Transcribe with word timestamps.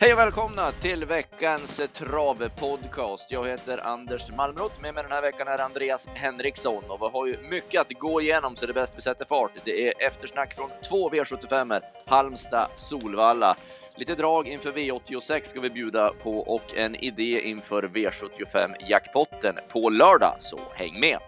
Hej 0.00 0.12
och 0.12 0.18
välkomna 0.18 0.72
till 0.72 1.04
veckans 1.04 1.80
eh, 1.80 1.86
travpodcast. 1.86 3.30
Jag 3.32 3.46
heter 3.48 3.78
Anders 3.78 4.30
Malmroth. 4.30 4.82
Med 4.82 4.94
mig 4.94 5.02
den 5.02 5.12
här 5.12 5.22
veckan 5.22 5.48
är 5.48 5.58
Andreas 5.58 6.08
Henriksson 6.14 6.84
och 6.88 7.02
vi 7.02 7.12
har 7.12 7.26
ju 7.26 7.38
mycket 7.50 7.80
att 7.80 7.92
gå 7.98 8.20
igenom 8.20 8.56
så 8.56 8.66
det 8.66 8.72
är 8.72 8.74
bäst 8.74 8.94
vi 8.96 9.00
sätter 9.00 9.24
fart. 9.24 9.50
Det 9.64 9.88
är 9.88 10.06
eftersnack 10.06 10.54
från 10.54 10.70
två 10.88 11.10
V75 11.10 11.80
Halmstad, 12.06 12.68
Solvalla. 12.76 13.56
Lite 13.96 14.14
drag 14.14 14.48
inför 14.48 14.72
V86 14.72 15.42
ska 15.42 15.60
vi 15.60 15.70
bjuda 15.70 16.12
på 16.22 16.38
och 16.38 16.76
en 16.76 16.94
idé 16.94 17.40
inför 17.40 17.82
V75 17.82 18.74
jackpotten 18.88 19.54
på 19.68 19.90
lördag, 19.90 20.36
så 20.38 20.58
häng 20.74 21.00
med! 21.00 21.18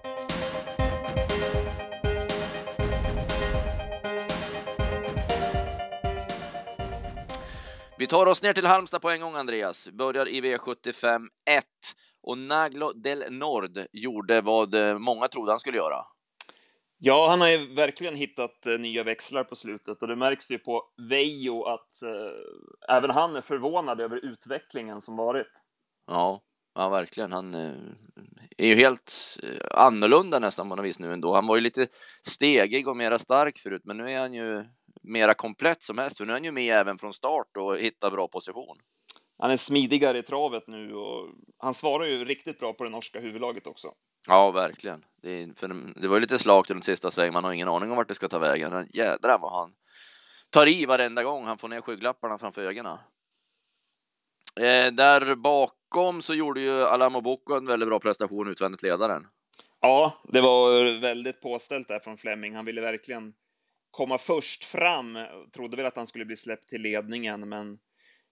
Vi 8.01 8.07
tar 8.07 8.27
oss 8.27 8.43
ner 8.43 8.53
till 8.53 8.67
Halmstad 8.67 9.03
på 9.03 9.11
en 9.11 9.21
gång, 9.21 9.35
Andreas. 9.35 9.89
Börjar 9.89 10.29
i 10.29 10.41
V75 10.41 11.29
1 11.51 11.65
och 12.23 12.39
Naglo 12.39 12.93
del 12.93 13.33
Nord 13.33 13.79
gjorde 13.93 14.41
vad 14.41 14.75
eh, 14.75 14.99
många 14.99 15.29
trodde 15.29 15.53
han 15.53 15.59
skulle 15.61 15.77
göra. 15.77 15.97
Ja, 16.99 17.29
han 17.29 17.41
har 17.41 17.49
ju 17.49 17.75
verkligen 17.75 18.15
hittat 18.15 18.67
eh, 18.67 18.79
nya 18.79 19.03
växlar 19.03 19.45
på 19.45 19.57
slutet 19.57 20.03
och 20.03 20.09
det 20.09 20.17
märks 20.17 20.51
ju 20.51 20.59
på 20.59 20.83
Vejo 21.11 21.65
att 21.65 22.03
eh, 22.03 22.97
även 22.97 23.11
han 23.11 23.37
är 23.37 23.43
förvånad 23.43 24.01
över 24.01 24.17
utvecklingen 24.17 25.03
som 25.03 25.17
varit. 25.17 25.53
Ja, 26.07 26.41
ja 26.75 26.89
verkligen. 26.89 27.33
Han 27.33 27.55
eh, 27.55 27.77
är 28.59 28.67
ju 28.67 28.75
helt 28.75 29.13
eh, 29.43 29.85
annorlunda 29.85 30.39
nästan 30.39 30.69
på 30.69 30.77
något 30.77 30.85
vis 30.85 30.99
nu 30.99 31.13
ändå. 31.13 31.35
Han 31.35 31.47
var 31.47 31.57
ju 31.57 31.63
lite 31.63 31.87
stegig 32.23 32.89
och 32.89 32.97
mera 32.97 33.19
stark 33.19 33.59
förut, 33.59 33.83
men 33.85 33.97
nu 33.97 34.11
är 34.11 34.21
han 34.21 34.35
ju 34.35 34.65
mera 35.03 35.35
komplett 35.35 35.83
som 35.83 35.99
häst. 35.99 36.17
För 36.17 36.25
nu 36.25 36.33
är 36.33 36.35
han 36.35 36.45
ju 36.45 36.53
med 36.53 36.77
även 36.77 36.99
från 36.99 37.13
start 37.13 37.57
och 37.57 37.77
hittar 37.77 38.11
bra 38.11 38.29
position. 38.29 38.77
Han 39.39 39.51
är 39.51 39.57
smidigare 39.57 40.19
i 40.19 40.23
travet 40.23 40.67
nu 40.67 40.95
och 40.95 41.29
han 41.59 41.75
svarar 41.75 42.05
ju 42.05 42.25
riktigt 42.25 42.59
bra 42.59 42.73
på 42.73 42.85
det 42.85 42.91
norska 42.91 43.21
huvudlaget 43.21 43.67
också. 43.67 43.95
Ja, 44.27 44.51
verkligen. 44.51 45.05
Det, 45.23 45.59
för 45.59 45.69
det 46.01 46.09
var 46.09 46.17
ju 46.17 46.21
lite 46.21 46.39
slakt 46.39 46.71
runt 46.71 46.85
sista 46.85 47.11
sväng. 47.11 47.33
Man 47.33 47.45
har 47.45 47.53
ingen 47.53 47.69
aning 47.69 47.91
om 47.91 47.97
vart 47.97 48.09
det 48.09 48.15
ska 48.15 48.29
ta 48.29 48.39
vägen. 48.39 48.73
Men 48.73 48.87
jädrar 48.93 49.39
vad 49.39 49.53
han 49.53 49.73
tar 50.51 50.69
i 50.69 50.87
varenda 50.87 51.23
gång 51.23 51.45
han 51.45 51.59
får 51.59 51.69
ner 51.69 51.81
skygglapparna 51.81 52.39
framför 52.39 52.63
ögonen. 52.63 52.99
Eh, 54.57 54.93
där 54.93 55.35
bakom 55.35 56.23
så 56.23 56.35
gjorde 56.35 56.61
ju 56.61 56.83
Alamo 56.83 57.21
Bocco 57.21 57.55
en 57.55 57.67
väldigt 57.67 57.89
bra 57.89 57.99
prestation 57.99 58.51
utvändigt 58.51 58.83
ledaren. 58.83 59.27
Ja, 59.81 60.23
det 60.33 60.41
var 60.41 61.01
väldigt 61.01 61.41
påställt 61.41 61.89
där 61.89 62.01
från 62.01 62.19
Fleming. 62.19 62.55
Han 62.55 62.65
ville 62.65 62.81
verkligen 62.81 63.33
komma 63.91 64.19
först 64.19 64.65
fram. 64.65 65.19
Trodde 65.53 65.77
väl 65.77 65.87
att 65.87 65.97
han 65.97 66.07
skulle 66.07 66.25
bli 66.25 66.37
släppt 66.37 66.69
till 66.69 66.83
ledningen, 66.83 67.49
men 67.49 67.79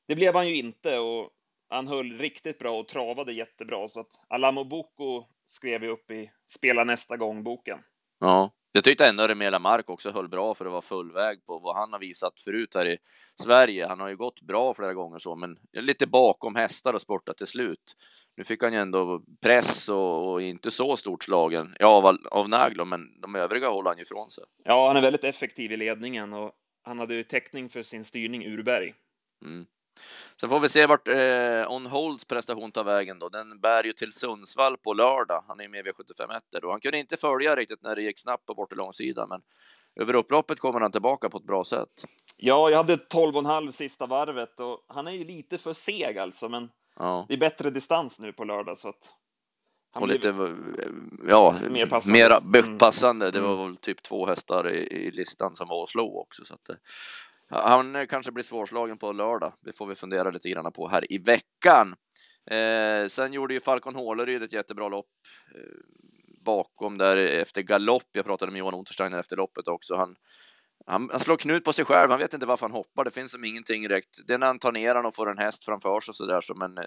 det 0.06 0.14
blev 0.14 0.34
han 0.34 0.48
ju 0.48 0.56
inte 0.56 0.98
och 0.98 1.30
han 1.68 1.88
höll 1.88 2.18
riktigt 2.18 2.58
bra 2.58 2.78
och 2.78 2.88
travade 2.88 3.32
jättebra 3.32 3.88
så 3.88 4.00
att 4.00 4.20
Alamo 4.28 4.64
Boko 4.64 5.24
skrev 5.46 5.82
ju 5.82 5.90
upp 5.90 6.10
i 6.10 6.30
Spela 6.56 6.84
nästa 6.84 7.16
gång-boken. 7.16 7.78
Ja, 8.20 8.50
jag 8.72 8.84
tyckte 8.84 9.06
ändå 9.06 9.28
Remela 9.28 9.58
Mark 9.58 9.90
också 9.90 10.10
höll 10.10 10.28
bra 10.28 10.54
för 10.54 10.66
att 10.66 10.72
vara 10.72 10.82
full 10.82 11.12
väg 11.12 11.46
på 11.46 11.58
vad 11.58 11.76
han 11.76 11.92
har 11.92 12.00
visat 12.00 12.40
förut 12.40 12.74
här 12.74 12.86
i 12.86 12.98
Sverige. 13.42 13.86
Han 13.86 14.00
har 14.00 14.08
ju 14.08 14.16
gått 14.16 14.42
bra 14.42 14.74
flera 14.74 14.94
gånger 14.94 15.18
så, 15.18 15.36
men 15.36 15.56
lite 15.72 16.06
bakom 16.06 16.54
hästar 16.56 16.94
och 16.94 17.00
sportat 17.00 17.36
till 17.36 17.46
slut. 17.46 17.96
Nu 18.36 18.44
fick 18.44 18.62
han 18.62 18.72
ju 18.72 18.78
ändå 18.78 19.22
press 19.42 19.88
och, 19.88 20.32
och 20.32 20.42
inte 20.42 20.70
så 20.70 20.96
stort 20.96 21.24
slagen 21.24 21.74
ja, 21.78 21.86
av, 21.86 22.18
av 22.30 22.48
Naglo, 22.48 22.84
men 22.84 23.20
de 23.20 23.34
övriga 23.34 23.68
håller 23.68 23.90
han 23.90 23.98
ju 23.98 24.02
ifrån 24.02 24.30
sig. 24.30 24.44
Ja, 24.64 24.86
han 24.86 24.96
är 24.96 25.00
väldigt 25.00 25.24
effektiv 25.24 25.72
i 25.72 25.76
ledningen 25.76 26.32
och 26.32 26.52
han 26.82 26.98
hade 26.98 27.14
ju 27.14 27.24
täckning 27.24 27.68
för 27.68 27.82
sin 27.82 28.04
styrning 28.04 28.46
Urberg. 28.46 28.94
Mm. 29.44 29.66
Sen 30.40 30.48
får 30.48 30.60
vi 30.60 30.68
se 30.68 30.86
vart 30.86 31.08
eh, 31.08 31.72
On 31.72 31.86
Holds 31.86 32.24
prestation 32.24 32.72
tar 32.72 32.84
vägen 32.84 33.18
då. 33.18 33.28
Den 33.28 33.60
bär 33.60 33.84
ju 33.84 33.92
till 33.92 34.12
Sundsvall 34.12 34.76
på 34.76 34.94
lördag. 34.94 35.44
Han 35.48 35.60
är 35.60 35.68
med 35.68 35.84
vid 35.84 35.94
75 35.94 36.30
1 36.30 36.64
och 36.64 36.70
han 36.70 36.80
kunde 36.80 36.98
inte 36.98 37.16
följa 37.16 37.56
riktigt 37.56 37.82
när 37.82 37.96
det 37.96 38.02
gick 38.02 38.18
snabbt 38.18 38.46
på 38.46 38.54
bort 38.54 38.76
långsidan, 38.76 39.28
men 39.28 39.40
över 40.00 40.14
upploppet 40.14 40.60
kommer 40.60 40.80
han 40.80 40.92
tillbaka 40.92 41.28
på 41.28 41.38
ett 41.38 41.46
bra 41.46 41.64
sätt. 41.64 42.04
Ja, 42.36 42.70
jag 42.70 42.76
hade 42.76 42.96
12,5 42.96 43.72
sista 43.72 44.06
varvet 44.06 44.60
och 44.60 44.84
han 44.88 45.06
är 45.06 45.12
ju 45.12 45.24
lite 45.24 45.58
för 45.58 45.72
seg 45.72 46.18
alltså, 46.18 46.48
men 46.48 46.68
ja. 46.98 47.26
det 47.28 47.34
är 47.34 47.38
bättre 47.38 47.70
distans 47.70 48.18
nu 48.18 48.32
på 48.32 48.44
lördag 48.44 48.78
så 48.78 48.88
att. 48.88 49.14
Han 49.90 50.02
och 50.02 50.08
lite, 50.08 50.56
ja, 51.28 51.56
mer 51.70 51.86
passande. 51.86 52.18
Mera 52.18 52.40
passande. 52.78 53.30
Det 53.30 53.40
var 53.40 53.54
mm. 53.54 53.66
väl 53.66 53.76
typ 53.76 54.02
två 54.02 54.26
hästar 54.26 54.70
i, 54.70 54.78
i 54.78 55.10
listan 55.10 55.52
som 55.52 55.68
var 55.68 55.82
att 55.82 55.88
slå 55.88 56.20
också 56.20 56.44
så 56.44 56.54
att 56.54 56.70
han 57.48 57.96
eh, 57.96 58.06
kanske 58.06 58.32
blir 58.32 58.44
svårslagen 58.44 58.98
på 58.98 59.12
lördag. 59.12 59.52
Det 59.60 59.72
får 59.72 59.86
vi 59.86 59.94
fundera 59.94 60.30
lite 60.30 60.48
grann 60.48 60.72
på 60.72 60.88
här 60.88 61.12
i 61.12 61.18
veckan. 61.18 61.94
Eh, 62.50 63.08
sen 63.08 63.32
gjorde 63.32 63.54
ju 63.54 63.60
Falcon 63.60 63.94
Håleryd 63.94 64.42
ett 64.42 64.52
jättebra 64.52 64.88
lopp 64.88 65.06
eh, 65.54 65.60
bakom 66.44 66.98
där 66.98 67.16
efter 67.16 67.62
galopp. 67.62 68.08
Jag 68.12 68.24
pratade 68.24 68.52
med 68.52 68.58
Johan 68.58 68.74
Untersteiner 68.74 69.18
efter 69.18 69.36
loppet 69.36 69.68
också. 69.68 69.96
Han, 69.96 70.16
han, 70.90 71.08
han, 71.10 71.20
slår 71.20 71.36
knut 71.36 71.64
på 71.64 71.72
sig 71.72 71.84
själv. 71.84 72.10
Han 72.10 72.20
vet 72.20 72.34
inte 72.34 72.46
varför 72.46 72.66
han 72.66 72.72
hoppar. 72.72 73.04
Det 73.04 73.10
finns 73.10 73.32
som 73.32 73.44
ingenting 73.44 73.82
direkt. 73.82 74.26
Det 74.26 74.34
är 74.34 74.38
när 74.38 74.46
han 74.46 74.58
tar 74.58 74.72
ner 74.72 75.06
och 75.06 75.14
får 75.14 75.30
en 75.30 75.38
häst 75.38 75.64
framför 75.64 76.00
sig 76.00 76.14
så 76.14 76.26
där 76.26 76.40
så, 76.40 76.54
men 76.54 76.78
eh, 76.78 76.84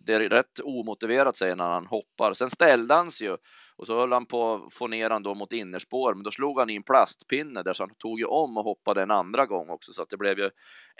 det 0.00 0.14
är 0.14 0.20
rätt 0.20 0.60
omotiverat 0.64 1.36
säger 1.36 1.56
när 1.56 1.70
han 1.70 1.86
hoppar. 1.86 2.34
Sen 2.34 2.50
ställde 2.50 2.94
han 2.94 3.10
sig 3.10 3.26
ju 3.26 3.36
och 3.76 3.86
så 3.86 4.00
höll 4.00 4.12
han 4.12 4.26
på 4.26 4.54
att 4.54 4.72
få 4.72 4.86
ner 4.86 5.10
han 5.10 5.22
då 5.22 5.34
mot 5.34 5.52
innerspår, 5.52 6.14
men 6.14 6.22
då 6.22 6.30
slog 6.30 6.58
han 6.58 6.70
i 6.70 6.76
en 6.76 6.82
plastpinne 6.82 7.62
där 7.62 7.72
så 7.72 7.82
han 7.82 7.94
tog 7.98 8.18
ju 8.18 8.24
om 8.24 8.56
och 8.56 8.64
hoppade 8.64 9.02
en 9.02 9.10
andra 9.10 9.46
gång 9.46 9.70
också 9.70 9.92
så 9.92 10.02
att 10.02 10.10
det 10.10 10.16
blev 10.16 10.38
ju 10.38 10.50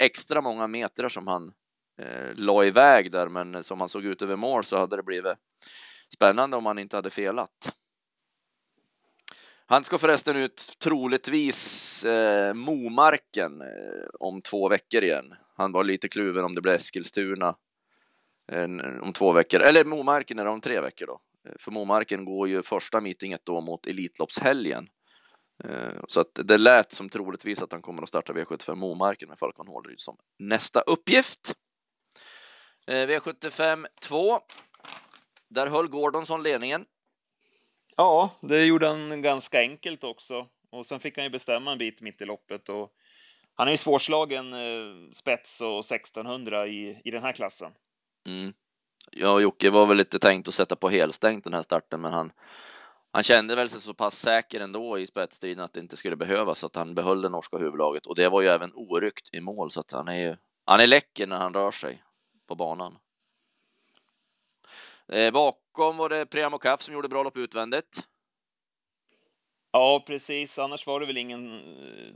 extra 0.00 0.40
många 0.40 0.66
meter 0.66 1.08
som 1.08 1.26
han 1.26 1.52
eh, 2.02 2.34
la 2.34 2.64
iväg 2.64 3.12
där, 3.12 3.28
men 3.28 3.64
som 3.64 3.80
han 3.80 3.88
såg 3.88 4.04
ut 4.04 4.22
över 4.22 4.36
mål 4.36 4.64
så 4.64 4.78
hade 4.78 4.96
det 4.96 5.02
blivit 5.02 5.36
spännande 6.14 6.56
om 6.56 6.66
han 6.66 6.78
inte 6.78 6.96
hade 6.96 7.10
felat. 7.10 7.72
Han 9.70 9.84
ska 9.84 9.98
förresten 9.98 10.36
ut 10.36 10.76
troligtvis 10.78 12.04
eh, 12.04 12.54
Momarken 12.54 13.60
eh, 13.60 14.08
om 14.20 14.42
två 14.42 14.68
veckor 14.68 15.02
igen. 15.02 15.34
Han 15.56 15.72
var 15.72 15.84
lite 15.84 16.08
kluven 16.08 16.44
om 16.44 16.54
det 16.54 16.60
blir 16.60 16.72
Eskilstuna 16.72 17.56
eh, 18.52 18.68
om 19.02 19.12
två 19.12 19.32
veckor, 19.32 19.60
eller 19.60 19.84
Momarken 19.84 20.38
är 20.38 20.44
det 20.44 20.50
om 20.50 20.60
tre 20.60 20.80
veckor 20.80 21.06
då. 21.06 21.20
Eh, 21.48 21.54
för 21.58 21.70
Momarken 21.70 22.24
går 22.24 22.48
ju 22.48 22.62
första 22.62 23.00
meetinget 23.00 23.40
då 23.44 23.60
mot 23.60 23.86
Elitloppshelgen. 23.86 24.88
Eh, 25.64 26.00
så 26.08 26.20
att 26.20 26.40
det 26.44 26.58
lät 26.58 26.92
som 26.92 27.08
troligtvis 27.08 27.62
att 27.62 27.72
han 27.72 27.82
kommer 27.82 28.02
att 28.02 28.08
starta 28.08 28.32
V75 28.32 28.74
Momarken 28.74 29.28
med 29.28 29.38
Falcon 29.38 29.68
Hålryd 29.68 30.00
som 30.00 30.16
nästa 30.38 30.80
uppgift. 30.80 31.54
Eh, 32.86 33.06
V75 33.06 33.86
2. 34.02 34.38
Där 35.50 35.66
höll 35.66 35.88
Gordonsson 35.88 36.42
ledningen 36.42 36.84
Ja, 38.00 38.30
det 38.40 38.64
gjorde 38.64 38.88
han 38.88 39.22
ganska 39.22 39.60
enkelt 39.60 40.04
också. 40.04 40.46
Och 40.70 40.86
sen 40.86 41.00
fick 41.00 41.16
han 41.16 41.24
ju 41.24 41.30
bestämma 41.30 41.72
en 41.72 41.78
bit 41.78 42.00
mitt 42.00 42.20
i 42.20 42.24
loppet 42.24 42.68
och 42.68 42.92
han 43.54 43.68
är 43.68 43.72
ju 43.72 43.78
svårslagen 43.78 44.52
eh, 44.52 45.12
spets 45.12 45.60
och 45.60 45.78
1600 45.78 46.66
i, 46.66 47.00
i 47.04 47.10
den 47.10 47.22
här 47.22 47.32
klassen. 47.32 47.72
Mm. 48.26 48.52
Ja, 49.10 49.40
Jocke 49.40 49.70
var 49.70 49.86
väl 49.86 49.96
lite 49.96 50.18
tänkt 50.18 50.48
att 50.48 50.54
sätta 50.54 50.76
på 50.76 50.88
helstängt 50.88 51.44
den 51.44 51.54
här 51.54 51.62
starten, 51.62 52.00
men 52.00 52.12
han, 52.12 52.32
han 53.12 53.22
kände 53.22 53.56
väl 53.56 53.68
sig 53.68 53.80
så 53.80 53.94
pass 53.94 54.18
säker 54.18 54.60
ändå 54.60 54.98
i 54.98 55.06
spetsstriden 55.06 55.64
att 55.64 55.72
det 55.72 55.80
inte 55.80 55.96
skulle 55.96 56.16
behövas, 56.16 56.58
så 56.58 56.66
att 56.66 56.76
han 56.76 56.94
behöll 56.94 57.22
det 57.22 57.28
norska 57.28 57.56
huvudlaget 57.56 58.06
och 58.06 58.14
det 58.14 58.28
var 58.28 58.42
ju 58.42 58.48
även 58.48 58.72
oryckt 58.74 59.34
i 59.34 59.40
mål, 59.40 59.70
så 59.70 59.80
att 59.80 59.92
han 59.92 60.08
är 60.08 60.28
ju, 60.28 60.36
han 60.64 60.80
är 60.80 60.86
läcker 60.86 61.26
när 61.26 61.38
han 61.38 61.54
rör 61.54 61.70
sig 61.70 62.02
på 62.48 62.54
banan. 62.54 62.98
Eh, 65.12 65.32
bakom 65.32 65.96
var 65.96 66.08
det 66.08 66.26
Priamo 66.26 66.58
Kaff 66.58 66.82
som 66.82 66.94
gjorde 66.94 67.08
bra 67.08 67.22
lopp 67.22 67.36
utvändigt. 67.36 68.00
Ja, 69.72 70.04
precis. 70.06 70.58
Annars 70.58 70.86
var 70.86 71.00
det 71.00 71.06
väl 71.06 71.16
ingen. 71.16 71.50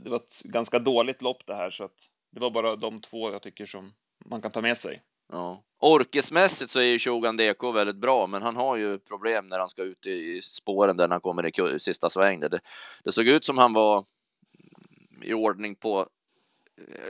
Det 0.03 0.09
var 0.09 0.17
ett 0.17 0.41
ganska 0.43 0.79
dåligt 0.79 1.21
lopp 1.21 1.45
det 1.45 1.55
här 1.55 1.71
så 1.71 1.83
att 1.83 1.95
det 2.31 2.39
var 2.39 2.51
bara 2.51 2.75
de 2.75 3.01
två 3.01 3.31
jag 3.31 3.41
tycker 3.41 3.65
som 3.65 3.93
man 4.25 4.41
kan 4.41 4.51
ta 4.51 4.61
med 4.61 4.77
sig. 4.77 5.01
Ja, 5.31 5.63
orkesmässigt 5.79 6.71
så 6.71 6.79
är 6.79 6.83
ju 6.83 6.99
Shogun 6.99 7.37
DK 7.37 7.63
väldigt 7.63 7.95
bra, 7.95 8.27
men 8.27 8.41
han 8.41 8.55
har 8.55 8.75
ju 8.75 8.99
problem 8.99 9.47
när 9.47 9.59
han 9.59 9.69
ska 9.69 9.83
ut 9.83 10.05
i 10.05 10.41
spåren 10.41 10.97
där 10.97 11.09
han 11.09 11.21
kommer 11.21 11.73
i 11.75 11.79
sista 11.79 12.09
sväng. 12.09 12.39
Det, 12.39 12.59
det 13.03 13.11
såg 13.11 13.27
ut 13.27 13.45
som 13.45 13.57
han 13.57 13.73
var 13.73 14.05
i 15.21 15.33
ordning 15.33 15.75
på 15.75 16.07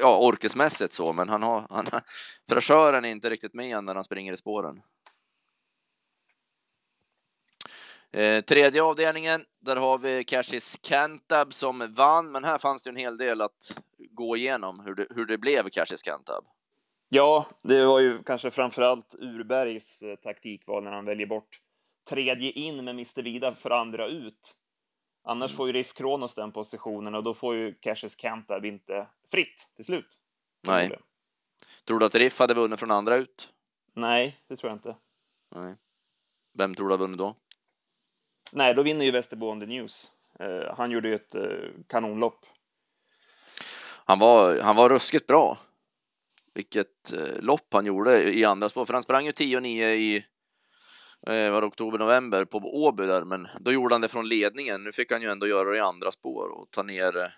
ja, 0.02 0.18
orkesmässigt 0.18 0.94
så, 0.94 1.14
men 1.14 1.30
han 1.30 1.44
har, 1.44 1.68
han, 1.70 1.86
fräschören 2.50 3.06
är 3.06 3.10
inte 3.10 3.30
riktigt 3.30 3.54
med 3.54 3.84
när 3.84 3.96
han 3.96 4.04
springer 4.04 4.34
i 4.34 4.38
spåren. 4.38 4.82
Eh, 8.14 8.42
tredje 8.42 8.84
avdelningen, 8.84 9.46
där 9.60 9.76
har 9.76 9.98
vi 9.98 10.24
Cashis 10.24 10.80
Cantab 10.82 11.54
som 11.54 11.94
vann, 11.94 12.32
men 12.32 12.44
här 12.44 12.58
fanns 12.58 12.84
det 12.84 12.90
en 12.90 12.96
hel 12.96 13.18
del 13.18 13.42
att 13.42 13.80
gå 14.10 14.38
igenom 14.38 14.80
hur 14.80 14.96
det, 14.96 15.08
hur 15.10 15.26
det 15.26 15.38
blev 15.38 15.70
Cashis 15.70 16.02
Cantab. 16.02 16.46
Ja, 17.10 17.46
det 17.62 17.86
var 17.86 18.00
ju 18.00 18.24
kanske 18.24 18.52
framförallt 18.52 19.16
Urbergs 19.16 20.02
eh, 20.02 20.16
taktikval 20.16 20.84
när 20.84 20.92
han 20.92 21.06
väljer 21.06 21.28
bort 21.28 21.60
tredje 22.10 22.52
in 22.52 22.76
med 22.76 22.94
Mr 22.94 23.22
Vida 23.22 23.56
för 23.56 23.70
andra 23.70 24.08
ut. 24.08 24.56
Annars 25.24 25.52
mm. 25.52 25.58
får 25.58 25.68
ju 25.68 25.74
Riff 25.74 25.94
Kronos 25.94 26.36
den 26.36 26.52
positionen 26.52 27.16
och 27.16 27.24
då 27.24 27.34
får 27.34 27.56
ju 27.56 27.74
Cashis 27.74 28.16
Cantab 28.16 28.66
inte 28.66 29.08
fritt 29.32 29.68
till 29.76 29.86
slut. 29.86 30.20
Nej. 30.68 31.00
Tror 31.86 32.00
du 32.00 32.06
att 32.06 32.16
Riff 32.16 32.40
hade 32.40 32.54
vunnit 32.54 32.80
från 32.80 32.92
andra 32.92 33.16
ut? 33.16 33.54
Nej, 33.94 34.44
det 34.48 34.58
tror 34.58 34.70
jag 34.70 34.78
inte. 34.78 34.96
Nej. 35.56 35.76
Vem 36.54 36.76
tror 36.76 36.88
du 36.88 36.94
har 36.94 37.00
vunnit 37.00 37.18
då? 37.18 37.36
Nej, 38.56 38.74
då 38.74 38.84
vinner 38.84 39.06
ju 39.06 39.12
Västerbo 39.12 39.52
on 39.52 39.60
the 39.60 39.66
News. 39.66 40.12
Uh, 40.42 40.74
han 40.78 40.92
gjorde 40.92 41.08
ju 41.08 41.16
ett 41.16 41.36
uh, 41.36 41.70
kanonlopp. 41.88 42.46
Han 44.06 44.20
var, 44.20 44.60
han 44.60 44.76
var 44.76 44.90
ruskigt 44.90 45.28
bra. 45.28 45.58
Vilket 46.54 47.14
uh, 47.14 47.42
lopp 47.42 47.74
han 47.74 47.86
gjorde 47.86 48.34
i 48.34 48.46
andra 48.46 48.70
spår, 48.70 48.86
för 48.86 48.94
han 48.94 49.04
sprang 49.04 49.26
ju 49.26 49.32
10 49.32 49.58
och 49.58 49.64
9 49.64 49.90
i 49.90 50.26
var 51.26 51.68
oktober, 51.68 51.98
november 51.98 52.46
på 52.46 52.58
Åby 52.58 53.06
där, 53.06 53.24
men 53.24 53.48
då 53.60 53.72
gjorde 53.72 53.94
han 53.94 54.02
det 54.02 54.08
från 54.08 54.28
ledningen. 54.28 54.84
Nu 54.84 54.92
fick 54.92 55.12
han 55.12 55.22
ju 55.22 55.32
ändå 55.32 55.48
göra 55.48 55.70
det 55.70 55.78
i 55.78 55.80
andra 55.80 56.12
spår 56.12 56.50
och 56.50 56.72
ta 56.72 56.84
ner 56.84 57.34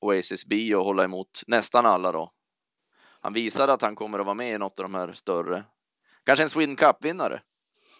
Oasis 0.00 0.46
B 0.46 0.74
och 0.74 0.84
hålla 0.84 1.04
emot 1.04 1.42
nästan 1.46 1.86
alla 1.86 2.12
då. 2.12 2.32
Han 3.20 3.32
visade 3.32 3.72
att 3.72 3.82
han 3.82 3.94
kommer 3.94 4.18
att 4.18 4.26
vara 4.26 4.34
med 4.34 4.54
i 4.54 4.58
något 4.58 4.78
av 4.78 4.82
de 4.82 4.94
här 4.94 5.12
större. 5.12 5.64
Kanske 6.24 6.42
en 6.42 6.50
Sweden 6.50 6.76
Cup-vinnare. 6.76 7.40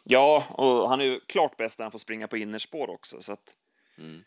Ja, 0.05 0.47
och 0.51 0.89
han 0.89 1.01
är 1.01 1.05
ju 1.05 1.21
klart 1.21 1.57
bäst 1.57 1.79
när 1.79 1.85
han 1.85 1.93
får 1.93 1.99
springa 1.99 2.29
på 2.29 2.37
innerspår 2.37 2.91
också, 2.91 3.23
så 3.23 3.33
att 3.33 3.55
mm. 3.99 4.23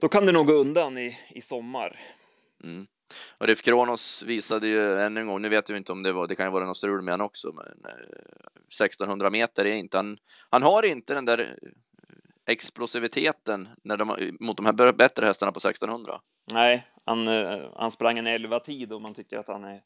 då 0.00 0.08
kan 0.08 0.26
det 0.26 0.32
nog 0.32 0.46
gå 0.46 0.52
undan 0.52 0.98
i, 0.98 1.18
i 1.30 1.40
sommar. 1.40 2.00
Mm. 2.64 2.86
Och 3.38 3.46
Rif 3.46 3.62
Kronos 3.62 4.22
visade 4.22 4.68
ju 4.68 5.00
ännu 5.00 5.20
en 5.20 5.26
gång, 5.26 5.42
nu 5.42 5.48
vet 5.48 5.70
vi 5.70 5.76
inte 5.76 5.92
om 5.92 6.02
det 6.02 6.12
var, 6.12 6.26
det 6.26 6.34
kan 6.34 6.46
ju 6.46 6.52
vara 6.52 6.66
något 6.66 6.76
strul 6.76 7.02
med 7.02 7.12
han 7.12 7.20
också, 7.20 7.52
men 7.52 7.92
1600 8.66 9.30
meter 9.30 9.64
är 9.64 9.74
inte, 9.74 9.96
han, 9.96 10.18
han 10.50 10.62
har 10.62 10.84
inte 10.84 11.14
den 11.14 11.24
där 11.24 11.56
explosiviteten 12.46 13.68
när 13.84 13.96
de, 13.96 14.36
mot 14.40 14.56
de 14.56 14.66
här 14.66 14.92
bättre 14.92 15.26
hästarna 15.26 15.52
på 15.52 15.58
1600. 15.58 16.12
Nej, 16.52 16.86
han, 17.04 17.28
eh, 17.28 17.70
han 17.76 17.90
sprang 17.90 18.18
en 18.18 18.26
11 18.26 18.60
tid 18.60 18.92
och 18.92 19.02
man 19.02 19.14
tycker 19.14 19.38
att 19.38 19.48
han 19.48 19.64
är 19.64 19.82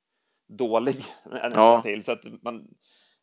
dålig 0.49 1.05
ja. 1.53 1.83
till, 1.83 2.05
så 2.05 2.13
att 2.13 2.43
man, 2.43 2.69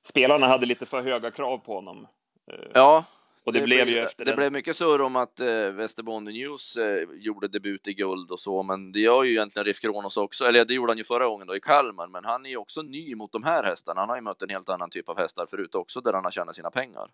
spelarna 0.09 0.47
hade 0.47 0.65
lite 0.65 0.85
för 0.85 1.01
höga 1.01 1.31
krav 1.31 1.57
på 1.57 1.75
honom. 1.75 2.07
Eh, 2.51 2.71
ja, 2.73 3.06
och 3.44 3.53
det, 3.53 3.59
det 3.59 3.65
blev 3.65 3.89
ju 3.89 4.00
efter 4.00 4.25
Det 4.25 4.31
den... 4.31 4.38
blev 4.38 4.51
mycket 4.51 4.75
surr 4.75 5.01
om 5.01 5.15
att 5.15 5.39
eh, 5.39 5.69
Västerbotten 5.71 6.23
News 6.23 6.77
eh, 6.77 7.07
gjorde 7.13 7.47
debut 7.47 7.88
i 7.88 7.94
guld 7.94 8.31
och 8.31 8.39
så, 8.39 8.63
men 8.63 8.91
det 8.91 9.00
gör 9.00 9.23
ju 9.23 9.31
egentligen 9.31 9.65
Riff 9.65 9.79
Kronos 9.79 10.17
också. 10.17 10.45
Eller 10.45 10.65
det 10.65 10.73
gjorde 10.73 10.91
han 10.91 10.97
ju 10.97 11.03
förra 11.03 11.25
gången 11.25 11.47
då 11.47 11.56
i 11.56 11.59
Kalmar, 11.59 12.07
men 12.07 12.25
han 12.25 12.45
är 12.45 12.50
ju 12.50 12.57
också 12.57 12.81
ny 12.81 13.15
mot 13.15 13.31
de 13.31 13.44
här 13.44 13.63
hästarna. 13.63 14.00
Han 14.00 14.09
har 14.09 14.15
ju 14.15 14.21
mött 14.21 14.41
en 14.41 14.50
helt 14.50 14.69
annan 14.69 14.89
typ 14.89 15.09
av 15.09 15.17
hästar 15.17 15.45
förut 15.50 15.75
också, 15.75 16.01
där 16.01 16.13
han 16.13 16.23
har 16.23 16.31
tjänat 16.31 16.56
sina 16.56 16.69
pengar. 16.69 17.09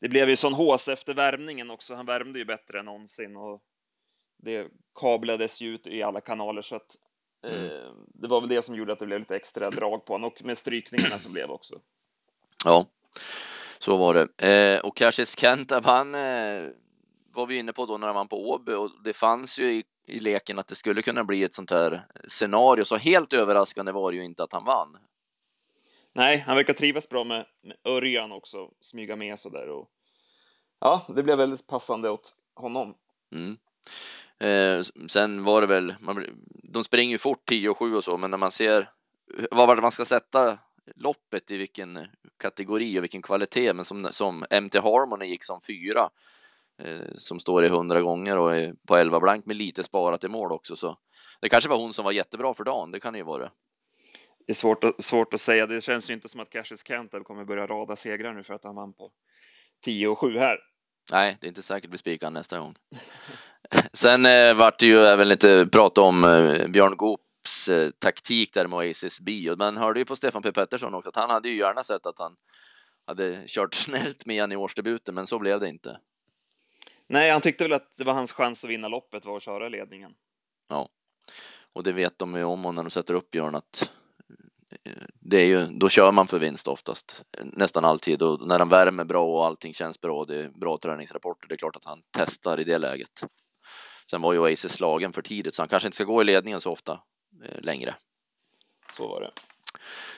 Det 0.00 0.08
blev 0.08 0.28
ju 0.28 0.36
sån 0.36 0.54
hås 0.54 0.88
efter 0.88 1.14
värmningen 1.14 1.70
också. 1.70 1.94
Han 1.94 2.06
värmde 2.06 2.38
ju 2.38 2.44
bättre 2.44 2.78
än 2.78 2.84
någonsin 2.84 3.36
och 3.36 3.62
det 4.42 4.68
kablades 4.94 5.60
ju 5.60 5.74
ut 5.74 5.86
i 5.86 6.02
alla 6.02 6.20
kanaler 6.20 6.62
så 6.62 6.76
att 6.76 6.96
mm. 7.46 7.64
eh, 7.64 7.92
det 8.14 8.28
var 8.28 8.40
väl 8.40 8.48
det 8.48 8.64
som 8.64 8.74
gjorde 8.74 8.92
att 8.92 8.98
det 8.98 9.06
blev 9.06 9.20
lite 9.20 9.36
extra 9.36 9.70
drag 9.70 10.04
på 10.04 10.14
honom 10.14 10.30
och 10.30 10.44
med 10.44 10.58
strykningarna 10.58 11.18
som 11.18 11.32
blev 11.32 11.50
också. 11.50 11.80
Ja, 12.64 12.86
så 13.78 13.96
var 13.96 14.14
det. 14.14 14.48
Eh, 14.48 14.80
och 14.80 14.96
Cassius 14.96 15.38
Kentab, 15.38 15.84
han 15.84 16.14
eh, 16.14 16.68
var 17.32 17.46
vi 17.46 17.58
inne 17.58 17.72
på 17.72 17.86
då 17.86 17.98
när 17.98 18.06
han 18.06 18.16
vann 18.16 18.28
på 18.28 18.50
Åby 18.50 18.72
och 18.72 18.90
det 19.04 19.12
fanns 19.12 19.58
ju 19.58 19.72
i, 19.72 19.84
i 20.06 20.20
leken 20.20 20.58
att 20.58 20.68
det 20.68 20.74
skulle 20.74 21.02
kunna 21.02 21.24
bli 21.24 21.44
ett 21.44 21.54
sånt 21.54 21.70
här 21.70 22.06
scenario. 22.28 22.84
Så 22.84 22.96
helt 22.96 23.32
överraskande 23.32 23.92
var 23.92 24.12
det 24.12 24.18
ju 24.18 24.24
inte 24.24 24.42
att 24.42 24.52
han 24.52 24.64
vann. 24.64 24.98
Nej, 26.14 26.38
han 26.38 26.56
verkar 26.56 26.74
trivas 26.74 27.08
bra 27.08 27.24
med, 27.24 27.46
med 27.62 27.76
Örjan 27.84 28.32
också, 28.32 28.70
smyga 28.80 29.16
med 29.16 29.38
så 29.38 29.48
där 29.48 29.68
och 29.68 29.90
ja, 30.80 31.06
det 31.16 31.22
blev 31.22 31.38
väldigt 31.38 31.66
passande 31.66 32.10
åt 32.10 32.34
honom. 32.54 32.94
Mm. 33.34 33.56
Eh, 34.38 34.82
sen 35.08 35.44
var 35.44 35.60
det 35.60 35.66
väl, 35.66 35.94
man, 36.00 36.26
de 36.46 36.84
springer 36.84 37.12
ju 37.12 37.18
fort 37.18 37.44
10 37.44 37.68
och 37.68 37.78
7 37.78 37.96
och 37.96 38.04
så, 38.04 38.16
men 38.16 38.30
när 38.30 38.38
man 38.38 38.50
ser 38.50 38.90
vad 39.50 39.82
man 39.82 39.92
ska 39.92 40.04
sätta 40.04 40.58
loppet 40.96 41.50
i 41.50 41.56
vilken 41.56 41.98
kategori 42.38 42.98
och 42.98 43.02
vilken 43.02 43.22
kvalitet, 43.22 43.72
men 43.72 43.84
som, 43.84 44.08
som 44.10 44.44
MT 44.62 44.78
Harmony 44.78 45.26
gick 45.26 45.44
som 45.44 45.60
fyra 45.66 46.08
eh, 46.82 47.14
som 47.14 47.40
står 47.40 47.64
i 47.64 47.68
hundra 47.68 48.00
gånger 48.00 48.38
och 48.38 48.56
är 48.56 48.74
på 48.88 48.96
11 48.96 49.20
blank 49.20 49.46
med 49.46 49.56
lite 49.56 49.82
sparat 49.82 50.24
i 50.24 50.28
mål 50.28 50.52
också. 50.52 50.76
Så 50.76 50.96
det 51.40 51.48
kanske 51.48 51.70
var 51.70 51.76
hon 51.76 51.92
som 51.92 52.04
var 52.04 52.12
jättebra 52.12 52.54
för 52.54 52.64
dagen. 52.64 52.90
Det 52.90 53.00
kan 53.00 53.14
ju 53.14 53.22
vara 53.22 53.42
det. 53.42 53.50
Det 54.46 54.52
är 54.52 54.56
svårt 54.56 54.84
att, 54.84 55.04
svårt 55.04 55.34
att 55.34 55.40
säga. 55.40 55.66
Det 55.66 55.80
känns 55.80 56.10
ju 56.10 56.14
inte 56.14 56.28
som 56.28 56.40
att 56.40 56.50
Cassius 56.50 56.82
Cantor 56.82 57.20
kommer 57.20 57.44
börja 57.44 57.66
rada 57.66 57.96
segrar 57.96 58.34
nu 58.34 58.44
för 58.44 58.54
att 58.54 58.64
han 58.64 58.74
vann 58.74 58.92
på 58.92 59.12
10 59.84 60.08
och 60.08 60.18
7 60.18 60.38
här. 60.38 60.58
Nej, 61.12 61.36
det 61.40 61.46
är 61.46 61.48
inte 61.48 61.62
säkert 61.62 61.90
vi 61.90 61.98
spikar 61.98 62.30
nästa 62.30 62.58
gång. 62.58 62.74
Sen 63.92 64.26
eh, 64.26 64.54
vart 64.54 64.78
det 64.78 64.86
ju 64.86 64.96
även 64.96 65.28
lite 65.28 65.68
prat 65.72 65.98
om 65.98 66.24
eh, 66.24 66.68
Björn 66.68 66.96
Goop 66.96 67.20
eh, 67.68 67.90
taktik 67.90 68.54
där 68.54 68.66
med 68.66 68.76
Oasis 68.76 69.20
B 69.20 69.50
och 69.50 69.58
man 69.58 69.76
hörde 69.76 70.00
ju 70.00 70.04
på 70.04 70.16
Stefan 70.16 70.42
P 70.42 70.52
Pettersson 70.52 70.94
också 70.94 71.08
att 71.08 71.16
han 71.16 71.30
hade 71.30 71.48
ju 71.48 71.56
gärna 71.56 71.82
sett 71.82 72.06
att 72.06 72.18
han 72.18 72.36
hade 73.06 73.44
kört 73.46 73.74
snällt 73.74 74.26
med 74.26 74.34
igen 74.34 74.52
i 74.52 74.56
årsdebuten, 74.56 75.14
men 75.14 75.26
så 75.26 75.38
blev 75.38 75.60
det 75.60 75.68
inte. 75.68 76.00
Nej, 77.06 77.30
han 77.30 77.40
tyckte 77.40 77.64
väl 77.64 77.72
att 77.72 77.92
det 77.96 78.04
var 78.04 78.14
hans 78.14 78.32
chans 78.32 78.64
att 78.64 78.70
vinna 78.70 78.88
loppet 78.88 79.24
var 79.24 79.36
att 79.36 79.42
köra 79.42 79.68
ledningen. 79.68 80.14
Ja, 80.68 80.88
och 81.72 81.82
det 81.82 81.92
vet 81.92 82.18
de 82.18 82.34
ju 82.34 82.44
om 82.44 82.66
och 82.66 82.74
när 82.74 82.82
de 82.82 82.90
sätter 82.90 83.14
upp 83.14 83.30
Björn 83.30 83.54
att 83.54 83.90
eh, 84.84 84.92
det 85.20 85.36
är 85.36 85.46
ju, 85.46 85.66
då 85.66 85.88
kör 85.88 86.12
man 86.12 86.26
för 86.26 86.38
vinst 86.38 86.68
oftast, 86.68 87.24
nästan 87.42 87.84
alltid 87.84 88.22
och 88.22 88.46
när 88.46 88.58
han 88.58 88.68
värmer 88.68 89.04
bra 89.04 89.24
och 89.24 89.46
allting 89.46 89.74
känns 89.74 90.00
bra 90.00 90.24
det 90.24 90.44
är 90.44 90.48
bra 90.48 90.78
träningsrapporter, 90.78 91.48
det 91.48 91.54
är 91.54 91.56
klart 91.56 91.76
att 91.76 91.84
han 91.84 92.02
testar 92.18 92.60
i 92.60 92.64
det 92.64 92.78
läget. 92.78 93.24
Sen 94.10 94.22
var 94.22 94.32
ju 94.32 94.38
Oasis 94.38 94.72
slagen 94.72 95.12
för 95.12 95.22
tidigt 95.22 95.54
så 95.54 95.62
han 95.62 95.68
kanske 95.68 95.86
inte 95.86 95.96
ska 95.96 96.04
gå 96.04 96.22
i 96.22 96.24
ledningen 96.24 96.60
så 96.60 96.72
ofta 96.72 97.00
längre. 97.58 97.94
Så 98.96 99.08
var 99.08 99.20
det. 99.20 99.32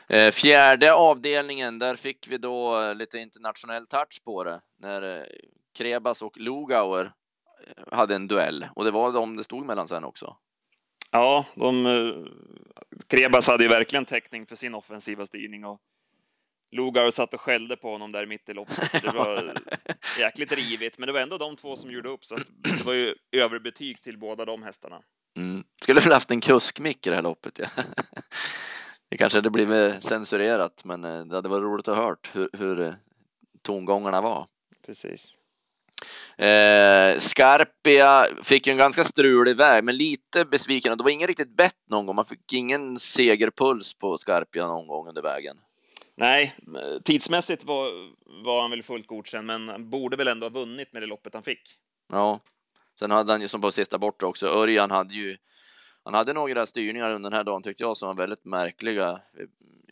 Eh, 0.09 0.33
fjärde 0.33 0.95
avdelningen, 0.95 1.79
där 1.79 1.97
fick 1.97 2.29
vi 2.29 2.39
då 2.39 2.81
eh, 2.81 2.95
lite 2.95 3.19
internationell 3.19 3.87
touch 3.87 4.23
på 4.25 4.45
det 4.45 4.61
när 4.79 5.29
Krebas 5.79 6.23
och 6.23 6.39
Lugauer 6.39 7.13
hade 7.93 8.15
en 8.15 8.27
duell 8.27 8.67
och 8.75 8.85
det 8.85 8.91
var 8.91 9.13
de 9.13 9.37
det 9.37 9.45
stod 9.45 9.67
mellan 9.67 9.89
sen 9.89 10.05
också. 10.05 10.37
Ja, 11.11 11.47
de, 11.55 12.29
Krebas 13.09 13.47
hade 13.47 13.65
ju 13.65 13.69
verkligen 13.69 14.05
täckning 14.05 14.47
för 14.47 14.57
sin 14.57 14.75
offensiva 14.75 15.27
styrning 15.27 15.65
och 15.65 15.81
Lugar 16.75 17.11
satt 17.11 17.35
och 17.35 17.41
skällde 17.41 17.77
på 17.77 17.91
honom 17.91 18.13
där 18.13 18.27
mitt 18.27 18.49
i 18.49 18.55
loppet. 18.55 19.03
Det 19.03 19.11
var 19.11 19.53
jäkligt 20.19 20.53
rivigt, 20.53 20.99
men 20.99 21.07
det 21.07 21.13
var 21.13 21.21
ändå 21.21 21.39
de 21.39 21.57
två 21.57 21.77
som 21.77 21.91
gjorde 21.91 22.09
upp, 22.09 22.25
så 22.25 22.37
det 22.37 22.85
var 22.85 22.93
ju 22.93 23.15
överbetyg 23.33 24.03
till 24.03 24.19
båda 24.19 24.45
de 24.45 24.63
hästarna. 24.63 25.03
Mm. 25.37 25.65
Skulle 25.83 26.01
väl 26.01 26.13
haft 26.13 26.31
en 26.31 26.41
kuskmick 26.41 27.07
i 27.07 27.11
det 27.11 27.17
här 27.17 27.23
loppet. 27.23 27.59
Ja. 27.59 27.67
Det 29.09 29.19
kanske 29.19 29.39
hade 29.39 29.51
blivit 29.51 30.03
censurerat, 30.03 30.85
men 30.85 31.05
eh, 31.05 31.25
det 31.25 31.35
hade 31.35 31.49
varit 31.49 31.63
roligt 31.63 31.89
att 31.89 31.97
hört 31.97 32.31
hur, 32.33 32.49
hur 32.53 32.81
eh, 32.81 32.93
tongångarna 33.63 34.21
var. 34.21 34.47
Precis. 34.87 35.33
Eh, 36.37 37.19
Scarpia 37.19 38.27
fick 38.43 38.67
ju 38.67 38.71
en 38.71 38.79
ganska 38.79 39.05
strulig 39.05 39.57
väg, 39.57 39.85
men 39.85 39.97
lite 39.97 40.45
besviken. 40.45 40.99
Det 40.99 41.05
var 41.05 41.11
ingen 41.11 41.29
riktigt 41.29 41.57
bett 41.57 41.89
någon 41.91 42.07
gång. 42.07 42.17
Man 42.17 42.25
fick 42.25 42.53
ingen 42.53 42.99
segerpuls 42.99 43.95
på 43.95 44.19
Scarpia 44.19 44.67
någon 44.67 44.87
gång 44.87 45.09
under 45.09 45.23
vägen. 45.23 45.57
Nej, 46.17 46.57
tidsmässigt 47.05 47.65
var, 47.65 47.91
var 48.45 48.63
han 48.63 48.71
väl 48.71 48.83
fullt 48.83 49.07
godkänd, 49.07 49.47
men 49.47 49.91
borde 49.91 50.17
väl 50.17 50.29
ändå 50.29 50.47
ha 50.47 50.51
vunnit 50.51 50.93
med 50.93 51.03
det 51.03 51.07
loppet 51.07 51.35
han 51.35 51.43
fick. 51.43 51.79
Ja, 52.13 52.41
sen 52.99 53.11
hade 53.11 53.33
han 53.33 53.41
ju 53.41 53.49
som 53.49 53.61
på 53.61 53.71
sista 53.71 53.99
borta 53.99 54.27
också. 54.27 54.47
Örjan 54.47 54.91
hade 54.91 55.15
ju. 55.15 55.37
Han 56.05 56.15
hade 56.15 56.33
några 56.33 56.67
styrningar 56.67 57.15
under 57.15 57.31
den 57.31 57.37
här 57.37 57.45
dagen 57.45 57.63
tyckte 57.63 57.83
jag 57.83 57.97
som 57.97 58.09
var 58.09 58.15
väldigt 58.15 58.45
märkliga. 58.45 59.21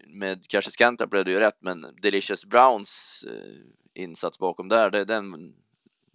Med 0.06 0.48
kanske 0.48 0.70
Cantor 0.70 1.06
blev 1.06 1.24
det 1.24 1.30
ju 1.30 1.40
rätt, 1.40 1.58
men 1.60 1.86
Delicious 2.02 2.44
Browns 2.44 3.24
eh, 3.28 4.02
insats 4.02 4.38
bakom 4.38 4.68
där, 4.68 4.90
det, 4.90 5.04
den 5.04 5.54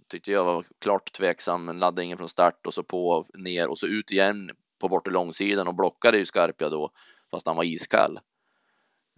tyckte 0.07 0.31
jag 0.31 0.43
var 0.43 0.65
klart 0.79 1.13
tveksam. 1.13 1.79
Laddade 1.79 2.03
ingen 2.03 2.17
från 2.17 2.29
start 2.29 2.67
och 2.67 2.73
så 2.73 2.83
på 2.83 3.25
ner 3.33 3.67
och 3.67 3.79
så 3.79 3.87
ut 3.87 4.11
igen 4.11 4.49
på 4.79 4.89
bortre 4.89 5.11
långsidan 5.11 5.67
och 5.67 5.75
blockade 5.75 6.17
ju 6.17 6.25
Skarpia 6.25 6.69
då, 6.69 6.91
fast 7.31 7.47
han 7.47 7.55
var 7.55 7.63
iskall. 7.63 8.19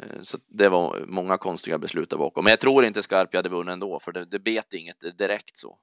Eh, 0.02 0.22
så 0.22 0.38
det 0.48 0.70
var 0.70 1.06
många 1.08 1.38
konstiga 1.38 1.78
beslut 1.78 2.10
där 2.10 2.18
bakom. 2.18 2.44
Men 2.44 2.52
jag 2.52 2.60
tror 2.60 2.86
inte 2.86 3.04
Skarpia 3.04 3.38
hade 3.38 3.50
vunnit 3.50 3.74
ändå, 3.74 4.00
för 4.00 4.12
det, 4.12 4.26
det 4.26 4.40
bet 4.40 4.74
inget 4.74 5.18
direkt 5.18 5.58
så. 5.58 5.78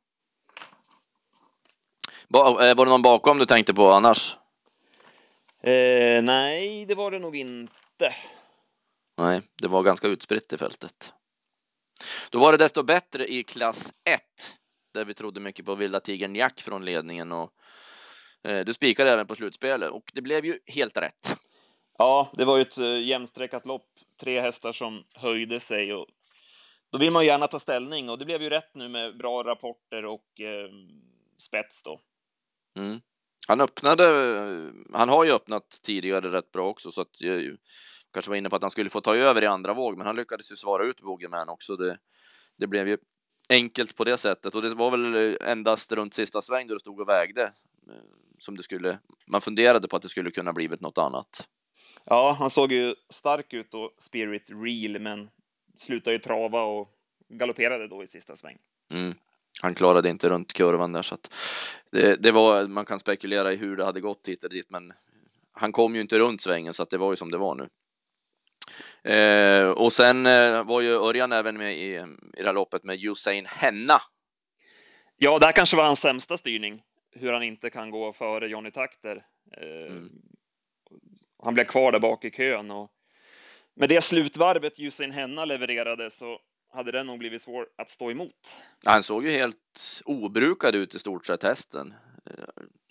Eh, 2.35 2.77
var 2.77 2.85
det 2.85 2.91
någon 2.91 3.03
bakom 3.03 3.39
du 3.39 3.47
tänkte 3.47 3.75
på 3.75 3.89
annars? 3.89 4.37
Eh, 5.63 6.23
nej, 6.23 6.87
det 6.87 6.95
var 6.95 7.11
det 7.11 7.19
nog 7.19 7.37
inte. 7.37 8.15
Nej, 9.19 9.43
det 9.63 9.69
var 9.69 9.83
ganska 9.83 10.09
utspritt 10.09 10.53
i 10.53 10.59
fältet. 10.59 11.13
Då 12.31 12.39
var 12.39 12.53
det 12.53 12.59
desto 12.59 12.83
bättre 12.83 13.27
i 13.27 13.43
klass 13.43 13.93
1 14.05 14.21
där 14.95 15.05
vi 15.05 15.15
trodde 15.15 15.41
mycket 15.41 15.67
på 15.67 15.75
Vilda 15.75 16.01
Tigern 16.01 16.37
Jack 16.37 16.61
från 16.61 16.85
ledningen 16.85 17.33
och 17.33 17.51
eh, 18.45 18.65
du 18.65 18.75
spikade 18.75 19.11
även 19.11 19.27
på 19.27 19.35
slutspelet 19.35 19.91
och 19.91 20.05
det 20.15 20.23
blev 20.23 20.45
ju 20.45 20.59
helt 20.67 20.97
rätt. 20.97 21.37
Ja, 21.99 22.33
det 22.33 22.45
var 22.45 22.57
ju 22.57 22.63
ett 22.63 22.79
uh, 22.79 23.03
jämnstreckat 23.03 23.67
lopp. 23.67 23.89
Tre 24.21 24.41
hästar 24.41 24.73
som 24.73 25.05
höjde 25.15 25.61
sig 25.61 25.95
och 25.95 26.07
då 26.91 26.99
vill 26.99 27.11
man 27.11 27.27
gärna 27.27 27.49
ta 27.49 27.61
ställning 27.61 28.09
och 28.09 28.19
det 28.19 28.25
blev 28.25 28.43
ju 28.43 28.51
rätt 28.51 28.75
nu 28.75 28.89
med 28.89 29.17
bra 29.17 29.43
rapporter 29.43 30.05
och 30.05 30.41
eh, 30.41 30.71
spets 31.39 31.83
då. 31.83 32.01
Mm. 32.77 33.01
Han 33.49 33.61
öppnade, 33.61 34.05
han 34.93 35.09
har 35.09 35.25
ju 35.25 35.33
öppnat 35.33 35.81
tidigare 35.83 36.33
rätt 36.33 36.53
bra 36.53 36.69
också 36.69 36.93
så 36.93 37.01
att 37.01 37.21
jag 37.21 37.57
kanske 38.13 38.31
var 38.31 38.37
inne 38.37 38.51
på 38.51 38.57
att 38.57 38.63
han 38.63 38.71
skulle 38.71 38.91
få 38.91 39.01
ta 39.01 39.17
över 39.17 39.43
i 39.43 39.47
andra 39.47 39.75
våg, 39.75 39.97
men 39.97 40.07
han 40.07 40.17
lyckades 40.17 40.53
ju 40.53 40.57
svara 40.57 40.85
ut 40.85 41.01
Bogeyman 41.01 41.49
också. 41.49 41.77
Det, 41.77 41.99
det 42.59 42.67
blev 42.67 42.89
ju 42.89 42.99
enkelt 43.49 43.97
på 43.97 44.05
det 44.05 44.17
sättet 44.17 44.55
och 44.55 44.63
det 44.63 44.75
var 44.75 44.91
väl 44.91 45.37
endast 45.41 45.93
runt 45.93 46.15
sista 46.15 46.43
sväng 46.43 46.67
då 46.67 46.75
det 46.75 46.81
stod 46.81 47.01
och 47.01 47.09
vägde 47.09 47.43
eh, 47.89 47.95
som 48.39 48.57
det 48.57 48.63
skulle. 48.63 48.99
Man 49.27 49.41
funderade 49.41 49.89
på 49.89 49.97
att 49.97 50.03
det 50.03 50.09
skulle 50.09 50.31
kunna 50.31 50.53
blivit 50.53 50.81
något 50.81 50.99
annat. 50.99 51.49
Ja, 52.05 52.37
han 52.39 52.51
såg 52.51 52.73
ju 52.73 52.95
stark 53.11 53.53
ut 53.53 53.75
och 53.75 53.91
Spirit 53.99 54.51
Real, 54.51 55.01
men 55.01 55.29
slutade 55.77 56.17
ju 56.17 56.23
trava 56.23 56.63
och 56.63 56.89
galopperade 57.29 57.89
då 57.89 58.05
i 58.05 58.07
sista 58.07 58.37
sväng. 58.37 58.59
Mm. 58.91 59.15
Han 59.63 59.75
klarade 59.75 60.09
inte 60.09 60.29
runt 60.29 60.53
kurvan 60.53 60.93
där 60.93 61.03
så 61.03 61.15
att 61.15 61.35
det, 61.93 62.23
det, 62.23 62.33
var, 62.33 62.67
man 62.67 62.85
kan 62.85 62.99
spekulera 62.99 63.53
i 63.53 63.57
hur 63.57 63.77
det 63.77 63.85
hade 63.85 64.01
gått 64.01 64.29
hit 64.29 64.45
och 64.45 64.51
dit, 64.51 64.71
men 64.71 64.93
han 65.53 65.73
kom 65.73 65.95
ju 65.95 66.01
inte 66.01 66.19
runt 66.19 66.43
svängen 66.43 66.75
så 66.75 66.83
att 66.83 66.91
det 66.91 66.99
var 66.99 67.13
ju 67.13 67.17
som 67.17 67.31
det 67.31 67.39
var 67.39 67.55
nu. 67.55 67.69
Eh, 69.13 69.71
och 69.71 69.93
sen 69.93 70.27
eh, 70.27 70.65
var 70.65 70.81
ju 70.81 70.91
Örjan 70.91 71.33
även 71.33 71.57
med 71.57 71.77
i, 71.77 71.95
i 72.37 72.43
det 72.43 72.47
här 72.47 72.53
loppet 72.53 72.85
med 72.85 73.05
Usain 73.05 73.47
Henna. 73.47 74.01
Ja, 75.17 75.39
det 75.39 75.47
här 75.47 75.53
kanske 75.53 75.77
var 75.77 75.85
hans 75.85 76.01
sämsta 76.01 76.39
styrning, 76.39 76.83
hur 77.13 77.33
han 77.33 77.43
inte 77.43 77.71
kan 77.71 77.91
gå 77.91 78.13
före 78.13 78.49
Johnny 78.49 78.71
Takter. 78.71 79.25
Eh, 79.57 79.93
mm. 79.93 80.09
Han 81.43 81.55
blev 81.55 81.65
kvar 81.65 81.93
där 81.93 81.99
bak 81.99 82.25
i 82.25 82.31
kön 82.31 82.71
och 82.71 82.91
med 83.75 83.89
det 83.89 84.05
slutvarvet 84.05 84.79
Usain 84.79 85.11
Henna 85.11 85.45
levererade 85.45 86.11
så 86.11 86.41
hade 86.77 86.93
det 86.93 87.03
nog 87.03 87.19
blivit 87.19 87.43
svårt 87.43 87.69
att 87.77 87.91
stå 87.91 88.11
emot. 88.11 88.35
Han 88.85 89.03
såg 89.03 89.25
ju 89.25 89.31
helt 89.31 90.03
obrukad 90.05 90.75
ut 90.75 90.95
i 90.95 90.99
stort 90.99 91.27
sett 91.27 91.43
hästen. 91.43 91.95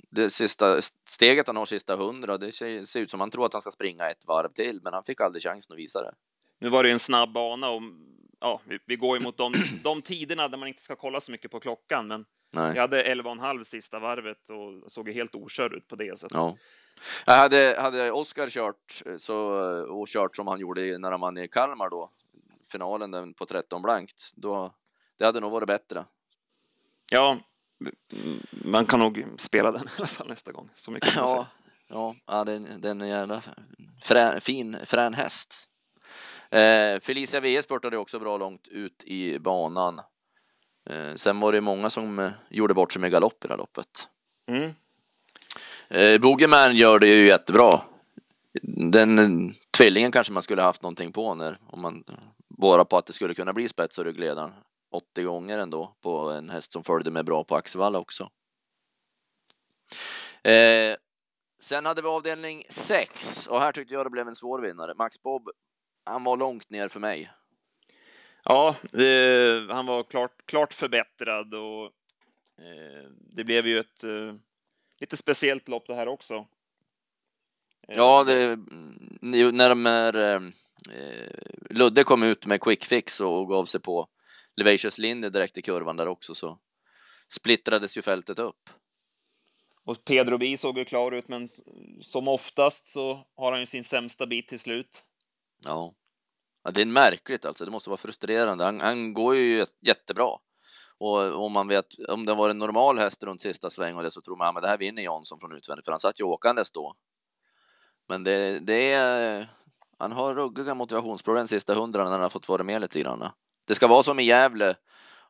Det 0.10 0.30
sista 0.30 0.82
steget 1.10 1.48
han 1.48 1.56
har 1.56 1.66
sista 1.66 1.96
hundra, 1.96 2.38
det 2.38 2.52
ser, 2.52 3.00
ut 3.00 3.12
som 3.12 3.20
han 3.20 3.32
tror 3.32 3.46
att 3.46 3.54
han 3.54 3.62
ska 3.62 3.72
springa 3.72 4.10
ett 4.10 4.28
varv 4.28 4.50
till, 4.50 4.80
men 4.84 4.94
han 4.94 5.04
fick 5.04 5.22
aldrig 5.22 5.44
chansen 5.44 5.74
att 5.74 5.80
visa 5.80 6.02
det. 6.02 6.14
Nu 6.60 6.70
var 6.70 6.84
det 6.84 6.92
en 6.92 7.00
snabb 7.00 7.34
bana 7.34 7.70
och 7.70 7.82
ja, 8.40 8.62
vi, 8.66 8.80
vi 8.86 8.96
går 8.96 9.18
ju 9.18 9.24
mot 9.24 9.38
de, 9.38 9.54
de 9.84 10.02
tiderna 10.02 10.48
där 10.48 10.58
man 10.58 10.68
inte 10.68 10.84
ska 10.84 10.96
kolla 10.96 11.22
så 11.22 11.32
mycket 11.32 11.52
på 11.52 11.60
klockan, 11.60 12.08
men 12.08 12.26
Nej. 12.54 12.72
jag 12.76 12.82
hade 12.82 13.04
11,5 13.04 13.64
sista 13.64 14.00
varvet 14.00 14.50
och 14.50 14.92
såg 14.92 15.10
helt 15.10 15.36
okörd 15.36 15.74
ut 15.74 15.88
på 15.88 15.96
det. 15.96 16.20
Så 16.20 16.28
ja. 16.30 16.58
Jag 17.26 17.34
hade, 17.34 17.76
hade 17.80 18.12
Oskar 18.12 18.50
kört 18.50 19.02
så, 19.18 19.38
och 19.90 20.08
kört 20.08 20.36
som 20.36 20.48
han 20.48 20.60
gjorde 20.60 20.98
när 20.98 21.12
han 21.12 21.22
vann 21.22 21.38
i 21.38 21.48
Kalmar 21.48 21.90
då, 21.90 22.10
finalen 22.72 23.12
den 23.12 23.34
på 23.34 23.46
13 23.46 23.82
blankt, 23.82 24.32
då 24.36 24.74
det 25.18 25.26
hade 25.26 25.40
nog 25.40 25.52
varit 25.52 25.68
bättre. 25.68 26.06
Ja, 27.10 27.40
man 28.52 28.86
kan 28.86 29.00
nog 29.00 29.26
spela 29.40 29.72
den 29.72 29.84
i 29.88 29.92
alla 29.98 30.08
fall 30.08 30.28
nästa 30.28 30.52
gång. 30.52 30.70
Så 30.76 30.92
mycket 30.92 31.16
ja, 31.16 31.48
ja, 31.88 32.16
ja, 32.26 32.44
den, 32.44 32.82
den 32.82 33.02
är 33.02 33.06
en 33.06 33.12
jävla 33.12 33.42
frän, 34.04 34.42
fin, 34.42 34.78
frän 34.86 35.14
häst. 35.14 35.70
Eh, 36.50 37.00
Felicia 37.00 37.40
VE 37.40 37.62
spurtade 37.62 37.98
också 37.98 38.20
bra 38.20 38.38
långt 38.38 38.68
ut 38.68 39.04
i 39.04 39.40
banan. 39.40 40.00
Eh, 40.90 41.14
sen 41.16 41.40
var 41.40 41.52
det 41.52 41.62
många 41.62 41.90
som 41.90 42.20
eh, 42.20 42.32
gjorde 42.50 42.74
bort 42.74 42.94
sig 42.94 43.02
med 43.02 43.12
galopp 43.12 43.46
i 43.46 43.48
det 43.48 43.54
här 43.54 43.58
loppet. 43.58 44.08
Mm. 44.48 44.74
Eh, 45.88 46.22
Bogeyman 46.22 46.76
gör 46.76 47.00
det 47.00 47.08
ju 47.08 47.28
jättebra. 47.28 47.82
Den 48.92 49.54
tvillingen 49.78 50.12
kanske 50.12 50.34
man 50.34 50.44
skulle 50.44 50.62
haft 50.62 50.82
någonting 50.82 51.12
på 51.12 51.36
när 51.36 51.60
om 51.68 51.82
man 51.82 52.04
bara 52.58 52.86
på 52.86 52.98
att 52.98 53.06
det 53.06 53.14
skulle 53.14 53.34
kunna 53.34 53.54
bli 53.54 53.70
spets 53.70 53.98
och 53.98 54.06
ryggledaren 54.06 54.52
80 54.92 55.24
gånger 55.24 55.58
ändå 55.58 55.96
på 56.02 56.32
en 56.32 56.50
häst 56.50 56.72
som 56.72 56.84
följde 56.84 57.12
med 57.12 57.26
bra 57.26 57.44
på 57.44 57.56
Axevalla 57.56 58.00
också. 58.00 58.30
Eh, 60.44 60.96
sen 61.60 61.86
hade 61.86 62.02
vi 62.02 62.08
avdelning 62.08 62.64
6 62.70 63.48
och 63.48 63.60
här 63.60 63.72
tyckte 63.72 63.94
jag 63.94 64.06
det 64.06 64.10
blev 64.10 64.28
en 64.28 64.36
svår 64.36 64.60
vinnare. 64.62 64.94
Max 64.96 65.22
Bob, 65.22 65.50
han 66.04 66.24
var 66.24 66.38
långt 66.38 66.70
ner 66.70 66.88
för 66.88 67.00
mig. 67.00 67.32
Ja, 68.44 68.76
det, 68.92 69.68
han 69.70 69.86
var 69.86 70.04
klart, 70.04 70.46
klart 70.46 70.74
förbättrad 70.74 71.54
och 71.54 71.86
eh, 72.66 73.10
det 73.20 73.44
blev 73.44 73.68
ju 73.68 73.80
ett 73.80 74.04
eh, 74.04 74.36
lite 75.00 75.18
speciellt 75.18 75.68
lopp 75.68 75.88
det 75.88 75.96
här 75.96 76.08
också. 76.08 76.48
Ja, 77.88 78.24
det, 78.24 78.60
när 79.52 79.70
de 79.70 79.86
är, 79.86 80.16
eh, 80.16 80.40
Ludde 81.70 82.04
kom 82.04 82.24
ut 82.24 82.46
med 82.46 82.62
quick 82.62 82.86
fix 82.86 83.22
och 83.22 83.50
gav 83.50 83.66
sig 83.66 83.82
på 83.82 84.08
Levacious 84.56 84.98
linje 84.98 85.30
direkt 85.30 85.58
i 85.58 85.62
kurvan 85.62 85.98
där 85.98 86.08
också 86.08 86.36
så 86.36 86.60
splittrades 87.28 87.98
ju 87.98 88.02
fältet 88.02 88.40
upp. 88.40 88.70
Och 89.84 90.06
Pedro 90.06 90.38
B 90.38 90.58
såg 90.58 90.78
ju 90.78 90.86
klar 90.86 91.12
ut, 91.12 91.28
men 91.28 91.50
som 92.02 92.28
oftast 92.28 92.92
så 92.94 93.28
har 93.36 93.52
han 93.52 93.60
ju 93.60 93.66
sin 93.66 93.84
sämsta 93.84 94.26
bit 94.26 94.48
till 94.48 94.60
slut. 94.60 95.04
Ja, 95.66 95.94
ja 96.64 96.72
det 96.72 96.82
är 96.82 96.86
märkligt 96.86 97.46
alltså. 97.46 97.66
Det 97.66 97.72
måste 97.72 97.90
vara 97.90 97.98
frustrerande. 97.98 98.64
Han, 98.64 98.82
han 98.82 99.14
går 99.14 99.36
ju 99.36 99.66
jättebra. 99.82 100.30
Och 100.98 101.46
om 101.46 101.52
man 101.52 101.68
vet, 101.68 101.86
om 102.10 102.26
det 102.26 102.34
var 102.34 102.50
en 102.50 102.58
normal 102.58 102.98
häst 102.98 103.24
runt 103.24 103.42
sista 103.42 103.70
sväng 103.70 103.96
och 103.96 104.04
det 104.04 104.12
så 104.12 104.22
tror 104.22 104.38
man 104.38 104.58
att 104.58 104.64
det 104.64 104.70
här 104.70 104.78
vinner 104.78 105.02
Jansson 105.02 105.40
från 105.40 105.52
utvändigt, 105.52 105.86
för 105.86 105.92
han 105.92 106.00
satt 106.00 106.20
ju 106.20 106.24
åkandes 106.24 106.72
då. 106.72 106.96
Men 108.08 108.24
det, 108.24 108.60
det 108.60 108.92
är, 108.92 109.50
han 109.98 110.12
har 110.12 110.36
ruggiga 110.36 110.74
motivationsproblem 110.74 111.48
sista 111.48 111.74
hundra 111.74 112.04
när 112.04 112.12
han 112.12 112.22
har 112.22 112.30
fått 112.30 112.50
vara 112.50 112.64
med 112.64 112.82
lite 112.82 113.00
grann. 113.00 113.30
Det 113.68 113.76
ska 113.76 113.88
vara 113.88 114.04
som 114.04 114.20
i 114.20 114.24
Gävle. 114.24 114.76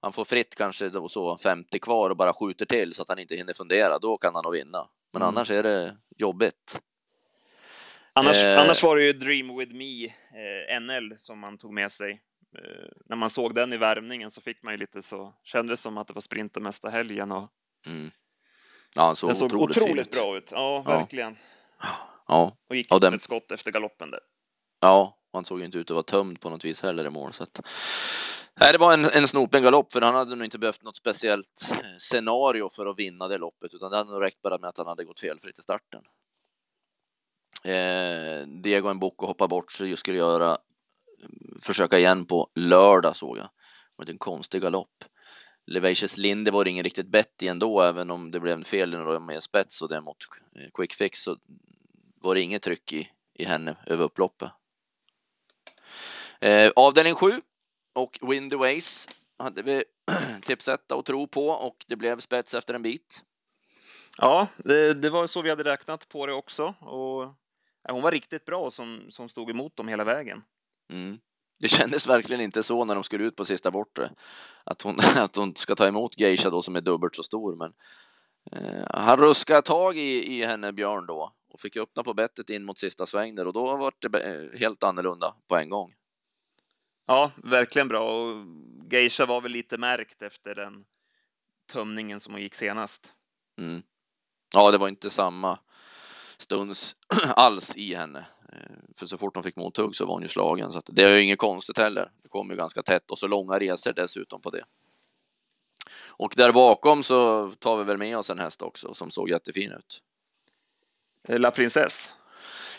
Han 0.02 0.14
får 0.14 0.26
fritt 0.26 0.56
kanske 0.56 0.90
då 0.90 1.10
så 1.10 1.38
50 1.38 1.80
kvar 1.80 2.10
och 2.10 2.18
bara 2.18 2.34
skjuter 2.34 2.66
till 2.66 2.94
så 2.94 3.02
att 3.02 3.10
han 3.10 3.20
inte 3.20 3.36
hinner 3.36 3.54
fundera. 3.54 4.00
Då 4.00 4.18
kan 4.18 4.36
han 4.36 4.44
nog 4.44 4.54
vinna. 4.54 4.88
Men 5.14 5.22
mm. 5.22 5.28
annars 5.28 5.52
är 5.52 5.64
det 5.64 5.98
jobbigt. 6.18 6.82
Annars, 8.14 8.36
eh, 8.36 8.62
annars 8.62 8.84
var 8.84 8.96
det 8.96 9.04
ju 9.04 9.14
Dream 9.14 9.58
with 9.58 9.74
me, 9.74 10.06
eh, 10.06 10.82
NL, 10.82 11.16
som 11.18 11.40
man 11.40 11.58
tog 11.58 11.74
med 11.74 11.92
sig. 11.92 12.22
Eh, 12.58 12.90
när 13.06 13.16
man 13.16 13.30
såg 13.30 13.56
den 13.56 13.74
i 13.74 13.78
värmningen 13.78 14.32
så 14.32 14.42
fick 14.42 14.64
man 14.64 14.74
ju 14.74 14.78
lite 14.78 15.04
så, 15.04 15.34
kändes 15.44 15.82
som 15.82 15.98
att 15.98 16.08
det 16.08 16.14
var 16.14 16.22
sprinten 16.22 16.64
mesta 16.64 16.90
helgen 16.90 17.32
och 17.32 17.50
mm. 17.88 18.12
Ja, 18.96 19.16
så 19.16 19.28
den 19.28 19.36
såg 19.36 19.46
otroligt, 19.46 19.78
otroligt 19.78 20.12
bra 20.12 20.38
ut. 20.38 20.48
Ja, 20.52 20.82
verkligen. 20.82 21.38
Ja. 22.28 22.58
Och 22.70 22.76
gick 22.76 22.88
ja, 22.90 23.00
den... 23.00 23.14
ett 23.14 23.24
skott 23.24 23.52
efter 23.52 23.72
galoppen 23.72 24.12
där. 24.12 24.20
Ja, 24.86 25.18
han 25.34 25.46
såg 25.46 25.62
inte 25.62 25.78
ut 25.78 25.92
att 25.92 25.96
vara 25.96 26.04
tömd 26.04 26.40
på 26.40 26.50
något 26.50 26.66
vis 26.66 26.84
heller 26.84 27.06
i 27.06 27.10
mål. 27.10 27.34
Så 27.34 27.44
att... 27.44 27.62
Nej, 28.60 28.72
det 28.72 28.78
var 28.78 28.94
en, 28.94 29.06
en 29.06 29.28
snopen 29.28 29.64
galopp 29.64 29.94
för 29.94 30.02
han 30.02 30.16
hade 30.16 30.36
nog 30.36 30.46
inte 30.46 30.60
behövt 30.60 30.84
något 30.84 30.96
speciellt 30.96 31.68
eh, 31.72 31.98
scenario 31.98 32.70
för 32.70 32.86
att 32.86 33.00
vinna 33.00 33.28
det 33.28 33.38
loppet 33.38 33.74
utan 33.74 33.92
det 33.92 33.98
hade 33.98 34.12
nog 34.12 34.22
räckt 34.22 34.42
bara 34.42 34.58
med 34.58 34.70
att 34.70 34.78
han 34.78 34.88
hade 34.88 35.04
gått 35.04 35.20
felfritt 35.20 35.60
i 35.60 35.62
starten. 35.62 36.02
Eh, 37.64 38.48
Diego 38.48 38.94
Mboko 38.94 39.26
hoppar 39.26 39.48
bort 39.48 39.72
så 39.72 39.86
jag 39.86 39.98
skulle 39.98 40.18
göra 40.18 40.58
mm, 41.20 41.60
försöka 41.62 42.00
igen 42.00 42.26
på 42.26 42.50
lördag 42.56 43.16
såg 43.16 43.38
jag. 43.38 43.46
Det 43.46 43.52
var 43.96 44.10
en 44.10 44.18
konstig 44.18 44.62
galopp. 44.62 45.04
Levacious 45.68 46.18
Linde 46.18 46.52
var 46.52 46.68
ingen 46.68 46.84
riktigt 46.84 47.08
bett 47.08 47.44
i 47.44 47.48
ändå, 47.48 47.82
även 47.82 48.12
om 48.12 48.32
det 48.32 48.40
blev 48.40 48.58
en 48.58 48.64
fel 48.64 48.92
när 48.92 49.06
de 49.06 49.26
med 49.26 49.44
spets 49.44 49.82
och 49.82 49.90
det 49.90 50.02
mot 50.02 50.18
eh, 50.56 50.70
quick 50.74 50.94
fix 50.94 51.24
så 51.24 51.38
var 52.22 52.36
det 52.36 52.42
inget 52.42 52.62
tryck 52.62 52.94
i, 52.94 53.10
i 53.34 53.46
henne 53.46 53.78
över 53.86 54.04
upploppet. 54.04 54.52
Eh, 56.42 56.72
avdelning 56.76 57.16
7 57.16 57.32
och 57.96 58.20
Windy 58.22 58.56
Ways 58.56 59.08
hade 59.38 59.62
vi 59.62 59.84
tipsetta 60.42 60.96
och 60.96 61.06
tro 61.06 61.28
på 61.28 61.48
och 61.48 61.86
det 61.88 61.96
blev 61.96 62.20
spets 62.20 62.54
efter 62.54 62.74
en 62.74 62.82
bit. 62.82 63.24
Ja, 64.18 64.48
det, 64.58 64.94
det 64.94 65.10
var 65.10 65.28
så 65.28 65.42
vi 65.42 65.50
hade 65.50 65.64
räknat 65.64 66.10
på 66.10 66.26
det 66.26 66.34
också 66.34 66.64
och 66.80 67.34
ja, 67.84 67.94
hon 67.94 68.02
var 68.02 68.12
riktigt 68.12 68.46
bra 68.46 68.72
som, 68.72 69.08
som 69.10 69.30
stod 69.30 69.50
emot 69.50 69.76
dem 69.76 69.88
hela 69.88 70.04
vägen. 70.04 70.44
Mm. 70.92 71.20
Det 71.60 71.68
kändes 71.68 72.08
verkligen 72.08 72.42
inte 72.42 72.64
så 72.64 72.86
när 72.86 72.96
de 72.96 73.04
skulle 73.04 73.24
ut 73.24 73.36
på 73.36 73.46
sista 73.46 73.72
bortre 73.72 74.10
att 74.64 74.82
hon, 74.82 74.96
att 75.16 75.36
hon 75.36 75.56
ska 75.56 75.76
ta 75.76 75.88
emot 75.88 76.20
Geisha 76.20 76.50
då 76.50 76.62
som 76.62 76.76
är 76.76 76.82
dubbelt 76.82 77.16
så 77.16 77.24
stor. 77.24 77.56
Men 77.56 77.74
eh, 78.52 78.88
han 78.90 79.18
ruskade 79.18 79.62
tag 79.62 79.98
i, 79.98 80.34
i 80.34 80.46
henne 80.46 80.74
Björn 80.74 81.06
då 81.06 81.34
och 81.54 81.62
fick 81.62 81.78
öppna 81.78 82.04
på 82.04 82.14
bettet 82.14 82.50
in 82.50 82.66
mot 82.66 82.80
sista 82.80 83.06
sväng 83.06 83.36
där 83.36 83.48
och 83.48 83.54
då 83.54 83.78
var 83.78 83.94
det 84.00 84.20
eh, 84.20 84.60
helt 84.60 84.84
annorlunda 84.84 85.36
på 85.48 85.58
en 85.58 85.70
gång. 85.70 85.94
Ja, 87.06 87.32
verkligen 87.44 87.88
bra 87.88 88.12
och 88.12 88.46
Geisha 88.92 89.26
var 89.26 89.42
väl 89.42 89.52
lite 89.52 89.78
märkt 89.78 90.22
efter 90.22 90.56
den 90.56 90.86
tömningen 91.72 92.20
som 92.20 92.34
hon 92.34 92.42
gick 92.42 92.56
senast. 92.56 93.02
Mm. 93.60 93.84
Ja, 94.54 94.72
det 94.72 94.78
var 94.78 94.88
inte 94.88 95.10
samma 95.10 95.60
stunds 96.38 96.96
alls 97.36 97.76
i 97.76 97.96
henne. 97.96 98.26
Eh, 98.54 98.78
för 98.98 99.06
så 99.06 99.18
fort 99.18 99.36
hon 99.36 99.44
fick 99.44 99.56
mothugg 99.56 99.96
så 99.96 100.06
var 100.06 100.14
hon 100.14 100.22
ju 100.22 100.28
slagen 100.28 100.72
så 100.72 100.82
det 100.86 101.04
är 101.04 101.16
ju 101.16 101.24
inget 101.24 101.40
konstigt 101.40 101.78
heller. 101.78 102.12
Det 102.24 102.30
kom 102.30 102.50
ju 102.50 102.56
ganska 102.56 102.82
tätt 102.84 103.12
och 103.12 103.20
så 103.20 103.28
långa 103.28 103.60
resor 103.60 103.94
dessutom 103.94 104.42
på 104.42 104.50
det. 104.50 104.64
Och 106.08 106.34
där 106.38 106.52
bakom 106.54 107.04
så 107.04 107.52
tar 107.52 107.78
vi 107.78 107.84
väl 107.84 107.98
med 107.98 108.18
oss 108.18 108.30
en 108.30 108.40
häst 108.40 108.62
också 108.62 108.94
som 108.94 109.12
såg 109.12 109.30
jättefin 109.30 109.72
ut. 109.72 110.02
La 111.28 111.52
Princess. 111.52 111.94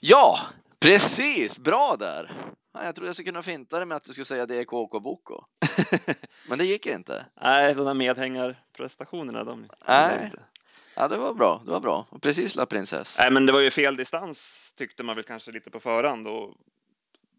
Ja, 0.00 0.38
precis. 0.80 1.58
Bra 1.58 1.96
där. 1.98 2.30
Jag 2.82 2.94
trodde 2.94 3.08
jag 3.08 3.14
skulle 3.16 3.30
kunna 3.30 3.42
finta 3.42 3.78
det 3.78 3.86
med 3.86 3.96
att 3.96 4.04
du 4.04 4.12
skulle 4.12 4.24
säga 4.24 4.46
det 4.46 4.56
är 4.56 4.64
KK 4.64 5.00
Boko. 5.00 5.44
Men 6.48 6.58
det 6.58 6.64
gick 6.64 6.86
inte. 6.86 7.26
Nej, 7.40 7.74
de 7.74 7.86
där 7.86 7.94
medhängarprestationerna, 7.94 9.44
de. 9.44 9.68
Nej. 9.88 10.32
Ja, 10.94 11.08
det 11.08 11.16
var 11.16 11.34
bra. 11.34 11.62
Det 11.64 11.70
var 11.70 11.80
bra. 11.80 12.06
Precis 12.22 12.54
La 12.54 12.66
Princess. 12.66 13.18
Nej, 13.18 13.30
men 13.30 13.46
det 13.46 13.52
var 13.52 13.60
ju 13.60 13.70
fel 13.70 13.96
distans 13.96 14.38
tyckte 14.76 15.02
man 15.02 15.16
väl 15.16 15.24
kanske 15.24 15.52
lite 15.52 15.70
på 15.70 15.80
förhand 15.80 16.28
och 16.28 16.54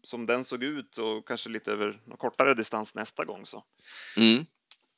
som 0.02 0.26
den 0.26 0.44
såg 0.44 0.62
ut 0.62 0.98
och 0.98 1.28
kanske 1.28 1.48
lite 1.48 1.72
över 1.72 2.00
kortare 2.18 2.54
distans 2.54 2.94
nästa 2.94 3.24
gång 3.24 3.46
så 3.46 3.64
mm. 4.16 4.44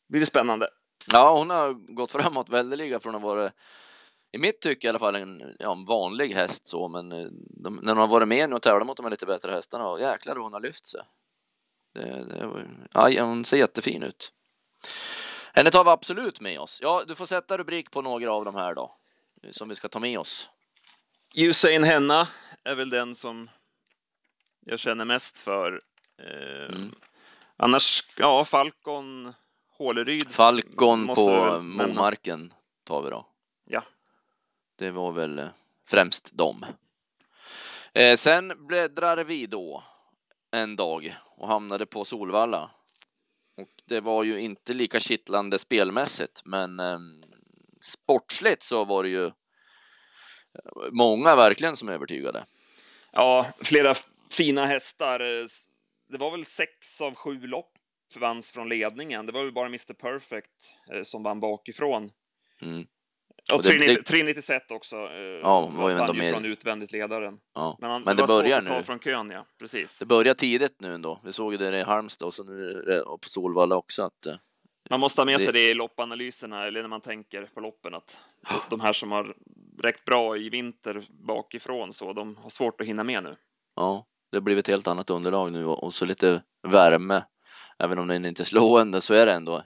blir 0.08 0.20
det 0.20 0.26
spännande. 0.26 0.68
Ja, 1.12 1.38
hon 1.38 1.50
har 1.50 1.72
gått 1.72 2.12
framåt 2.12 2.48
väldeliga 2.48 3.00
från 3.00 3.14
att 3.14 3.22
vara 3.22 3.50
i 4.32 4.38
mitt 4.38 4.60
tycke 4.60 4.86
i 4.86 4.90
alla 4.90 4.98
fall 4.98 5.14
en, 5.14 5.56
ja, 5.58 5.72
en 5.72 5.84
vanlig 5.84 6.34
häst 6.34 6.66
så, 6.66 6.88
men 6.88 7.12
eh, 7.12 7.26
de, 7.32 7.76
när 7.76 7.92
hon 7.92 8.00
har 8.00 8.06
varit 8.06 8.28
med 8.28 8.50
nu 8.50 8.56
och 8.56 8.62
tävlat 8.62 8.86
mot 8.86 8.96
de 8.96 9.02
här 9.02 9.10
lite 9.10 9.26
bättre 9.26 9.52
hästarna, 9.52 10.00
jäklar 10.00 10.34
hur 10.34 10.42
hon 10.42 10.52
har 10.52 10.60
lyft 10.60 10.86
sig. 10.86 11.00
Det, 11.94 12.24
det, 12.24 12.66
ja, 12.92 13.24
hon 13.24 13.44
ser 13.44 13.56
jättefin 13.56 14.02
ut. 14.02 14.32
Henne 15.52 15.70
tar 15.70 15.84
vi 15.84 15.90
absolut 15.90 16.40
med 16.40 16.60
oss. 16.60 16.78
Ja, 16.82 17.02
du 17.08 17.14
får 17.14 17.26
sätta 17.26 17.58
rubrik 17.58 17.90
på 17.90 18.02
några 18.02 18.32
av 18.32 18.44
de 18.44 18.54
här 18.54 18.74
då, 18.74 18.96
som 19.50 19.68
vi 19.68 19.74
ska 19.74 19.88
ta 19.88 20.00
med 20.00 20.18
oss. 20.18 20.48
Usain 21.34 21.84
Henna 21.84 22.28
är 22.64 22.74
väl 22.74 22.90
den 22.90 23.14
som 23.14 23.50
jag 24.60 24.80
känner 24.80 25.04
mest 25.04 25.38
för. 25.38 25.82
Eh, 26.18 26.76
mm. 26.76 26.94
Annars, 27.56 28.04
ja, 28.16 28.44
Falcon, 28.44 29.34
Håleryd. 29.78 30.30
Falcon 30.30 31.06
på 31.06 31.60
Momarken 31.60 32.50
tar 32.84 33.02
vi 33.02 33.10
då. 33.10 33.29
Det 34.80 34.90
var 34.90 35.12
väl 35.12 35.38
eh, 35.38 35.48
främst 35.88 36.36
dem. 36.38 36.64
Eh, 37.94 38.16
sen 38.16 38.66
bläddrar 38.66 39.24
vi 39.24 39.46
då 39.46 39.84
en 40.50 40.76
dag 40.76 41.16
och 41.36 41.48
hamnade 41.48 41.86
på 41.86 42.04
Solvalla. 42.04 42.70
Och 43.56 43.68
det 43.84 44.00
var 44.00 44.24
ju 44.24 44.40
inte 44.40 44.72
lika 44.72 45.00
kittlande 45.00 45.58
spelmässigt, 45.58 46.42
men 46.44 46.80
eh, 46.80 46.98
sportsligt 47.80 48.62
så 48.62 48.84
var 48.84 49.02
det 49.02 49.08
ju 49.08 49.24
eh, 49.26 49.32
många 50.92 51.36
verkligen 51.36 51.76
som 51.76 51.88
övertygade. 51.88 52.44
Ja, 53.12 53.46
flera 53.62 53.96
fina 54.30 54.66
hästar. 54.66 55.18
Det 56.08 56.18
var 56.18 56.30
väl 56.30 56.46
sex 56.46 57.00
av 57.00 57.14
sju 57.14 57.46
lopp 57.46 57.72
vanns 58.16 58.46
från 58.46 58.68
ledningen. 58.68 59.26
Det 59.26 59.32
var 59.32 59.44
väl 59.44 59.52
bara 59.52 59.66
Mr 59.66 59.92
Perfect 59.92 60.50
eh, 60.92 61.02
som 61.02 61.22
vann 61.22 61.40
bakifrån. 61.40 62.12
Mm. 62.62 62.86
Och, 63.52 63.58
och 63.58 63.64
Trinity, 64.06 64.42
Set 64.42 64.70
också. 64.70 64.96
Eh, 64.96 65.40
ja, 65.42 65.70
var 65.74 65.90
ju 65.90 65.96
ändå 65.98 66.14
med. 66.14 66.34
från 66.34 66.44
utvändigt 66.44 66.92
ledaren. 66.92 67.38
Ja. 67.54 67.76
Men, 67.80 67.90
han, 67.90 68.02
Men 68.02 68.16
det, 68.16 68.22
det 68.22 68.26
börjar 68.26 68.62
nu. 68.62 68.82
från 68.82 68.98
kön, 68.98 69.30
ja. 69.30 69.44
Precis. 69.58 69.98
Det 69.98 70.06
börjar 70.06 70.34
tidigt 70.34 70.80
nu 70.80 70.94
ändå. 70.94 71.20
Vi 71.24 71.32
såg 71.32 71.58
det 71.58 71.78
i 71.78 71.82
Halmstad 71.82 72.26
och 72.26 72.34
så 72.34 72.44
nu 72.44 72.82
det 72.86 73.02
på 73.04 73.28
Solvalla 73.28 73.76
också 73.76 74.02
att 74.02 74.26
eh, 74.26 74.34
man 74.90 75.00
måste 75.00 75.20
ha 75.20 75.24
med 75.24 75.38
det... 75.38 75.44
sig 75.44 75.52
det 75.52 75.70
i 75.70 75.74
loppanalyserna 75.74 76.66
eller 76.66 76.80
när 76.82 76.88
man 76.88 77.00
tänker 77.00 77.50
på 77.54 77.60
loppen 77.60 77.94
att 77.94 78.16
de 78.70 78.80
här 78.80 78.92
som 78.92 79.12
har 79.12 79.36
räckt 79.82 80.04
bra 80.04 80.36
i 80.36 80.48
vinter 80.48 81.06
bakifrån 81.10 81.92
så 81.92 82.12
de 82.12 82.36
har 82.36 82.50
svårt 82.50 82.80
att 82.80 82.86
hinna 82.86 83.04
med 83.04 83.22
nu. 83.22 83.36
Ja, 83.76 84.06
det 84.30 84.36
har 84.36 84.42
blivit 84.42 84.68
ett 84.68 84.72
helt 84.72 84.88
annat 84.88 85.10
underlag 85.10 85.52
nu 85.52 85.66
och 85.66 85.94
så 85.94 86.04
lite 86.04 86.42
värme. 86.68 87.22
Även 87.78 87.98
om 87.98 88.08
den 88.08 88.24
inte 88.24 88.42
är 88.42 88.44
slående 88.44 89.00
så 89.00 89.14
är 89.14 89.26
det 89.26 89.32
ändå 89.32 89.62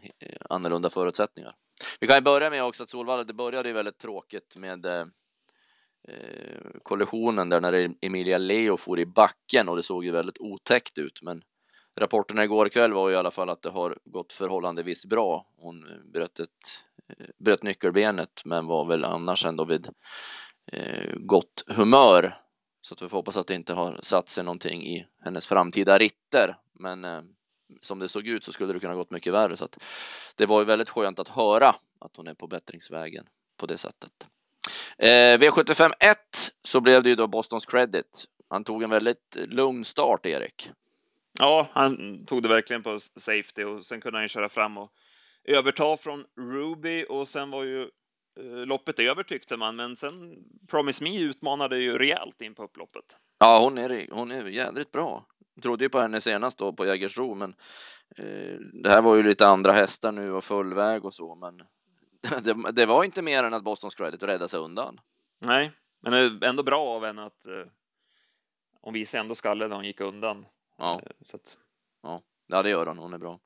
annorlunda 0.50 0.90
förutsättningar. 0.90 1.54
Vi 2.00 2.06
kan 2.06 2.16
ju 2.16 2.22
börja 2.22 2.50
med 2.50 2.64
också 2.64 2.82
att 2.82 2.90
Solvalla, 2.90 3.24
det 3.24 3.34
började 3.34 3.68
ju 3.68 3.74
väldigt 3.74 3.98
tråkigt 3.98 4.56
med 4.56 4.86
eh, 4.86 5.06
kollisionen 6.82 7.48
där 7.48 7.60
när 7.60 7.94
Emilia 8.00 8.38
Leo 8.38 8.76
for 8.76 8.98
i 8.98 9.06
backen 9.06 9.68
och 9.68 9.76
det 9.76 9.82
såg 9.82 10.04
ju 10.04 10.10
väldigt 10.10 10.38
otäckt 10.38 10.98
ut. 10.98 11.22
Men 11.22 11.42
rapporterna 12.00 12.44
igår 12.44 12.68
kväll 12.68 12.92
var 12.92 13.08
ju 13.08 13.14
i 13.14 13.18
alla 13.18 13.30
fall 13.30 13.50
att 13.50 13.62
det 13.62 13.70
har 13.70 13.98
gått 14.04 14.32
förhållandevis 14.32 15.06
bra. 15.06 15.46
Hon 15.56 15.90
eh, 15.90 15.98
bröt, 16.12 16.40
ett, 16.40 16.48
eh, 17.08 17.26
bröt 17.44 17.62
nyckelbenet 17.62 18.42
men 18.44 18.66
var 18.66 18.84
väl 18.84 19.04
annars 19.04 19.44
ändå 19.44 19.64
vid 19.64 19.88
eh, 20.72 21.14
gott 21.16 21.64
humör. 21.66 22.40
Så 22.80 22.94
att 22.94 23.02
vi 23.02 23.08
får 23.08 23.18
hoppas 23.18 23.36
att 23.36 23.46
det 23.46 23.54
inte 23.54 23.74
har 23.74 24.00
satt 24.02 24.28
sig 24.28 24.44
någonting 24.44 24.82
i 24.86 25.06
hennes 25.24 25.46
framtida 25.46 25.98
ritter. 25.98 26.56
Men 26.80 27.04
eh, 27.04 27.22
som 27.80 27.98
det 27.98 28.08
såg 28.08 28.26
ut 28.26 28.44
så 28.44 28.52
skulle 28.52 28.72
det 28.72 28.80
kunna 28.80 28.94
gått 28.94 29.10
mycket 29.10 29.32
värre. 29.32 29.56
Så 29.56 29.64
att 29.64 29.78
det 30.36 30.46
var 30.46 30.60
ju 30.60 30.64
väldigt 30.64 30.88
skönt 30.88 31.18
att 31.18 31.28
höra 31.28 31.68
att 31.98 32.16
hon 32.16 32.26
är 32.26 32.34
på 32.34 32.46
bättringsvägen 32.46 33.24
på 33.56 33.66
det 33.66 33.78
sättet. 33.78 34.28
Eh, 34.98 35.38
V75 35.38 35.90
1 36.00 36.18
så 36.62 36.80
blev 36.80 37.02
det 37.02 37.08
ju 37.08 37.14
då 37.14 37.26
Bostons 37.26 37.66
credit. 37.66 38.24
Han 38.48 38.64
tog 38.64 38.82
en 38.82 38.90
väldigt 38.90 39.36
lugn 39.48 39.84
start, 39.84 40.26
Erik. 40.26 40.70
Ja, 41.38 41.68
han 41.72 42.24
tog 42.26 42.42
det 42.42 42.48
verkligen 42.48 42.82
på 42.82 43.00
safety 43.16 43.64
och 43.64 43.86
sen 43.86 44.00
kunde 44.00 44.18
han 44.18 44.24
ju 44.24 44.28
köra 44.28 44.48
fram 44.48 44.78
och 44.78 44.92
överta 45.44 45.96
från 45.96 46.24
Ruby 46.36 47.04
och 47.08 47.28
sen 47.28 47.50
var 47.50 47.64
ju 47.64 47.82
eh, 48.40 48.66
loppet 48.66 48.98
över 48.98 49.22
tyckte 49.22 49.56
man, 49.56 49.76
men 49.76 49.96
sen 49.96 50.36
Promise 50.70 51.04
Me 51.04 51.18
utmanade 51.18 51.78
ju 51.78 51.98
rejält 51.98 52.40
in 52.40 52.54
på 52.54 52.64
upploppet. 52.64 53.04
Ja, 53.38 53.58
hon 53.58 53.78
är, 53.78 54.08
hon 54.10 54.30
är 54.30 54.46
jädrigt 54.46 54.92
bra 54.92 55.26
trodde 55.62 55.84
ju 55.84 55.88
på 55.88 56.00
henne 56.00 56.20
senast 56.20 56.58
då 56.58 56.72
på 56.72 56.86
Jägersro, 56.86 57.34
men 57.34 57.54
eh, 58.16 58.58
det 58.82 58.90
här 58.90 59.02
var 59.02 59.16
ju 59.16 59.22
lite 59.22 59.46
andra 59.46 59.72
hästar 59.72 60.12
nu 60.12 60.32
och 60.32 60.44
full 60.44 60.74
väg 60.74 61.04
och 61.04 61.14
så, 61.14 61.34
men 61.34 61.62
det, 62.44 62.72
det 62.72 62.86
var 62.86 63.04
inte 63.04 63.22
mer 63.22 63.44
än 63.44 63.54
att 63.54 63.64
Bostons 63.64 63.94
credit 63.94 64.22
rädda 64.22 64.48
sig 64.48 64.60
undan. 64.60 65.00
Nej, 65.40 65.72
men 66.02 66.12
det 66.12 66.46
är 66.46 66.48
ändå 66.48 66.62
bra 66.62 66.88
av 66.88 67.04
henne 67.04 67.24
att 67.24 67.46
eh, 67.46 67.70
hon 68.80 68.94
visade 68.94 69.20
ändå 69.20 69.34
skallen 69.34 69.68
när 69.68 69.76
hon 69.76 69.84
gick 69.84 70.00
undan. 70.00 70.46
Ja. 70.78 71.00
Eh, 71.02 71.12
så 71.26 71.36
att... 71.36 71.56
ja. 72.02 72.20
ja, 72.46 72.62
det 72.62 72.70
gör 72.70 72.86
hon. 72.86 72.98
Hon 72.98 73.14
är 73.14 73.18
bra. 73.18 73.40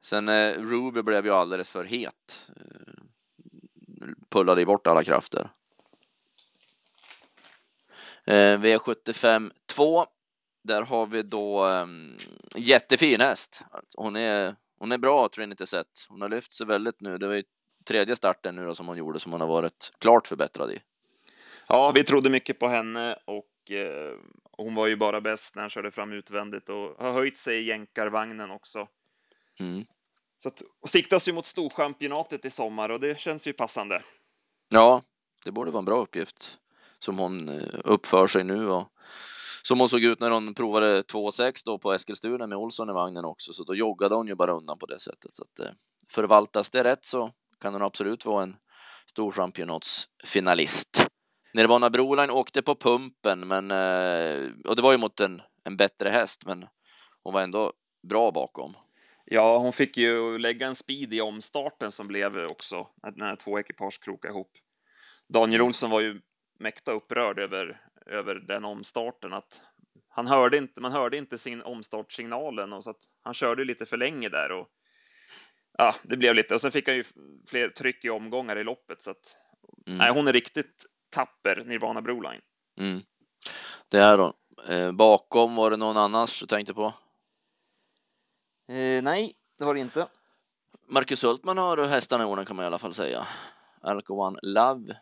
Sen 0.00 0.28
eh, 0.28 0.52
Ruby 0.52 1.02
blev 1.02 1.26
ju 1.26 1.32
alldeles 1.32 1.70
för 1.70 1.84
het. 1.84 2.50
Pullade 4.28 4.66
bort 4.66 4.86
alla 4.86 5.04
krafter. 5.04 5.50
Eh, 8.24 8.60
V75 8.60 9.52
2 9.66 10.06
där 10.62 10.82
har 10.82 11.06
vi 11.06 11.22
då 11.22 11.66
um, 11.66 12.16
jättefin 12.54 13.20
häst. 13.20 13.64
Hon 13.96 14.16
är, 14.16 14.54
hon 14.78 14.92
är 14.92 14.98
bra 14.98 15.28
Trinity 15.28 15.66
Set. 15.66 16.06
Hon 16.08 16.20
har 16.20 16.28
lyft 16.28 16.52
sig 16.52 16.66
väldigt 16.66 17.00
nu. 17.00 17.18
Det 17.18 17.26
var 17.26 17.34
ju 17.34 17.42
tredje 17.84 18.16
starten 18.16 18.56
nu 18.56 18.64
då 18.64 18.74
som 18.74 18.88
hon 18.88 18.98
gjorde 18.98 19.20
som 19.20 19.32
hon 19.32 19.40
har 19.40 19.48
varit 19.48 19.90
klart 19.98 20.26
förbättrad 20.26 20.70
i. 20.70 20.82
Ja, 21.68 21.92
vi 21.94 22.04
trodde 22.04 22.30
mycket 22.30 22.58
på 22.58 22.68
henne 22.68 23.18
och 23.24 23.70
eh, 23.70 24.18
hon 24.52 24.74
var 24.74 24.86
ju 24.86 24.96
bara 24.96 25.20
bäst 25.20 25.54
när 25.54 25.62
han 25.62 25.70
körde 25.70 25.90
fram 25.90 26.12
utvändigt 26.12 26.68
och 26.68 26.96
har 26.98 27.12
höjt 27.12 27.38
sig 27.38 27.58
i 27.58 27.68
jänkarvagnen 27.68 28.50
också. 28.50 28.88
Mm. 29.60 29.84
Så 30.42 30.48
att, 30.48 30.62
och 30.80 30.90
siktas 30.90 31.28
ju 31.28 31.32
mot 31.32 31.46
storchampionatet 31.46 32.44
i 32.44 32.50
sommar 32.50 32.88
och 32.88 33.00
det 33.00 33.20
känns 33.20 33.46
ju 33.46 33.52
passande. 33.52 34.02
Ja, 34.68 35.02
det 35.44 35.52
borde 35.52 35.70
vara 35.70 35.78
en 35.78 35.84
bra 35.84 36.00
uppgift 36.00 36.58
som 36.98 37.18
hon 37.18 37.48
eh, 37.48 37.80
uppför 37.84 38.26
sig 38.26 38.44
nu 38.44 38.68
och 38.68 38.92
som 39.62 39.80
hon 39.80 39.88
såg 39.88 40.04
ut 40.04 40.20
när 40.20 40.30
hon 40.30 40.54
provade 40.54 41.02
2,6 41.02 41.62
då 41.64 41.78
på 41.78 41.92
Eskilstuna 41.92 42.46
med 42.46 42.58
Olsson 42.58 42.90
i 42.90 42.92
vagnen 42.92 43.24
också, 43.24 43.52
så 43.52 43.64
då 43.64 43.74
joggade 43.74 44.14
hon 44.14 44.26
ju 44.26 44.34
bara 44.34 44.52
undan 44.52 44.78
på 44.78 44.86
det 44.86 45.00
sättet. 45.00 45.36
Så 45.36 45.42
att 45.42 45.66
eh, 45.66 45.72
förvaltas 46.08 46.70
det 46.70 46.84
rätt 46.84 47.04
så 47.04 47.32
kan 47.60 47.72
hon 47.72 47.82
absolut 47.82 48.24
vara 48.24 48.42
en 48.42 48.56
stor 49.10 49.32
championatsfinalist. 49.32 51.06
Nirvana 51.54 51.90
Broline 51.90 52.30
åkte 52.30 52.62
på 52.62 52.74
pumpen, 52.74 53.48
men 53.48 53.70
eh, 53.70 54.50
och 54.64 54.76
det 54.76 54.82
var 54.82 54.92
ju 54.92 54.98
mot 54.98 55.20
en, 55.20 55.42
en 55.64 55.76
bättre 55.76 56.08
häst, 56.08 56.42
men 56.46 56.66
hon 57.22 57.34
var 57.34 57.42
ändå 57.42 57.72
bra 58.08 58.30
bakom. 58.30 58.74
Ja, 59.24 59.58
hon 59.58 59.72
fick 59.72 59.96
ju 59.96 60.38
lägga 60.38 60.66
en 60.66 60.76
speed 60.76 61.14
i 61.14 61.20
omstarten 61.20 61.92
som 61.92 62.06
blev 62.08 62.46
också 62.50 62.88
när 63.16 63.36
två 63.36 63.58
ekipage 63.58 64.00
krokade 64.00 64.34
ihop. 64.34 64.50
Daniel 65.28 65.62
Olsson 65.62 65.90
var 65.90 66.00
ju 66.00 66.20
mäkta 66.58 66.92
upprörd 66.92 67.38
över 67.38 67.80
över 68.06 68.34
den 68.34 68.64
omstarten 68.64 69.32
att 69.32 69.60
han 70.08 70.26
hörde 70.26 70.56
inte, 70.56 70.80
man 70.80 70.92
hörde 70.92 71.16
inte 71.16 71.38
sin 71.38 71.62
omstartsignalen 71.62 72.72
och 72.72 72.84
så 72.84 72.90
att 72.90 73.00
han 73.22 73.34
körde 73.34 73.64
lite 73.64 73.86
för 73.86 73.96
länge 73.96 74.28
där 74.28 74.52
och 74.52 74.68
ja, 75.78 75.94
det 76.02 76.16
blev 76.16 76.34
lite 76.34 76.54
och 76.54 76.60
sen 76.60 76.72
fick 76.72 76.88
han 76.88 76.96
ju 76.96 77.04
fler 77.48 77.68
tryck 77.68 78.04
i 78.04 78.10
omgångar 78.10 78.58
i 78.58 78.64
loppet 78.64 79.02
så 79.02 79.10
att 79.10 79.36
mm. 79.86 79.98
nej, 79.98 80.12
hon 80.12 80.28
är 80.28 80.32
riktigt 80.32 80.86
tapper, 81.10 81.64
Nirvana 81.64 82.02
Broline. 82.02 82.42
Mm. 82.80 83.00
Det 83.88 83.98
är 83.98 84.18
då. 84.18 84.34
Eh, 84.68 84.92
bakom 84.92 85.56
var 85.56 85.70
det 85.70 85.76
någon 85.76 85.96
annars 85.96 86.40
du 86.40 86.46
tänkte 86.46 86.74
på? 86.74 86.86
Eh, 88.68 89.02
nej, 89.02 89.34
det 89.58 89.64
var 89.64 89.74
det 89.74 89.80
inte. 89.80 90.06
Marcus 90.88 91.24
Hultman 91.24 91.58
har 91.58 91.84
hästarna 91.84 92.24
i 92.24 92.26
orden 92.26 92.44
kan 92.44 92.56
man 92.56 92.62
i 92.62 92.66
alla 92.66 92.78
fall 92.78 92.94
säga. 92.94 93.26
Alco 93.80 94.14
One 94.14 94.38
Love 94.42 94.92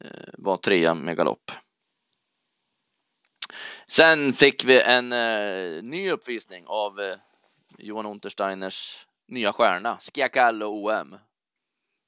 eh, 0.00 0.34
var 0.38 0.56
trea 0.56 0.94
med 0.94 1.16
galopp. 1.16 1.50
Sen 3.86 4.32
fick 4.32 4.64
vi 4.64 4.80
en 4.82 5.12
eh, 5.12 5.82
ny 5.82 6.10
uppvisning 6.10 6.64
av 6.66 7.00
eh, 7.00 7.16
Johan 7.78 8.06
Untersteiners 8.06 9.06
nya 9.28 9.52
stjärna, 9.52 9.98
Schiacallo 10.00 10.66
OM. 10.66 11.18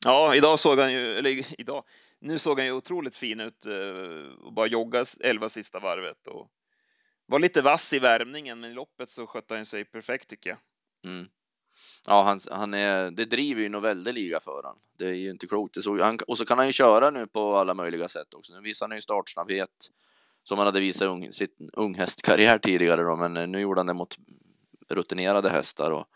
Ja, 0.05 0.35
idag 0.35 0.61
såg 0.61 0.79
han 0.79 0.93
ju, 0.93 1.19
eller 1.19 1.61
idag, 1.61 1.85
nu 2.19 2.39
såg 2.39 2.59
han 2.59 2.67
ju 2.67 2.73
otroligt 2.73 3.17
fin 3.17 3.41
ut 3.41 3.67
eh, 3.67 4.45
och 4.45 4.53
bara 4.53 4.67
jogga 4.67 5.07
elva 5.21 5.51
sista 5.51 5.79
varvet 5.79 6.27
och 6.27 6.51
var 7.27 7.39
lite 7.39 7.63
vass 7.63 7.93
i 7.93 7.99
värmningen, 7.99 8.61
men 8.61 8.71
i 8.71 8.75
loppet 8.75 9.11
så 9.11 9.27
skötte 9.27 9.55
han 9.55 9.67
sig 9.67 9.85
perfekt 9.85 10.31
tycker 10.31 10.51
jag. 10.51 10.59
Mm. 11.05 11.29
Ja, 12.07 12.23
han, 12.23 12.41
han 12.51 12.75
är, 12.75 13.11
det 13.11 13.25
driver 13.25 13.63
ju 13.63 13.69
nog 13.69 13.83
väldigt 13.83 14.15
liga 14.15 14.41
för 14.41 14.63
han. 14.65 14.77
Det 14.99 15.05
är 15.05 15.15
ju 15.15 15.31
inte 15.31 15.47
klokt. 15.47 15.83
Så, 15.83 16.03
han, 16.03 16.19
och 16.27 16.39
så 16.39 16.45
kan 16.45 16.59
han 16.59 16.67
ju 16.67 16.73
köra 16.73 17.11
nu 17.11 17.27
på 17.27 17.57
alla 17.57 17.75
möjliga 17.75 18.09
sätt 18.09 18.35
också. 18.35 18.53
Nu 18.53 18.61
visar 18.61 18.89
han 18.89 18.97
ju 18.97 19.03
startsnabbhet 19.03 19.91
som 20.45 20.59
han 20.59 20.67
hade 20.67 20.81
visat 20.81 21.09
ung, 21.09 21.33
sitt 21.33 21.57
unghästkarriär 21.73 22.59
tidigare 22.59 23.03
då, 23.03 23.17
men 23.17 23.53
nu 23.53 23.61
gjorde 23.61 23.81
han 23.81 23.87
det 23.87 23.95
mot 23.95 24.17
rutinerade 24.89 25.51
hästar 25.51 25.91
och 25.91 26.07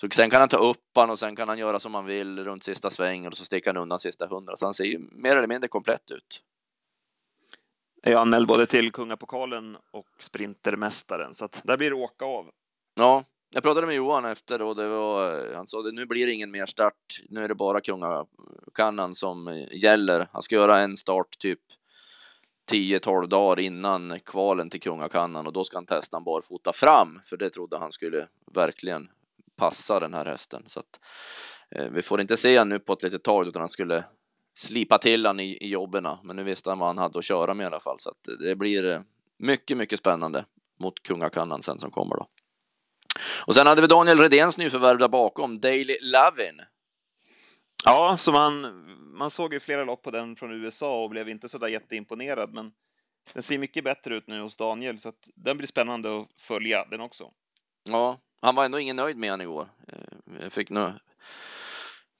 så 0.00 0.08
sen 0.14 0.30
kan 0.30 0.40
han 0.40 0.48
ta 0.48 0.56
upp 0.56 0.82
han 0.94 1.10
och 1.10 1.18
sen 1.18 1.36
kan 1.36 1.48
han 1.48 1.58
göra 1.58 1.80
som 1.80 1.94
han 1.94 2.04
vill 2.04 2.44
runt 2.44 2.64
sista 2.64 2.90
svängen 2.90 3.26
och 3.26 3.36
så 3.36 3.44
sticker 3.44 3.74
han 3.74 3.82
undan 3.82 4.00
sista 4.00 4.26
hundra. 4.26 4.56
Så 4.56 4.66
han 4.66 4.74
ser 4.74 4.84
ju 4.84 4.98
mer 4.98 5.36
eller 5.36 5.48
mindre 5.48 5.68
komplett 5.68 6.10
ut. 6.10 6.42
Är 8.02 8.14
anmäld 8.14 8.48
både 8.48 8.66
till 8.66 8.92
Kungapokalen 8.92 9.76
och 9.90 10.06
Sprintermästaren, 10.20 11.34
så 11.34 11.44
att 11.44 11.60
där 11.64 11.76
blir 11.76 11.90
det 11.90 11.96
åka 11.96 12.24
av. 12.24 12.50
Ja, 12.94 13.24
jag 13.50 13.62
pratade 13.62 13.86
med 13.86 13.96
Johan 13.96 14.24
efter 14.24 14.62
och 14.62 14.76
det 14.76 14.88
var, 14.88 15.54
han 15.54 15.66
sa 15.66 15.80
att 15.80 15.94
nu 15.94 16.06
blir 16.06 16.26
det 16.26 16.32
ingen 16.32 16.50
mer 16.50 16.66
start. 16.66 17.20
Nu 17.28 17.44
är 17.44 17.48
det 17.48 17.54
bara 17.54 17.80
Kungakannan 17.80 19.14
som 19.14 19.66
gäller. 19.72 20.28
Han 20.32 20.42
ska 20.42 20.54
göra 20.54 20.78
en 20.78 20.96
start 20.96 21.38
typ 21.38 21.60
10-12 22.70 23.26
dagar 23.26 23.60
innan 23.60 24.20
kvalen 24.20 24.70
till 24.70 24.80
Kungakannan 24.80 25.46
och 25.46 25.52
då 25.52 25.64
ska 25.64 25.76
han 25.76 25.86
testa 25.86 26.16
en 26.16 26.24
barfota 26.24 26.72
fram, 26.72 27.20
för 27.24 27.36
det 27.36 27.50
trodde 27.50 27.78
han 27.78 27.92
skulle 27.92 28.28
verkligen 28.54 29.08
passa 29.56 30.00
den 30.00 30.14
här 30.14 30.24
hästen. 30.24 30.64
Så 30.66 30.80
att, 30.80 31.00
eh, 31.70 31.90
vi 31.90 32.02
får 32.02 32.20
inte 32.20 32.36
se 32.36 32.56
han 32.56 32.68
nu 32.68 32.78
på 32.78 32.92
ett 32.92 33.02
litet 33.02 33.22
tag 33.22 33.48
utan 33.48 33.62
han 33.62 33.68
skulle 33.68 34.04
slipa 34.54 34.98
till 34.98 35.26
han 35.26 35.40
i, 35.40 35.56
i 35.56 35.68
jobben. 35.68 36.08
Men 36.22 36.36
nu 36.36 36.42
visste 36.42 36.70
han 36.70 36.78
vad 36.78 36.88
han 36.88 36.98
hade 36.98 37.18
att 37.18 37.24
köra 37.24 37.54
med 37.54 37.64
i 37.64 37.66
alla 37.66 37.80
fall 37.80 37.96
så 37.98 38.10
att 38.10 38.28
eh, 38.28 38.34
det 38.34 38.56
blir 38.56 38.90
eh, 38.90 39.00
mycket, 39.38 39.76
mycket 39.76 39.98
spännande 39.98 40.44
mot 40.80 41.02
Kungakannan 41.02 41.62
sen 41.62 41.78
som 41.78 41.90
kommer 41.90 42.16
då. 42.16 42.28
Och 43.46 43.54
sen 43.54 43.66
hade 43.66 43.80
vi 43.80 43.86
Daniel 43.86 44.20
Redéns 44.20 44.58
nyförvärv 44.58 44.98
där 44.98 45.08
bakom, 45.08 45.60
Daily 45.60 45.98
Lavin. 46.00 46.60
Ja, 47.84 48.16
så 48.20 48.32
man, 48.32 48.84
man 49.16 49.30
såg 49.30 49.52
ju 49.52 49.60
flera 49.60 49.84
lopp 49.84 50.02
på 50.02 50.10
den 50.10 50.36
från 50.36 50.64
USA 50.64 51.02
och 51.02 51.10
blev 51.10 51.28
inte 51.28 51.48
så 51.48 51.58
där 51.58 51.68
jätteimponerad, 51.68 52.52
men 52.54 52.72
den 53.32 53.42
ser 53.42 53.58
mycket 53.58 53.84
bättre 53.84 54.16
ut 54.16 54.26
nu 54.26 54.40
hos 54.40 54.56
Daniel, 54.56 55.00
så 55.00 55.08
att 55.08 55.28
den 55.34 55.56
blir 55.56 55.68
spännande 55.68 56.20
att 56.20 56.28
följa 56.38 56.84
den 56.84 57.00
också. 57.00 57.30
Ja, 57.84 58.18
han 58.40 58.54
var 58.54 58.64
ändå 58.64 58.78
ingen 58.78 58.96
nöjd 58.96 59.16
med 59.16 59.30
han 59.30 59.40
igår. 59.40 59.68
Eh, 59.88 60.42
jag 60.42 60.52
fick 60.52 60.70
nu 60.70 60.92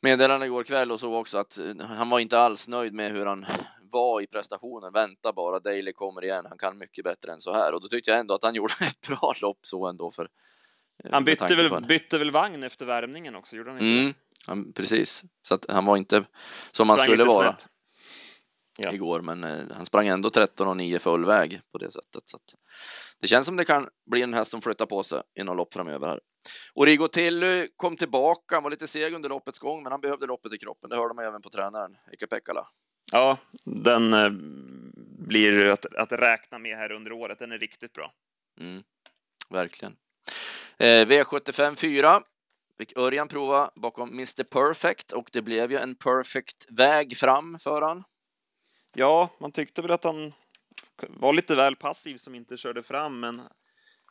meddelande 0.01 0.47
igår 0.47 0.65
kväll 0.65 0.93
och 0.93 1.01
så 1.01 1.17
också 1.17 1.39
att 1.39 1.59
eh, 1.59 1.87
han 1.87 2.11
var 2.11 2.21
inte 2.21 2.39
alls 2.39 2.69
nöjd 2.69 2.95
med 2.95 3.13
hur 3.13 3.27
han 3.27 3.47
var 3.81 4.21
i 4.21 4.27
prestationen. 4.27 4.93
Vänta 4.93 5.33
bara, 5.33 5.59
Daily 5.59 5.93
kommer 5.93 6.25
igen. 6.25 6.47
Han 6.49 6.59
kan 6.59 6.79
mycket 6.79 7.05
bättre 7.05 7.33
än 7.33 7.41
så 7.41 7.53
här 7.53 7.75
och 7.75 7.81
då 7.81 7.89
tyckte 7.89 8.11
jag 8.11 8.21
ändå 8.21 8.35
att 8.35 8.45
han 8.45 8.55
gjorde 8.61 8.75
ett 8.81 9.09
bra 9.09 9.33
lopp 9.43 9.59
så 9.63 9.87
ändå 9.87 10.11
för. 10.11 10.29
Eh, 11.05 11.11
han 11.13 11.25
bytte 11.25 11.55
väl, 11.55 11.87
bytte 11.87 12.19
väl 12.19 12.31
vagn 12.31 12.65
efter 12.65 12.87
värmningen 12.87 13.37
också, 13.37 13.57
gjorde 13.57 13.71
han 13.71 13.81
inte? 13.81 14.01
Mm, 14.01 14.15
han, 14.47 14.73
precis, 14.73 15.25
så 15.43 15.55
att 15.55 15.71
han 15.71 15.85
var 15.85 15.97
inte 15.97 16.25
som 16.73 16.89
han 16.89 16.99
skulle 16.99 17.25
vara. 17.25 17.57
Ja. 18.79 18.93
igår, 18.93 19.21
men 19.21 19.71
han 19.71 19.87
sprang 19.87 20.09
ändå 20.09 20.31
13 20.31 20.69
och 20.69 20.77
9 20.77 20.99
full 20.99 21.25
väg 21.25 21.61
på 21.73 21.79
det 21.79 21.91
sättet. 21.91 22.29
Så 22.29 22.37
att 22.37 22.55
det 23.21 23.27
känns 23.27 23.47
som 23.47 23.57
det 23.57 23.65
kan 23.65 23.89
bli 24.11 24.23
en 24.23 24.35
häst 24.35 24.51
som 24.51 24.63
flyttar 24.63 24.87
på 24.87 25.03
sig 25.03 25.23
i 25.41 25.45
något 25.45 25.57
lopp 25.57 25.73
framöver 25.75 26.09
här. 26.09 26.21
Och 26.75 26.87
Rigo 26.87 27.09
Tilly 27.09 27.69
kom 27.77 27.97
tillbaka, 27.97 28.57
han 28.57 28.63
var 28.63 28.71
lite 28.71 28.87
seg 28.87 29.15
under 29.15 29.29
loppets 29.29 29.59
gång, 29.59 29.83
men 29.83 29.93
han 29.93 30.01
behövde 30.01 30.27
loppet 30.27 30.53
i 30.53 30.59
kroppen. 30.59 30.91
Det 30.91 30.97
hörde 30.97 31.15
man 31.15 31.25
även 31.25 31.43
på 31.43 31.51
tränaren, 31.51 31.97
Ike 32.13 32.27
Pekkala. 32.27 32.69
Ja, 33.13 33.39
den 33.65 34.15
eh, 34.15 34.31
blir 35.19 35.67
att, 35.67 35.87
att 35.95 36.13
räkna 36.13 36.59
med 36.59 36.77
här 36.77 36.93
under 36.93 37.13
året. 37.13 37.39
Den 37.39 37.53
är 37.53 37.59
riktigt 37.59 37.93
bra. 37.93 38.13
Mm, 38.61 38.83
verkligen. 39.51 39.97
Eh, 40.79 41.07
V75 41.07 41.75
4 41.75 42.23
fick 42.79 42.99
Örjan 42.99 43.29
prova 43.29 43.71
bakom 43.75 44.09
Mr 44.09 44.45
Perfect 44.45 45.13
och 45.13 45.29
det 45.33 45.43
blev 45.43 45.71
ju 45.73 45.79
en 45.79 45.95
perfect 45.95 46.71
väg 46.71 47.17
fram 47.17 47.59
för 47.59 47.83
han. 47.83 48.05
Ja, 48.95 49.31
man 49.41 49.53
tyckte 49.53 49.83
väl 49.83 49.91
att 49.91 50.05
han 50.05 50.33
var 51.09 51.33
lite 51.33 51.55
väl 51.55 51.77
passiv 51.77 52.17
som 52.17 52.35
inte 52.35 52.57
körde 52.57 52.83
fram, 52.83 53.21
men 53.21 53.43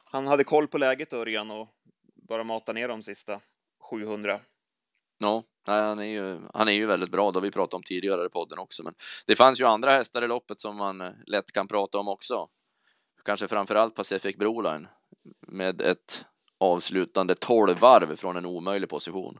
han 0.05 0.27
hade 0.27 0.43
koll 0.43 0.67
på 0.67 0.77
läget 0.77 1.13
Örjan 1.13 1.51
och 1.51 1.69
bara 2.15 2.43
matade 2.43 2.79
ner 2.79 2.87
de 2.87 3.03
sista 3.03 3.41
700. 3.89 4.41
Ja, 5.17 5.43
han 5.65 5.99
är 5.99 6.03
ju, 6.03 6.39
han 6.53 6.67
är 6.67 6.71
ju 6.71 6.85
väldigt 6.85 7.11
bra. 7.11 7.31
Det 7.31 7.37
har 7.37 7.41
vi 7.41 7.51
pratat 7.51 7.73
om 7.73 7.83
tidigare 7.83 8.25
i 8.25 8.29
podden 8.29 8.59
också, 8.59 8.83
men 8.83 8.93
det 9.27 9.35
fanns 9.35 9.61
ju 9.61 9.65
andra 9.65 9.91
hästar 9.91 10.21
i 10.21 10.27
loppet 10.27 10.59
som 10.59 10.77
man 10.77 11.01
eh, 11.01 11.11
lätt 11.25 11.51
kan 11.51 11.67
prata 11.67 11.97
om 11.97 12.07
också. 12.07 12.47
Kanske 13.25 13.47
framför 13.47 13.75
allt 13.75 13.95
Pacific 13.95 14.37
Broline 14.37 14.87
med 15.47 15.81
ett 15.81 16.25
avslutande 16.59 17.35
12 17.35 17.79
varv 17.79 18.15
från 18.15 18.35
en 18.35 18.45
omöjlig 18.45 18.89
position. 18.89 19.39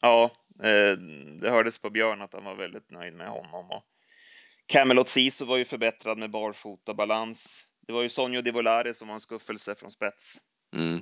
Ja, 0.00 0.30
eh, 0.62 0.98
det 1.40 1.50
hördes 1.50 1.78
på 1.78 1.90
Björn 1.90 2.22
att 2.22 2.32
han 2.32 2.44
var 2.44 2.54
väldigt 2.54 2.90
nöjd 2.90 3.14
med 3.14 3.28
honom 3.28 3.70
och 3.70 3.84
Camelot 4.66 5.10
Sisu 5.10 5.44
var 5.44 5.56
ju 5.56 5.64
förbättrad 5.64 6.18
med 6.18 6.30
barfota 6.30 6.94
balans. 6.94 7.38
Det 7.86 7.92
var 7.92 8.02
ju 8.02 8.08
Sonjo 8.08 8.42
Divolare 8.42 8.94
som 8.94 9.08
var 9.08 9.14
en 9.14 9.20
skuffelse 9.20 9.74
från 9.74 9.90
spets. 9.90 10.36
Mm. 10.76 11.00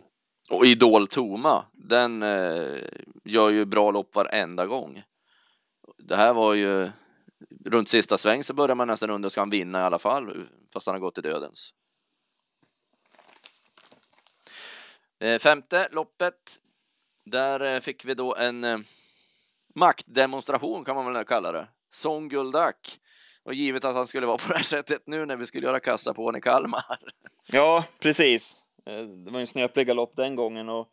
Och 0.50 0.66
Idol 0.66 1.06
Toma, 1.06 1.64
den 1.72 2.22
eh, 2.22 2.78
gör 3.24 3.50
ju 3.50 3.64
bra 3.64 3.90
lopp 3.90 4.14
varenda 4.14 4.66
gång. 4.66 5.02
Det 5.98 6.16
här 6.16 6.34
var 6.34 6.54
ju 6.54 6.90
runt 7.64 7.88
sista 7.88 8.18
sväng 8.18 8.44
så 8.44 8.54
börjar 8.54 8.74
man 8.74 8.88
nästan 8.88 9.10
undra, 9.10 9.30
ska 9.30 9.40
han 9.40 9.50
vinna 9.50 9.78
i 9.80 9.82
alla 9.82 9.98
fall? 9.98 10.46
Fast 10.72 10.86
han 10.86 10.94
har 10.94 11.00
gått 11.00 11.14
till 11.14 11.22
dödens. 11.22 11.72
Eh, 14.92 15.09
femte 15.38 15.88
loppet. 15.90 16.60
Där 17.24 17.74
eh, 17.74 17.80
fick 17.80 18.04
vi 18.04 18.14
då 18.14 18.36
en 18.36 18.64
eh, 18.64 18.78
maktdemonstration 19.74 20.84
kan 20.84 20.96
man 20.96 21.12
väl 21.12 21.24
kalla 21.24 21.52
det. 21.52 21.68
Song 21.90 22.28
Guldak 22.28 22.98
och 23.42 23.54
givet 23.54 23.84
att 23.84 23.94
han 23.94 24.06
skulle 24.06 24.26
vara 24.26 24.38
på 24.38 24.48
det 24.48 24.56
här 24.56 24.62
sättet 24.62 25.02
nu 25.06 25.26
när 25.26 25.36
vi 25.36 25.46
skulle 25.46 25.66
göra 25.66 25.80
kassa 25.80 26.14
på 26.14 26.24
honom 26.24 26.38
i 26.38 26.40
Kalmar. 26.40 26.80
Ja, 27.52 27.84
precis. 28.00 28.42
Eh, 28.86 29.02
det 29.02 29.30
var 29.30 29.40
en 29.40 29.46
snöplig 29.46 29.86
galopp 29.86 30.12
den 30.16 30.36
gången 30.36 30.68
och 30.68 30.88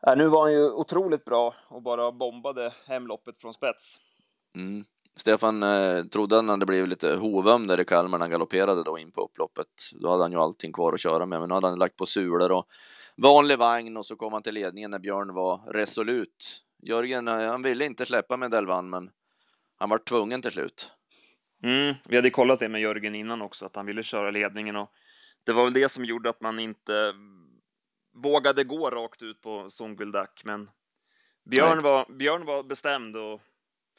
ja, 0.00 0.14
nu 0.14 0.28
var 0.28 0.42
han 0.42 0.52
ju 0.52 0.70
otroligt 0.70 1.24
bra 1.24 1.54
och 1.68 1.82
bara 1.82 2.12
bombade 2.12 2.74
hemloppet 2.86 3.40
från 3.40 3.54
spets. 3.54 3.98
Mm. 4.56 4.84
Stefan 5.16 5.62
eh, 5.62 6.04
trodde 6.04 6.36
han 6.36 6.48
hade 6.48 6.66
blivit 6.66 6.88
lite 6.88 7.16
hovöm 7.16 7.66
där 7.66 7.80
i 7.80 7.84
Kalmar 7.84 8.18
när 8.18 8.24
han 8.24 8.30
galopperade 8.30 8.82
då 8.82 8.98
in 8.98 9.12
på 9.12 9.24
upploppet. 9.24 9.66
Då 9.92 10.10
hade 10.10 10.22
han 10.22 10.32
ju 10.32 10.38
allting 10.38 10.72
kvar 10.72 10.92
att 10.92 11.00
köra 11.00 11.26
med, 11.26 11.40
men 11.40 11.48
nu 11.48 11.54
hade 11.54 11.68
han 11.68 11.78
lagt 11.78 11.96
på 11.96 12.06
sulor 12.06 12.52
och 12.52 12.66
vanlig 13.16 13.58
vagn 13.58 13.96
och 13.96 14.06
så 14.06 14.16
kom 14.16 14.32
han 14.32 14.42
till 14.42 14.54
ledningen 14.54 14.90
när 14.90 14.98
Björn 14.98 15.34
var 15.34 15.72
resolut. 15.72 16.64
Jörgen, 16.82 17.28
eh, 17.28 17.50
han 17.50 17.62
ville 17.62 17.84
inte 17.84 18.06
släppa 18.06 18.36
med 18.36 18.50
Delvan, 18.50 18.90
men 18.90 19.10
han 19.76 19.88
var 19.88 19.98
tvungen 19.98 20.42
till 20.42 20.52
slut. 20.52 20.92
Mm, 21.62 21.94
vi 22.04 22.16
hade 22.16 22.30
kollat 22.30 22.58
det 22.58 22.68
med 22.68 22.80
Jörgen 22.80 23.14
innan 23.14 23.42
också, 23.42 23.66
att 23.66 23.76
han 23.76 23.86
ville 23.86 24.02
köra 24.02 24.30
ledningen 24.30 24.76
och 24.76 24.92
det 25.44 25.52
var 25.52 25.64
väl 25.64 25.72
det 25.72 25.92
som 25.92 26.04
gjorde 26.04 26.30
att 26.30 26.40
man 26.40 26.58
inte 26.58 27.14
vågade 28.14 28.64
gå 28.64 28.90
rakt 28.90 29.22
ut 29.22 29.40
på 29.40 29.70
Songuldak, 29.70 30.42
men 30.44 30.70
Björn 31.44 31.82
var, 31.82 32.12
Björn 32.12 32.44
var 32.44 32.62
bestämd 32.62 33.16
och 33.16 33.40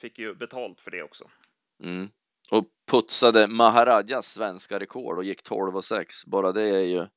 fick 0.01 0.19
ju 0.19 0.36
betalt 0.36 0.80
för 0.80 0.91
det 0.91 1.04
också. 1.04 1.30
Mm. 1.84 2.10
Och 2.51 2.65
putsade 2.91 3.47
Maharajas 3.47 4.34
svenska 4.34 4.80
rekord 4.80 5.17
och 5.17 5.23
gick 5.23 5.43
12 5.43 5.75
och 5.75 5.84
6. 5.84 6.25
Bara 6.25 6.51
det 6.51 6.63
är 6.63 6.84
ju 6.84 7.08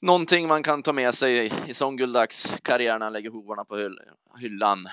någonting 0.00 0.48
man 0.48 0.62
kan 0.62 0.82
ta 0.82 0.92
med 0.92 1.14
sig 1.14 1.52
i 1.68 1.74
Songuldaks 1.74 2.60
karriär 2.62 2.98
när 2.98 3.06
han 3.06 3.12
lägger 3.12 3.30
hovarna 3.30 3.64
på 3.64 3.96
hyllan. 4.38 4.86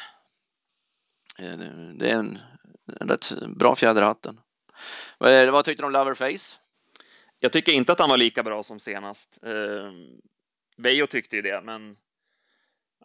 Eh, 1.39 1.57
det 1.99 2.09
är 2.09 2.15
en, 2.15 2.39
en 2.99 3.07
rätt 3.07 3.33
bra 3.47 3.75
fjäder 3.75 4.01
i 4.01 4.05
hatten. 4.05 4.39
Vad 5.17 5.65
tyckte 5.65 5.83
du 5.83 5.87
om 5.87 5.91
Loverface? 5.91 6.59
Jag 7.39 7.51
tycker 7.51 7.71
inte 7.71 7.91
att 7.91 7.99
han 7.99 8.09
var 8.09 8.17
lika 8.17 8.43
bra 8.43 8.63
som 8.63 8.79
senast. 8.79 9.29
Eh, 9.41 9.91
Veijo 10.77 11.07
tyckte 11.07 11.35
ju 11.35 11.41
det, 11.41 11.61
men 11.61 11.97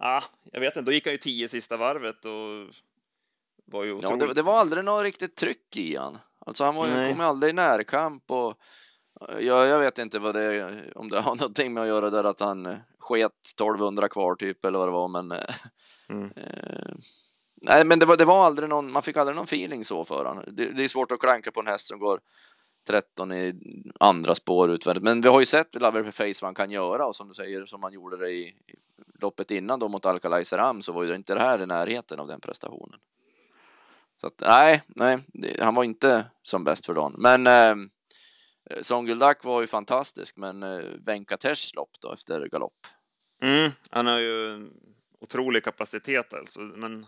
ah, 0.00 0.22
jag 0.52 0.60
vet 0.60 0.76
inte, 0.76 0.90
då 0.90 0.92
gick 0.92 1.06
han 1.06 1.12
ju 1.12 1.18
tio 1.18 1.48
sista 1.48 1.76
varvet 1.76 2.24
och 2.24 2.74
var 3.64 3.84
ju 3.84 3.92
otroligt... 3.92 4.20
Ja, 4.20 4.26
det, 4.26 4.34
det, 4.34 4.42
var 4.42 4.60
aldrig 4.60 4.84
något 4.84 5.02
riktigt 5.02 5.36
tryck 5.36 5.76
i 5.76 5.96
han. 5.96 6.18
Alltså 6.46 6.64
han 6.64 6.74
var, 6.74 6.86
kom 6.86 7.20
ju 7.20 7.24
aldrig 7.24 7.50
i 7.50 7.56
närkamp 7.56 8.30
och 8.30 8.58
jag, 9.40 9.66
jag 9.66 9.78
vet 9.78 9.98
inte 9.98 10.18
vad 10.18 10.34
det 10.34 10.44
är, 10.44 10.92
om 10.94 11.08
det 11.08 11.20
har 11.20 11.34
någonting 11.36 11.74
med 11.74 11.82
att 11.82 11.88
göra 11.88 12.10
där 12.10 12.24
att 12.24 12.40
han 12.40 12.76
sket 12.98 13.32
1200 13.54 14.08
kvar 14.08 14.34
typ 14.34 14.64
eller 14.64 14.78
vad 14.78 14.88
det 14.88 14.92
var, 14.92 15.08
men 15.08 15.32
eh, 15.32 15.54
mm. 16.08 16.30
eh, 16.36 16.94
Nej, 17.60 17.84
men 17.84 17.98
det 17.98 18.06
var, 18.06 18.16
det 18.16 18.24
var 18.24 18.46
aldrig 18.46 18.68
någon, 18.68 18.92
man 18.92 19.02
fick 19.02 19.16
aldrig 19.16 19.36
någon 19.36 19.44
feeling 19.44 19.84
så 19.84 20.04
för 20.04 20.24
honom. 20.24 20.44
Det, 20.46 20.70
det 20.70 20.84
är 20.84 20.88
svårt 20.88 21.12
att 21.12 21.20
klanka 21.20 21.50
på 21.50 21.60
en 21.60 21.66
häst 21.66 21.88
som 21.88 21.98
går 21.98 22.20
13 22.86 23.32
i 23.32 23.54
andra 24.00 24.34
spår 24.34 24.70
utvändigt. 24.70 25.04
Men 25.04 25.20
vi 25.20 25.28
har 25.28 25.40
ju 25.40 25.46
sett 25.46 25.74
Lover 25.74 26.10
Face 26.10 26.38
vad 26.42 26.48
han 26.48 26.54
kan 26.54 26.70
göra 26.70 27.06
och 27.06 27.16
som 27.16 27.28
du 27.28 27.34
säger, 27.34 27.66
som 27.66 27.82
han 27.82 27.92
gjorde 27.92 28.16
det 28.16 28.30
i, 28.30 28.42
i 28.42 28.54
loppet 29.20 29.50
innan 29.50 29.78
då 29.78 29.88
mot 29.88 30.06
Alcalay 30.06 30.44
Seram 30.44 30.82
så 30.82 30.92
var 30.92 31.04
ju 31.04 31.14
inte 31.14 31.34
det 31.34 31.40
här 31.40 31.62
i 31.62 31.66
närheten 31.66 32.20
av 32.20 32.26
den 32.26 32.40
prestationen. 32.40 32.98
Så 34.20 34.26
att 34.26 34.40
nej, 34.40 34.82
nej, 34.86 35.18
det, 35.26 35.62
han 35.64 35.74
var 35.74 35.84
inte 35.84 36.24
som 36.42 36.64
bäst 36.64 36.86
för 36.86 36.94
dagen. 36.94 37.14
Men 37.18 37.46
eh, 37.46 37.88
Songuldak 38.82 39.44
var 39.44 39.60
ju 39.60 39.66
fantastisk, 39.66 40.36
men 40.36 40.62
eh, 40.62 40.84
Venkatesh 41.06 41.76
lopp 41.76 41.90
då 42.02 42.12
efter 42.12 42.48
galopp. 42.48 42.86
Mm, 43.42 43.70
han 43.90 44.06
har 44.06 44.18
ju 44.18 44.68
otrolig 45.20 45.64
kapacitet 45.64 46.34
alltså, 46.34 46.60
men 46.60 47.06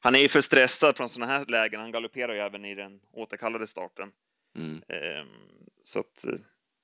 han 0.00 0.14
är 0.14 0.18
ju 0.18 0.28
för 0.28 0.40
stressad 0.40 0.96
från 0.96 1.08
sådana 1.08 1.32
här 1.32 1.44
lägen. 1.46 1.80
Han 1.80 1.92
galopperar 1.92 2.34
ju 2.34 2.40
även 2.40 2.64
i 2.64 2.74
den 2.74 3.00
återkallade 3.12 3.66
starten. 3.66 4.08
Mm. 4.56 4.82
Ehm, 4.88 5.28
Så 5.82 5.98
att 5.98 6.24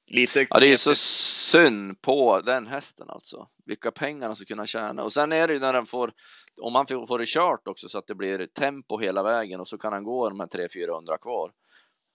lite. 0.06 0.46
Ja, 0.50 0.60
det 0.60 0.72
är 0.72 0.76
så 0.76 0.94
synd 0.94 2.02
på 2.02 2.40
den 2.40 2.66
hästen 2.66 3.10
alltså. 3.10 3.48
Vilka 3.66 3.90
pengar 3.90 4.26
han 4.26 4.36
ska 4.36 4.44
kunna 4.44 4.66
tjäna. 4.66 5.02
Och 5.02 5.12
sen 5.12 5.32
är 5.32 5.48
det 5.48 5.54
ju 5.54 5.60
när 5.60 5.72
den 5.72 5.86
får, 5.86 6.12
om 6.60 6.74
han 6.74 6.86
får 6.86 7.18
det 7.18 7.28
kört 7.28 7.68
också 7.68 7.88
så 7.88 7.98
att 7.98 8.06
det 8.06 8.14
blir 8.14 8.46
tempo 8.46 8.98
hela 8.98 9.22
vägen 9.22 9.60
och 9.60 9.68
så 9.68 9.78
kan 9.78 9.92
han 9.92 10.04
gå 10.04 10.28
de 10.28 10.40
här 10.40 10.46
300-400 10.46 11.18
kvar. 11.18 11.52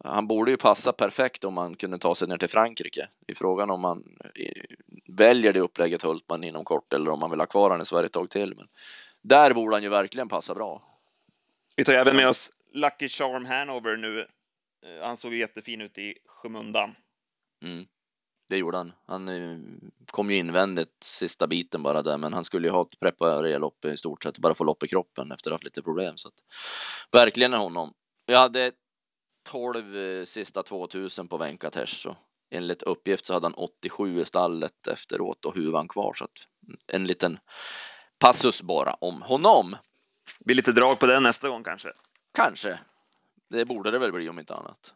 Han 0.03 0.27
borde 0.27 0.51
ju 0.51 0.57
passa 0.57 0.93
perfekt 0.93 1.43
om 1.43 1.53
man 1.53 1.75
kunde 1.75 1.97
ta 1.97 2.15
sig 2.15 2.27
ner 2.27 2.37
till 2.37 2.49
Frankrike. 2.49 3.09
I 3.27 3.35
frågan 3.35 3.69
om 3.69 3.81
man 3.81 4.03
väljer 5.07 5.53
det 5.53 5.59
upplägget 5.59 6.01
Hultman 6.01 6.43
inom 6.43 6.65
kort 6.65 6.93
eller 6.93 7.11
om 7.11 7.19
man 7.19 7.29
vill 7.29 7.39
ha 7.39 7.47
kvar 7.47 7.69
honom 7.69 7.81
i 7.81 7.85
Sverige 7.85 8.05
ett 8.05 8.13
tag 8.13 8.29
till. 8.29 8.55
Men 8.55 8.67
där 9.21 9.53
borde 9.53 9.75
han 9.75 9.83
ju 9.83 9.89
verkligen 9.89 10.29
passa 10.29 10.55
bra. 10.55 10.83
Vi 11.75 11.85
tar 11.85 11.93
även 11.93 12.15
med 12.15 12.29
oss 12.29 12.51
Lucky 12.73 13.09
Charm 13.09 13.45
Hanover 13.45 13.97
nu. 13.97 14.19
Eh, 14.19 15.05
han 15.07 15.17
såg 15.17 15.33
jättefin 15.33 15.81
ut 15.81 15.97
i 15.97 16.17
skymundan. 16.25 16.95
Mm. 17.63 17.85
Det 18.49 18.57
gjorde 18.57 18.77
han. 18.77 18.93
Han 19.07 19.29
eh, 19.29 19.57
kom 20.11 20.31
ju 20.31 20.37
invändigt 20.37 21.03
sista 21.03 21.47
biten 21.47 21.83
bara 21.83 22.01
där, 22.01 22.17
men 22.17 22.33
han 22.33 22.43
skulle 22.43 22.67
ju 22.67 22.71
ha 22.71 22.81
ett 22.81 22.99
preparerlopp 22.99 23.85
i 23.85 23.97
stort 23.97 24.23
sett, 24.23 24.39
bara 24.39 24.53
få 24.53 24.63
lopp 24.63 24.83
i 24.83 24.87
kroppen 24.87 25.31
efter 25.31 25.49
att 25.49 25.51
ha 25.51 25.55
haft 25.55 25.63
lite 25.63 25.81
problem. 25.81 26.17
Så 26.17 26.27
att, 26.27 26.33
verkligen 27.11 27.53
är 27.53 27.57
honom. 27.57 27.93
Jag 28.25 28.37
hade 28.37 28.71
12 29.45 29.97
eh, 29.97 30.25
sista 30.25 30.63
2000 30.63 31.27
på 31.27 31.37
Venkatesh 31.37 31.95
så 31.95 32.17
enligt 32.49 32.83
uppgift 32.83 33.25
så 33.25 33.33
hade 33.33 33.45
han 33.45 33.53
87 33.53 34.19
i 34.19 34.25
stallet 34.25 34.87
efteråt 34.87 35.45
och 35.45 35.55
huvan 35.55 35.87
kvar 35.87 36.13
så 36.13 36.23
att 36.23 36.47
en 36.87 37.07
liten 37.07 37.39
passus 38.19 38.61
bara 38.61 38.93
om 38.93 39.21
honom. 39.21 39.71
Det 40.39 40.45
blir 40.45 40.55
lite 40.55 40.71
drag 40.71 40.99
på 40.99 41.05
den 41.05 41.23
nästa 41.23 41.49
gång 41.49 41.63
kanske. 41.63 41.91
Kanske. 42.33 42.79
Det 43.49 43.65
borde 43.65 43.91
det 43.91 43.99
väl 43.99 44.11
bli 44.11 44.29
om 44.29 44.39
inte 44.39 44.55
annat. 44.55 44.93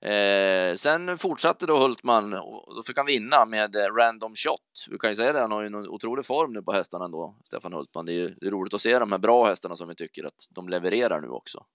Eh, 0.00 0.76
sen 0.76 1.18
fortsatte 1.18 1.66
då 1.66 1.78
Hultman 1.78 2.32
och 2.32 2.74
då 2.74 2.82
fick 2.82 2.96
han 2.96 3.06
vinna 3.06 3.44
med 3.44 3.76
eh, 3.76 3.94
random 3.94 4.34
shot. 4.34 4.86
Vi 4.90 4.98
kan 4.98 5.10
ju 5.10 5.16
säga 5.16 5.32
det, 5.32 5.40
han 5.40 5.52
har 5.52 5.60
ju 5.60 5.66
en 5.66 5.74
otrolig 5.74 6.26
form 6.26 6.52
nu 6.52 6.62
på 6.62 6.72
hästarna 6.72 7.04
ändå, 7.04 7.36
Stefan 7.46 7.72
Hultman. 7.72 8.06
Det 8.06 8.12
är 8.12 8.14
ju 8.14 8.28
det 8.28 8.46
är 8.46 8.50
roligt 8.50 8.74
att 8.74 8.80
se 8.80 8.98
de 8.98 9.12
här 9.12 9.18
bra 9.18 9.46
hästarna 9.46 9.76
som 9.76 9.88
vi 9.88 9.94
tycker 9.94 10.24
att 10.24 10.48
de 10.50 10.68
levererar 10.68 11.20
nu 11.20 11.28
också. 11.28 11.66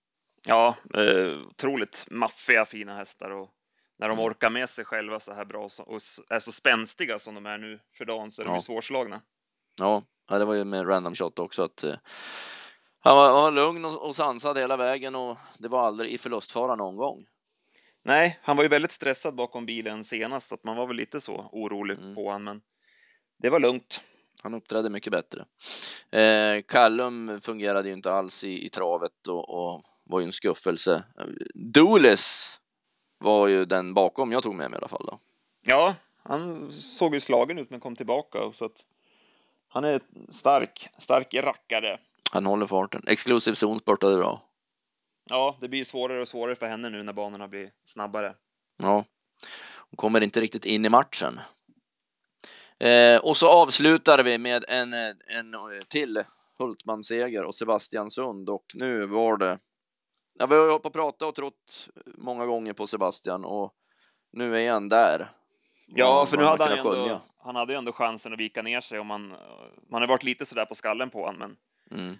Ja, 0.45 0.75
eh, 0.93 1.47
otroligt 1.47 2.05
maffiga 2.11 2.65
fina 2.65 2.95
hästar 2.95 3.29
och 3.29 3.49
när 3.97 4.07
de 4.07 4.13
mm. 4.13 4.25
orkar 4.25 4.49
med 4.49 4.69
sig 4.69 4.85
själva 4.85 5.19
så 5.19 5.33
här 5.33 5.45
bra 5.45 5.69
och 5.77 6.01
är 6.29 6.39
så 6.39 6.51
spänstiga 6.51 7.19
som 7.19 7.35
de 7.35 7.45
är 7.45 7.57
nu 7.57 7.79
för 7.97 8.05
dagen 8.05 8.31
så 8.31 8.41
är 8.41 8.45
de 8.45 8.55
ja. 8.55 8.61
svårslagna. 8.61 9.21
Ja, 9.79 10.03
det 10.27 10.45
var 10.45 10.53
ju 10.53 10.63
med 10.63 10.89
random 10.89 11.15
shot 11.15 11.39
också 11.39 11.63
att 11.63 11.83
eh, 11.83 11.95
han 12.99 13.17
var, 13.17 13.33
var 13.33 13.51
lugn 13.51 13.85
och, 13.85 14.05
och 14.05 14.15
sansad 14.15 14.57
hela 14.57 14.77
vägen 14.77 15.15
och 15.15 15.37
det 15.59 15.67
var 15.67 15.87
aldrig 15.87 16.11
i 16.11 16.17
förlustfara 16.17 16.75
någon 16.75 16.97
gång. 16.97 17.25
Nej, 18.05 18.39
han 18.43 18.57
var 18.57 18.63
ju 18.63 18.69
väldigt 18.69 18.91
stressad 18.91 19.35
bakom 19.35 19.65
bilen 19.65 20.05
senast, 20.05 20.53
att 20.53 20.63
man 20.63 20.77
var 20.77 20.87
väl 20.87 20.95
lite 20.95 21.21
så 21.21 21.49
orolig 21.51 21.97
mm. 21.97 22.15
på 22.15 22.25
honom, 22.29 22.43
men 22.43 22.61
det 23.39 23.49
var 23.49 23.59
lugnt. 23.59 24.01
Han 24.43 24.53
uppträdde 24.53 24.89
mycket 24.89 25.11
bättre. 25.11 25.45
Eh, 26.19 26.61
Callum 26.61 27.41
fungerade 27.41 27.87
ju 27.87 27.93
inte 27.93 28.13
alls 28.13 28.43
i, 28.43 28.65
i 28.65 28.69
travet 28.69 29.27
och, 29.27 29.49
och 29.49 29.81
var 30.03 30.19
ju 30.19 30.25
en 30.25 30.33
skuffelse. 30.33 31.03
Dulis 31.53 32.59
var 33.17 33.47
ju 33.47 33.65
den 33.65 33.93
bakom 33.93 34.31
jag 34.31 34.43
tog 34.43 34.55
med 34.55 34.71
mig 34.71 34.77
i 34.77 34.79
alla 34.79 34.87
fall 34.87 35.05
då. 35.05 35.19
Ja, 35.61 35.95
han 36.23 36.71
såg 36.81 37.13
ju 37.13 37.21
slagen 37.21 37.59
ut 37.59 37.69
men 37.69 37.79
kom 37.79 37.95
tillbaka 37.95 38.39
så 38.53 38.65
att 38.65 38.85
han 39.67 39.83
är 39.83 40.01
stark, 40.39 40.89
stark 40.97 41.33
rackare. 41.33 41.99
Han 42.31 42.45
håller 42.45 42.67
farten. 42.67 43.03
Exclusive 43.07 43.55
zon 43.55 43.79
spurtade 43.79 44.17
bra. 44.17 44.41
Ja, 45.29 45.57
det 45.61 45.67
blir 45.67 45.85
svårare 45.85 46.21
och 46.21 46.27
svårare 46.27 46.55
för 46.55 46.67
henne 46.67 46.89
nu 46.89 47.03
när 47.03 47.13
banorna 47.13 47.47
blir 47.47 47.71
snabbare. 47.85 48.35
Ja, 48.77 49.05
hon 49.77 49.97
kommer 49.97 50.21
inte 50.21 50.41
riktigt 50.41 50.65
in 50.65 50.85
i 50.85 50.89
matchen. 50.89 51.39
Eh, 52.79 53.17
och 53.17 53.37
så 53.37 53.49
avslutar 53.49 54.23
vi 54.23 54.37
med 54.37 54.65
en, 54.67 54.93
en 54.93 55.55
till 55.87 56.23
Hultman-seger 56.57 57.43
och 57.43 57.55
Sebastian 57.55 58.11
Sund 58.11 58.49
och 58.49 58.65
nu 58.73 59.05
var 59.05 59.37
det. 59.37 59.59
Ja, 60.33 60.45
vi 60.45 60.55
har 60.55 60.69
hållit 60.69 60.81
på 60.81 60.87
att 60.87 60.93
prata 60.93 61.27
och 61.27 61.35
trott 61.35 61.89
många 62.05 62.45
gånger 62.45 62.73
på 62.73 62.87
Sebastian 62.87 63.45
och 63.45 63.73
nu 64.31 64.57
är 64.57 64.71
han 64.71 64.89
där. 64.89 65.29
Ja, 65.87 66.25
för 66.25 66.37
nu 66.37 66.43
hade 66.43 66.63
han 66.63 66.77
ändå, 66.77 67.21
han 67.37 67.55
hade 67.55 67.73
ju 67.73 67.77
ändå 67.77 67.93
chansen 67.93 68.33
att 68.33 68.39
vika 68.39 68.61
ner 68.61 68.81
sig 68.81 68.99
och 68.99 69.05
man, 69.05 69.29
man 69.89 70.01
har 70.01 70.07
varit 70.07 70.23
lite 70.23 70.45
sådär 70.45 70.65
på 70.65 70.75
skallen 70.75 71.09
på 71.09 71.25
honom, 71.25 71.39
men 71.39 71.57
mm. 71.99 72.17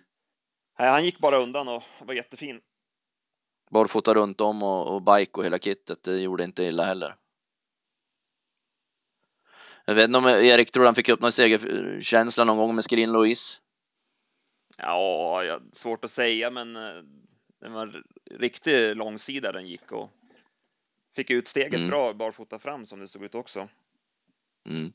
nej, 0.80 0.90
han 0.90 1.06
gick 1.06 1.20
bara 1.20 1.38
undan 1.38 1.68
och 1.68 1.84
var 2.02 2.14
jättefin 2.14 2.62
barfota 3.74 4.14
runt 4.14 4.42
om 4.42 4.64
och, 4.64 4.96
och 4.96 5.02
bike 5.02 5.32
och 5.32 5.46
hela 5.46 5.60
kittet, 5.60 6.04
det 6.04 6.18
gjorde 6.18 6.44
inte 6.44 6.64
illa 6.64 6.84
heller. 6.84 7.16
Jag 9.86 9.96
vet 9.96 10.04
inte 10.04 10.18
om 10.18 10.26
Erik 10.26 10.72
tror 10.72 10.86
han 10.86 10.96
fick 10.96 11.10
upp 11.10 11.22
någon 11.22 11.32
segerkänsla 11.32 12.44
någon 12.44 12.58
gång 12.58 12.76
med 12.76 12.84
Skrin 12.84 13.12
Louise? 13.12 13.62
Ja, 14.78 15.44
ja, 15.44 15.60
svårt 15.74 16.06
att 16.06 16.12
säga, 16.12 16.50
men 16.50 16.76
eh, 16.76 17.04
det 17.64 17.70
var 17.70 18.04
riktig 18.32 18.96
långsida 18.96 19.52
den 19.52 19.68
gick 19.68 19.92
och 19.92 20.10
fick 21.16 21.30
ut 21.30 21.48
steget 21.48 21.74
mm. 21.74 21.90
bra 21.90 22.14
barfota 22.14 22.60
fram 22.60 22.86
som 22.86 23.00
det 23.00 23.08
såg 23.08 23.24
ut 23.24 23.36
också. 23.36 23.70
Mm. 24.70 24.94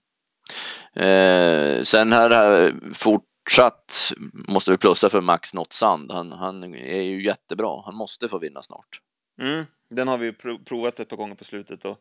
Eh, 0.95 1.83
sen 1.83 2.13
här, 2.13 2.31
här 2.31 2.73
fort 2.95 3.25
fortsatt 3.49 4.13
måste 4.49 4.71
vi 4.71 4.79
plussa 4.79 5.11
för 5.11 5.21
Max 5.21 5.55
Nottsand. 5.55 6.13
Han, 6.13 6.33
han 6.33 6.75
är 6.75 7.03
ju 7.03 7.25
jättebra. 7.25 7.83
Han 7.85 7.95
måste 7.95 8.29
få 8.29 8.39
vinna 8.39 8.63
snart. 8.63 9.01
Mm, 9.41 9.65
den 9.91 10.09
har 10.09 10.19
vi 10.19 10.33
provat 10.65 11.01
ett 11.01 11.09
par 11.09 11.17
gånger 11.17 11.35
på 11.35 11.45
slutet 11.45 11.85
och 11.85 12.01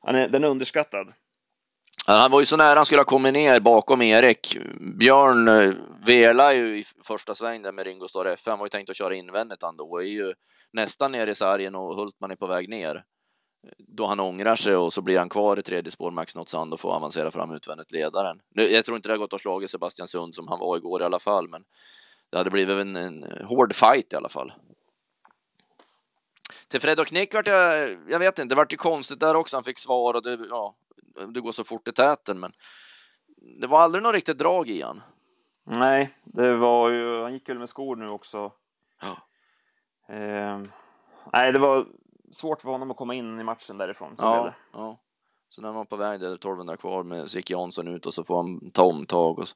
han 0.00 0.14
är, 0.14 0.28
den 0.28 0.44
är 0.44 0.48
underskattad. 0.48 1.12
Han 2.06 2.30
var 2.30 2.40
ju 2.40 2.46
så 2.46 2.56
nära 2.56 2.76
han 2.76 2.86
skulle 2.86 3.00
ha 3.00 3.04
kommit 3.04 3.32
ner 3.32 3.60
bakom 3.60 4.02
Erik. 4.02 4.56
Björn 4.98 5.48
eh, 5.48 5.74
velar 6.06 6.52
ju 6.52 6.78
i 6.78 6.84
första 7.04 7.34
sväng 7.34 7.62
där 7.62 7.72
med 7.72 7.86
Ringo 7.86 8.08
Starr 8.08 8.26
F. 8.26 8.40
Han 8.46 8.58
var 8.58 8.66
ju 8.66 8.70
tänkt 8.70 8.90
att 8.90 8.96
köra 8.96 9.14
invändigt 9.14 9.62
han 9.62 9.76
då. 9.76 9.98
Är 9.98 10.04
ju 10.04 10.34
nästan 10.72 11.12
ner 11.12 11.26
i 11.26 11.34
sargen 11.34 11.74
och 11.74 11.96
Hultman 11.96 12.30
är 12.30 12.36
på 12.36 12.46
väg 12.46 12.68
ner 12.68 13.04
då 13.78 14.06
han 14.06 14.20
ångrar 14.20 14.56
sig 14.56 14.76
och 14.76 14.92
så 14.92 15.02
blir 15.02 15.18
han 15.18 15.28
kvar 15.28 15.58
i 15.58 15.62
tredje 15.62 15.92
spår 15.92 16.10
Max 16.10 16.34
Notsand 16.34 16.72
och 16.72 16.80
får 16.80 16.92
avancera 16.92 17.30
fram 17.30 17.52
utvändigt 17.54 17.92
ledaren. 17.92 18.40
Nu, 18.54 18.62
jag 18.62 18.84
tror 18.84 18.96
inte 18.96 19.08
det 19.08 19.12
har 19.12 19.18
gått 19.18 19.32
att 19.32 19.40
slå 19.40 19.68
Sebastian 19.68 20.08
Sund 20.08 20.34
som 20.34 20.48
han 20.48 20.58
var 20.58 20.76
igår 20.76 21.02
i 21.02 21.04
alla 21.04 21.18
fall, 21.18 21.48
men 21.48 21.64
det 22.30 22.38
hade 22.38 22.50
blivit 22.50 22.80
en, 22.80 22.96
en 22.96 23.24
hård 23.44 23.74
fight 23.74 24.12
i 24.12 24.16
alla 24.16 24.28
fall. 24.28 24.52
Till 26.68 26.80
Fred 26.80 27.00
och 27.00 27.12
Nick 27.12 27.34
vart 27.34 27.46
jag, 27.46 27.96
jag 28.08 28.18
vet 28.18 28.38
inte, 28.38 28.54
det 28.54 28.58
vart 28.58 28.72
ju 28.72 28.76
konstigt 28.76 29.20
där 29.20 29.34
också. 29.34 29.56
Han 29.56 29.64
fick 29.64 29.78
svar 29.78 30.14
och 30.14 30.22
det, 30.22 30.38
ja, 30.50 30.74
det 31.34 31.40
går 31.40 31.52
så 31.52 31.64
fort 31.64 31.88
i 31.88 31.92
täten, 31.92 32.40
men 32.40 32.52
det 33.60 33.66
var 33.66 33.80
aldrig 33.80 34.02
något 34.02 34.14
riktigt 34.14 34.38
drag 34.38 34.68
i 34.68 34.82
han. 34.82 35.02
Nej, 35.64 36.18
det 36.24 36.56
var 36.56 36.90
ju, 36.90 37.22
han 37.22 37.32
gick 37.32 37.48
väl 37.48 37.58
med 37.58 37.68
skor 37.68 37.96
nu 37.96 38.08
också. 38.08 38.52
Ja. 39.00 39.16
Eh, 40.14 40.62
nej, 41.32 41.52
det 41.52 41.58
var 41.58 41.86
svårt 42.32 42.60
för 42.60 42.68
honom 42.68 42.90
att 42.90 42.96
komma 42.96 43.14
in 43.14 43.40
i 43.40 43.44
matchen 43.44 43.78
därifrån. 43.78 44.14
Ja, 44.18 44.54
ja. 44.72 44.98
Så 45.48 45.62
när 45.62 45.68
han 45.68 45.76
var 45.76 45.84
på 45.84 45.96
väg 45.96 46.20
där 46.20 46.34
1200 46.34 46.76
kvar 46.76 47.02
med 47.02 47.30
så 47.30 47.38
gick 47.38 47.50
Jansson 47.50 47.88
ut 47.88 48.06
och 48.06 48.14
så 48.14 48.24
får 48.24 48.36
han 48.36 48.70
ta 48.70 48.82
omtag 48.82 49.38
och, 49.38 49.48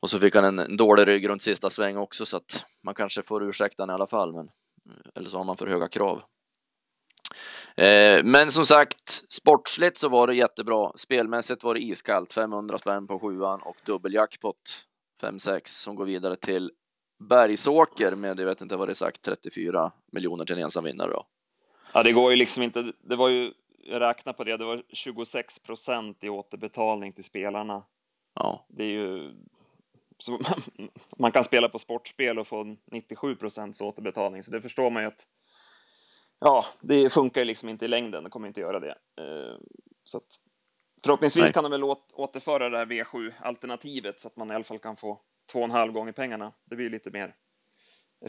och 0.00 0.10
så 0.10 0.18
fick 0.18 0.34
han 0.34 0.58
en 0.58 0.76
dålig 0.76 1.06
rygg 1.06 1.28
runt 1.28 1.42
sista 1.42 1.70
sväng 1.70 1.96
också 1.96 2.26
så 2.26 2.36
att 2.36 2.64
man 2.82 2.94
kanske 2.94 3.22
får 3.22 3.42
ursäkta 3.42 3.86
i 3.86 3.90
alla 3.90 4.06
fall. 4.06 4.32
Men 4.32 4.50
eller 5.14 5.28
så 5.28 5.38
har 5.38 5.44
man 5.44 5.56
för 5.56 5.66
höga 5.66 5.88
krav. 5.88 6.22
Eh, 7.76 8.24
men 8.24 8.50
som 8.50 8.64
sagt, 8.64 9.24
sportsligt 9.28 9.96
så 9.96 10.08
var 10.08 10.26
det 10.26 10.34
jättebra. 10.34 10.92
Spelmässigt 10.96 11.64
var 11.64 11.74
det 11.74 11.80
iskallt, 11.80 12.32
500 12.32 12.78
spänn 12.78 13.06
på 13.06 13.18
sjuan 13.18 13.60
och 13.62 13.76
dubbeljackpot 13.86 14.86
5-6 15.22 15.60
som 15.66 15.94
går 15.94 16.04
vidare 16.04 16.36
till 16.36 16.70
Bergsåker 17.28 18.14
med, 18.14 18.40
jag 18.40 18.46
vet 18.46 18.60
inte 18.60 18.76
vad 18.76 18.88
det 18.88 18.92
är 18.92 18.94
sagt, 18.94 19.22
34 19.22 19.92
miljoner 20.12 20.44
till 20.44 20.56
en 20.56 20.62
ensam 20.62 20.84
vinnare 20.84 21.10
då. 21.10 21.24
Ja, 21.94 22.02
det 22.02 22.12
går 22.12 22.30
ju 22.30 22.36
liksom 22.36 22.62
inte. 22.62 22.92
Det 23.00 23.16
var 23.16 23.28
ju, 23.28 23.52
jag 23.78 24.00
räknar 24.00 24.32
på 24.32 24.44
det, 24.44 24.56
det 24.56 24.64
var 24.64 24.82
26 24.88 25.58
procent 25.58 26.24
i 26.24 26.28
återbetalning 26.28 27.12
till 27.12 27.24
spelarna. 27.24 27.82
Ja. 28.34 28.66
Det 28.68 28.84
är 28.84 28.88
ju, 28.88 29.34
så 30.18 30.30
man, 30.30 30.62
man 31.18 31.32
kan 31.32 31.44
spela 31.44 31.68
på 31.68 31.78
sportspel 31.78 32.38
och 32.38 32.48
få 32.48 32.76
97 32.90 33.36
procents 33.36 33.80
återbetalning, 33.80 34.42
så 34.42 34.50
det 34.50 34.60
förstår 34.60 34.90
man 34.90 35.02
ju 35.02 35.08
att 35.08 35.26
ja, 36.42 36.66
det 36.80 37.10
funkar 37.10 37.40
ju 37.40 37.44
liksom 37.44 37.68
inte 37.68 37.84
i 37.84 37.88
längden, 37.88 38.24
det 38.24 38.30
kommer 38.30 38.48
inte 38.48 38.60
göra 38.60 38.80
det. 38.80 38.94
Eh, 39.18 39.56
så 40.04 40.16
att 40.16 40.28
förhoppningsvis 41.04 41.42
Nej. 41.42 41.52
kan 41.52 41.64
de 41.64 41.72
väl 41.72 41.84
återföra 42.12 42.68
det 42.68 42.78
här 42.78 42.86
V7 42.86 43.32
alternativet 43.40 44.20
så 44.20 44.28
att 44.28 44.36
man 44.36 44.50
i 44.50 44.54
alla 44.54 44.64
fall 44.64 44.78
kan 44.78 44.96
få 44.96 45.20
två 45.52 45.58
och 45.58 45.64
en 45.64 45.70
halv 45.70 45.92
gånger 45.92 46.12
pengarna. 46.12 46.52
Det 46.64 46.76
blir 46.76 46.90
lite 46.90 47.10
mer 47.10 47.34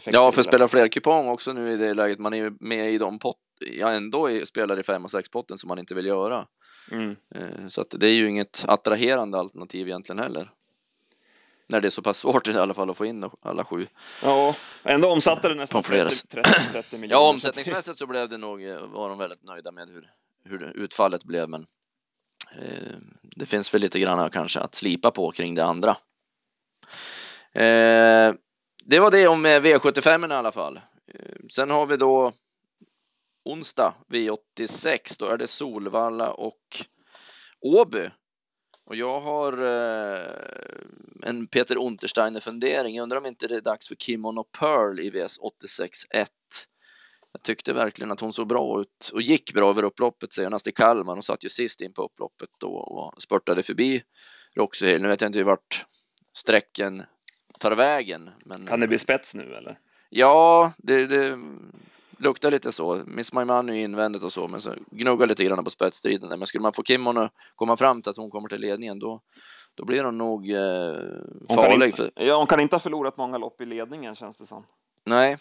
Ja, 0.06 0.32
för 0.32 0.39
att 0.39 0.47
spela 0.47 0.67
fler 0.67 0.88
kupong 0.88 1.28
också 1.28 1.54
nu 1.54 1.71
i 1.71 1.78
det 1.78 1.93
läget. 1.93 2.19
Man 2.19 2.34
är 2.34 2.38
ju 2.38 2.54
med 2.60 2.91
i 2.91 2.97
de 2.97 3.19
pott, 3.19 3.38
ja 3.60 3.91
ändå 3.91 4.30
spelar 4.45 4.80
i 4.80 4.84
fem 4.84 5.06
och 5.06 5.12
sex 5.12 5.30
potten 5.30 5.58
som 5.58 5.67
man 5.67 5.80
inte 5.80 5.95
vill 5.95 6.06
göra. 6.06 6.47
Mm. 6.91 7.15
Eh, 7.36 7.67
så 7.67 7.82
att 7.82 7.95
det 7.99 8.08
är 8.08 8.13
ju 8.13 8.30
inget 8.30 8.65
attraherande 8.67 9.38
alternativ 9.38 9.88
egentligen 9.88 10.19
heller. 10.19 10.52
När 11.67 11.82
det 11.82 11.88
är 11.88 11.89
så 11.89 12.02
pass 12.02 12.17
svårt 12.17 12.47
i 12.47 12.58
alla 12.58 12.73
fall 12.73 12.89
att 12.89 12.97
få 12.97 13.06
in 13.06 13.30
alla 13.41 13.65
sju. 13.65 13.88
Ja, 14.23 14.56
ändå 14.84 15.10
omsatte 15.10 15.47
det 15.47 15.56
nästan 15.56 15.84
30, 15.84 16.28
30, 16.28 16.49
30 16.71 16.97
miljoner. 16.97 17.08
Ja, 17.21 17.30
omsättningsmässigt 17.30 17.99
så 17.99 18.08
blev 18.08 18.30
det 18.30 18.38
nog, 18.38 18.62
var 18.93 19.10
de 19.10 19.17
väldigt 19.17 19.43
nöjda 19.43 19.71
med 19.71 19.89
hur, 19.89 20.12
hur 20.43 20.71
utfallet 20.76 21.23
blev, 21.23 21.49
men 21.49 21.65
eh, 22.56 22.97
det 23.21 23.45
finns 23.45 23.73
väl 23.73 23.82
lite 23.82 23.99
grann 23.99 24.30
kanske 24.30 24.60
att 24.60 24.76
slipa 24.76 25.12
på 25.12 25.32
kring 25.32 25.56
det 25.56 25.65
andra. 25.65 25.97
Eh, 27.54 28.34
det 28.86 28.99
var 28.99 29.12
det 29.12 29.28
om 29.28 29.45
V75 29.45 30.32
i 30.32 30.34
alla 30.34 30.52
fall. 30.52 30.80
Eh, 31.08 31.36
sen 31.52 31.69
har 31.69 31.86
vi 31.86 31.97
då 31.97 32.34
onsdag 33.45 33.93
V86. 34.10 35.15
Då 35.19 35.26
är 35.26 35.38
det 35.38 35.47
Solvalla 35.47 36.32
och 36.32 36.86
Åby. 37.62 38.10
Och 38.86 38.96
jag 38.96 39.19
har 39.19 39.54
eh, 39.54 41.30
en 41.30 41.48
Peter 41.48 41.78
Untersteiner 41.78 42.39
fundering. 42.39 42.96
Jag 42.96 43.04
undrar 43.04 43.17
om 43.17 43.26
inte 43.26 43.48
det 43.48 43.56
är 43.56 43.62
dags 43.62 43.88
för 43.88 43.96
Kimono 43.96 44.43
Pearl 44.43 45.00
i 45.00 45.12
VS86 45.12 45.89
1. 46.10 46.30
Jag 47.32 47.43
tyckte 47.43 47.74
verkligen 47.74 48.12
att 48.12 48.19
hon 48.19 48.34
såg 48.34 48.48
bra 48.48 48.82
ut 48.82 49.10
och 49.13 49.22
gick 49.22 49.54
bra 49.54 49.69
över 49.69 49.84
upploppet 49.84 50.34
senast 50.34 50.67
i 50.67 50.72
Kalmar. 50.72 51.13
Hon 51.13 51.24
satt 51.24 51.46
ju 51.46 51.50
sist 51.50 51.82
in 51.82 51.93
på 51.93 52.04
upploppet 52.04 52.50
då 52.60 52.74
och 52.74 53.22
spurtade 53.22 53.63
förbi 53.63 54.04
Roxy 54.56 54.88
Hill. 54.88 55.02
Nu 55.02 55.08
vet 55.08 55.22
jag 55.22 55.30
inte 55.30 55.43
vart 55.43 55.86
sträcken 56.34 57.04
tar 57.60 57.72
vägen. 57.72 58.30
Men... 58.46 58.67
Kan 58.67 58.80
det 58.80 58.88
bli 58.88 59.00
spets 59.00 59.34
nu 59.34 59.56
eller? 59.56 59.80
Ja, 60.10 60.74
det, 60.78 61.08
det 61.08 61.39
luktar 62.24 62.52
lite 62.52 62.72
så. 62.72 63.04
Miss 63.06 63.34
My 63.34 63.46
Money 63.46 63.84
invändigt 63.84 64.24
och 64.24 64.34
så, 64.34 64.48
men 64.48 64.62
så 64.62 64.74
gnuggar 64.92 65.28
lite 65.28 65.44
grann 65.44 65.64
på 65.64 65.70
spetsstriden. 65.70 66.40
Men 66.40 66.48
skulle 66.48 66.62
man 66.62 66.74
få 66.74 66.84
Kimmon 66.84 67.18
att 67.18 67.32
komma 67.56 67.78
fram 67.78 68.02
till 68.02 68.10
att 68.10 68.18
hon 68.18 68.30
kommer 68.30 68.50
till 68.50 68.62
ledningen, 68.62 69.00
då, 69.00 69.22
då 69.76 69.86
blir 69.86 70.04
hon 70.04 70.18
nog 70.18 70.50
eh, 70.52 71.56
farlig. 71.56 71.86
Inte, 71.86 72.12
ja, 72.16 72.38
hon 72.38 72.48
kan 72.48 72.60
inte 72.60 72.76
ha 72.76 72.80
förlorat 72.80 73.18
många 73.18 73.38
lopp 73.38 73.62
i 73.62 73.66
ledningen 73.66 74.16
känns 74.16 74.38
det 74.38 74.46
som. 74.46 74.66
Nej, 75.06 75.38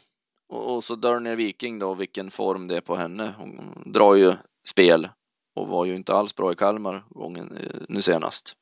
och, 0.48 0.74
och 0.74 0.84
så 0.84 0.94
Dörner 0.94 1.36
Viking 1.36 1.78
då, 1.78 1.94
vilken 1.94 2.30
form 2.30 2.68
det 2.68 2.76
är 2.76 2.80
på 2.80 2.96
henne. 2.96 3.34
Hon 3.38 3.82
drar 3.86 4.14
ju 4.14 4.32
spel 4.68 5.08
och 5.54 5.68
var 5.68 5.84
ju 5.84 5.96
inte 5.96 6.14
alls 6.14 6.36
bra 6.36 6.52
i 6.52 6.54
Kalmar 6.54 7.04
gången 7.08 7.56
eh, 7.56 7.80
nu 7.88 8.02
senast. 8.02 8.56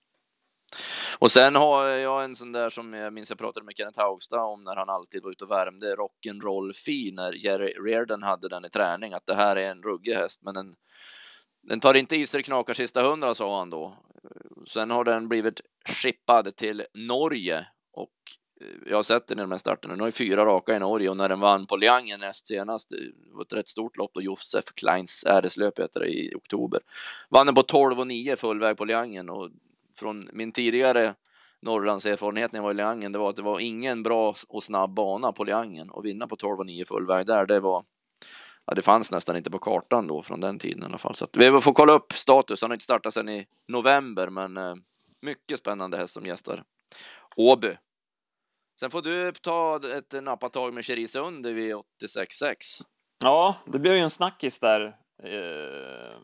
Och 1.18 1.32
sen 1.32 1.54
har 1.54 1.86
jag 1.86 2.24
en 2.24 2.36
sån 2.36 2.52
där 2.52 2.70
som 2.70 2.92
jag 2.92 3.12
minns 3.12 3.30
jag 3.30 3.38
pratade 3.38 3.66
med 3.66 3.76
Kenneth 3.76 4.00
Haugstad 4.00 4.40
om 4.40 4.64
när 4.64 4.76
han 4.76 4.88
alltid 4.90 5.22
var 5.22 5.30
ute 5.30 5.44
och 5.44 5.50
värmde 5.50 5.94
rock'n'roll 5.94 6.72
fi 6.72 7.12
när 7.12 7.32
Jerry 7.32 7.72
Reardon 7.72 8.22
hade 8.22 8.48
den 8.48 8.64
i 8.64 8.70
träning 8.70 9.12
att 9.12 9.26
det 9.26 9.34
här 9.34 9.56
är 9.56 9.70
en 9.70 9.82
ruggig 9.82 10.14
häst 10.14 10.42
men 10.42 10.54
den, 10.54 10.74
den 11.62 11.80
tar 11.80 11.94
inte 11.94 12.16
i 12.16 12.26
sig 12.26 12.42
knakar 12.42 12.74
sista 12.74 13.02
hundra 13.02 13.34
sa 13.34 13.58
han 13.58 13.70
då. 13.70 13.96
Sen 14.66 14.90
har 14.90 15.04
den 15.04 15.28
blivit 15.28 15.60
skippad 15.88 16.56
till 16.56 16.84
Norge 16.94 17.66
och 17.92 18.10
eh, 18.60 18.90
jag 18.90 18.96
har 18.96 19.02
sett 19.02 19.26
den 19.26 19.38
i 19.38 19.42
de 19.42 19.50
här 19.50 19.58
starterna. 19.58 19.92
Den 19.92 20.00
har 20.00 20.08
ju 20.08 20.12
fyra 20.12 20.44
raka 20.44 20.76
i 20.76 20.78
Norge 20.78 21.08
och 21.08 21.16
när 21.16 21.28
den 21.28 21.40
vann 21.40 21.66
på 21.66 21.76
Liangen 21.76 22.20
näst 22.20 22.46
senast, 22.46 22.90
det 22.90 22.96
var 23.32 23.42
ett 23.42 23.52
rätt 23.52 23.68
stort 23.68 23.96
lopp 23.96 24.10
då 24.14 24.22
Josef 24.22 24.64
Kleins 24.64 25.24
äreslöp 25.24 25.78
heter 25.78 26.00
det 26.00 26.08
i 26.08 26.34
oktober. 26.34 26.80
Vann 27.28 27.46
den 27.46 27.54
på 27.54 27.62
12 27.62 28.00
och 28.00 28.06
9 28.06 28.36
fullväg 28.36 28.76
på 28.76 28.84
Liangen 28.84 29.30
och 29.30 29.50
från 30.00 30.28
min 30.32 30.52
tidigare 30.52 31.14
Norrlandserfarenhet 31.62 32.52
när 32.52 32.58
jag 32.58 32.64
var 32.64 32.70
i 32.70 32.74
Leangen, 32.74 33.12
det 33.12 33.18
var 33.18 33.30
att 33.30 33.36
det 33.36 33.42
var 33.42 33.60
ingen 33.60 34.02
bra 34.02 34.34
och 34.48 34.62
snabb 34.62 34.94
bana 34.94 35.32
på 35.32 35.44
Leangen 35.44 35.90
och 35.90 36.04
vinna 36.04 36.26
på 36.26 36.36
12 36.36 36.60
och 36.60 36.66
9 36.66 36.84
fullväg 36.84 37.26
där, 37.26 37.46
det 37.46 37.60
var 37.60 37.84
Ja, 38.70 38.74
det 38.74 38.82
fanns 38.82 39.12
nästan 39.12 39.36
inte 39.36 39.50
på 39.50 39.58
kartan 39.58 40.06
då 40.06 40.22
från 40.22 40.40
den 40.40 40.58
tiden 40.58 40.82
i 40.82 40.86
alla 40.86 40.98
fall. 40.98 41.14
Så 41.14 41.24
att 41.24 41.36
vi 41.36 41.60
får 41.60 41.72
kolla 41.72 41.92
upp 41.92 42.12
status. 42.12 42.62
Han 42.62 42.70
har 42.70 42.74
inte 42.74 42.84
startat 42.84 43.14
sedan 43.14 43.28
i 43.28 43.46
november, 43.68 44.28
men 44.28 44.56
eh, 44.56 44.74
mycket 45.20 45.58
spännande 45.58 45.96
häst 45.96 46.14
som 46.14 46.26
gästar 46.26 46.64
Åby. 47.36 47.76
Sen 48.80 48.90
får 48.90 49.02
du 49.02 49.32
ta 49.32 49.80
ett 49.96 50.22
nappatag 50.22 50.74
med 50.74 50.84
Cherisund 50.84 51.46
vid 51.46 51.74
86,6. 51.74 52.54
Ja, 53.18 53.56
det 53.66 53.78
blev 53.78 53.94
ju 53.94 54.00
en 54.00 54.10
snackis 54.10 54.58
där. 54.58 54.86
Eh, 55.22 56.20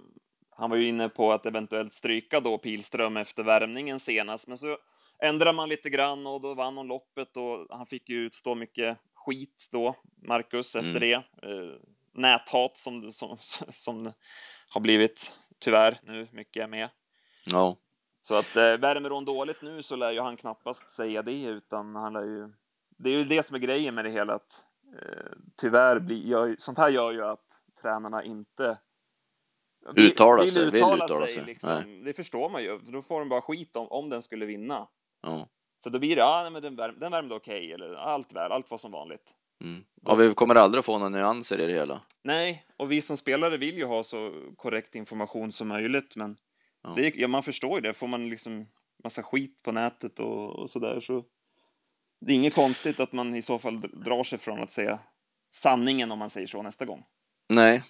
han 0.57 0.71
var 0.71 0.77
ju 0.77 0.88
inne 0.88 1.09
på 1.09 1.33
att 1.33 1.47
eventuellt 1.47 1.95
stryka 1.95 2.40
då 2.40 2.59
Pilström 2.59 3.16
efter 3.16 3.42
värmningen 3.42 4.01
senast, 4.01 4.47
men 4.47 4.59
så 4.59 4.79
ändrade 5.19 5.53
man 5.53 5.69
lite 5.69 5.90
grann 5.90 6.27
och 6.27 6.40
då 6.40 6.55
vann 6.55 6.77
hon 6.77 6.87
loppet 6.87 7.37
och 7.37 7.66
han 7.71 7.87
fick 7.87 8.09
ju 8.09 8.16
utstå 8.16 8.55
mycket 8.55 8.99
skit 9.14 9.69
då, 9.73 9.95
Marcus, 10.23 10.75
efter 10.75 10.88
mm. 10.88 11.01
det. 11.01 11.14
Eh, 11.14 11.79
näthat 12.12 12.77
som, 12.77 13.12
som, 13.12 13.38
som 13.73 14.12
har 14.69 14.81
blivit 14.81 15.33
tyvärr 15.59 15.99
nu 16.03 16.29
mycket 16.33 16.71
med. 16.71 16.88
Ja. 17.53 17.77
Så 18.21 18.35
att 18.38 18.57
eh, 18.57 18.77
värmer 18.77 19.11
hon 19.11 19.25
dåligt 19.25 19.62
nu 19.62 19.83
så 19.83 19.97
lär 19.97 20.12
ju 20.12 20.21
han 20.21 20.37
knappast 20.37 20.95
säga 20.97 21.23
det 21.23 21.42
utan 21.42 21.97
han 21.97 22.12
lär 22.12 22.25
ju 22.25 22.53
det 22.99 23.11
är 23.11 23.12
ju 23.12 23.25
det 23.25 23.47
som 23.47 23.55
är 23.55 23.61
grejen 23.61 23.95
med 23.95 24.05
det 24.05 24.11
hela 24.11 24.35
att 24.35 24.64
eh, 25.03 25.33
tyvärr 25.57 25.99
blir 25.99 26.27
gör, 26.27 26.57
sånt 26.59 26.79
här 26.79 26.88
gör 26.88 27.12
ju 27.12 27.25
att 27.25 27.47
tränarna 27.83 28.25
inte 28.25 28.79
uttala 29.96 30.42
vill, 30.42 30.51
sig, 30.51 30.64
vill 30.64 30.75
uttala, 30.75 31.05
uttala 31.05 31.27
sig. 31.27 31.35
sig. 31.35 31.44
Liksom. 31.44 32.05
Det 32.05 32.12
förstår 32.12 32.49
man 32.49 32.62
ju, 32.62 32.79
då 32.79 33.03
får 33.03 33.20
de 33.20 33.29
bara 33.29 33.42
skit 33.42 33.77
om, 33.77 33.88
om 33.88 34.11
den 34.11 34.22
skulle 34.22 34.46
vinna. 34.46 34.88
Ja. 35.22 35.49
Så 35.83 35.90
då 35.90 35.99
blir 35.99 36.16
det, 36.16 36.22
ja 36.22 36.51
men 36.51 36.62
den, 36.62 36.77
värm, 36.77 36.99
den 36.99 37.12
värmde 37.12 37.35
okej, 37.35 37.59
okay, 37.59 37.72
eller 37.72 37.94
allt 37.94 38.33
väl, 38.33 38.53
allt 38.53 38.70
var 38.70 38.79
som 38.79 38.92
vanligt. 38.92 39.25
Mm. 39.64 39.85
Ja, 40.03 40.14
vi 40.14 40.35
kommer 40.35 40.55
aldrig 40.55 40.85
få 40.85 40.99
några 40.99 41.09
nyanser 41.09 41.61
i 41.61 41.66
det 41.66 41.72
hela. 41.72 42.03
Nej, 42.22 42.66
och 42.77 42.92
vi 42.92 43.03
som 43.03 43.16
spelare 43.16 43.57
vill 43.57 43.77
ju 43.77 43.85
ha 43.85 44.05
så 44.05 44.42
korrekt 44.57 44.94
information 44.94 45.53
som 45.53 45.68
möjligt, 45.68 46.16
men 46.16 46.37
ja. 46.83 46.92
Det, 46.96 47.16
ja, 47.16 47.29
man 47.29 47.42
förstår 47.42 47.75
ju 47.75 47.81
det. 47.81 47.94
Får 47.94 48.07
man 48.07 48.29
liksom 48.29 48.66
massa 49.05 49.22
skit 49.22 49.62
på 49.62 49.72
nätet 49.72 50.18
och, 50.18 50.59
och 50.59 50.70
så 50.70 50.79
där 50.79 51.01
så 51.01 51.25
det 52.20 52.33
är 52.33 52.37
inget 52.37 52.55
konstigt 52.55 53.01
att 53.01 53.12
man 53.12 53.35
i 53.35 53.42
så 53.42 53.59
fall 53.59 53.81
drar 53.81 54.25
sig 54.25 54.38
från 54.38 54.62
att 54.62 54.72
säga 54.72 54.99
sanningen 55.62 56.12
om 56.12 56.18
man 56.18 56.31
säger 56.31 56.46
så 56.46 56.62
nästa 56.62 56.85
gång. 56.85 57.05
Nej, 57.49 57.83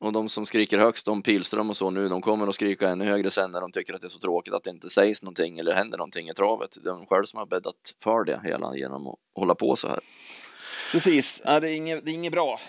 och 0.00 0.12
de 0.12 0.28
som 0.28 0.46
skriker 0.46 0.78
högst 0.78 1.08
om 1.08 1.22
Pilström 1.22 1.70
och 1.70 1.76
så 1.76 1.90
nu, 1.90 2.08
de 2.08 2.22
kommer 2.22 2.46
att 2.46 2.54
skrika 2.54 2.88
ännu 2.88 3.04
högre 3.04 3.30
sen 3.30 3.52
när 3.52 3.60
de 3.60 3.72
tycker 3.72 3.94
att 3.94 4.00
det 4.00 4.06
är 4.06 4.10
så 4.10 4.18
tråkigt 4.18 4.54
att 4.54 4.64
det 4.64 4.70
inte 4.70 4.88
sägs 4.88 5.22
någonting 5.22 5.58
eller 5.58 5.72
händer 5.72 5.98
någonting 5.98 6.28
i 6.28 6.34
travet. 6.34 6.78
Det 6.82 6.88
är 6.88 6.92
de 6.92 7.06
själv 7.06 7.24
som 7.24 7.38
har 7.38 7.46
bäddat 7.46 7.94
för 8.02 8.24
det 8.24 8.40
hela 8.44 8.76
genom 8.76 9.06
att 9.06 9.18
hålla 9.34 9.54
på 9.54 9.76
så 9.76 9.88
här. 9.88 10.00
Precis, 10.92 11.26
ja, 11.44 11.60
det, 11.60 11.70
är 11.70 11.74
inget, 11.74 12.04
det 12.04 12.10
är 12.10 12.14
inget 12.14 12.32
bra. 12.32 12.60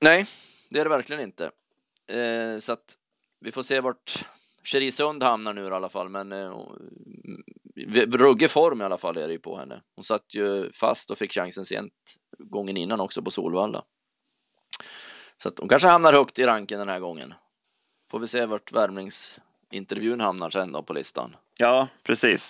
Nej, 0.00 0.26
det 0.70 0.80
är 0.80 0.84
det 0.84 0.90
verkligen 0.90 1.22
inte. 1.22 1.44
Eh, 2.06 2.58
så 2.58 2.72
att 2.72 2.96
vi 3.40 3.52
får 3.52 3.62
se 3.62 3.80
vart 3.80 4.26
Cherisund 4.64 5.22
hamnar 5.22 5.52
nu 5.52 5.64
i 5.64 5.70
alla 5.70 5.88
fall, 5.88 6.08
men 6.08 6.32
eh, 6.32 6.52
ruggig 8.06 8.50
form 8.50 8.80
i 8.80 8.84
alla 8.84 8.98
fall 8.98 9.16
är 9.16 9.26
det 9.26 9.32
ju 9.32 9.38
på 9.38 9.56
henne. 9.56 9.82
Hon 9.96 10.04
satt 10.04 10.34
ju 10.34 10.72
fast 10.72 11.10
och 11.10 11.18
fick 11.18 11.32
chansen 11.32 11.64
sent 11.64 11.92
gången 12.38 12.76
innan 12.76 13.00
också 13.00 13.22
på 13.22 13.30
Solvalla. 13.30 13.84
Så 15.36 15.48
att 15.48 15.58
hon 15.58 15.68
kanske 15.68 15.88
hamnar 15.88 16.12
högt 16.12 16.38
i 16.38 16.46
ranken 16.46 16.78
den 16.78 16.88
här 16.88 17.00
gången. 17.00 17.34
Får 18.10 18.18
vi 18.18 18.26
se 18.26 18.46
vart 18.46 18.72
värmningsintervjun 18.72 20.20
hamnar 20.20 20.50
sen 20.50 20.72
då 20.72 20.82
på 20.82 20.92
listan. 20.92 21.36
Ja, 21.54 21.88
precis. 22.02 22.42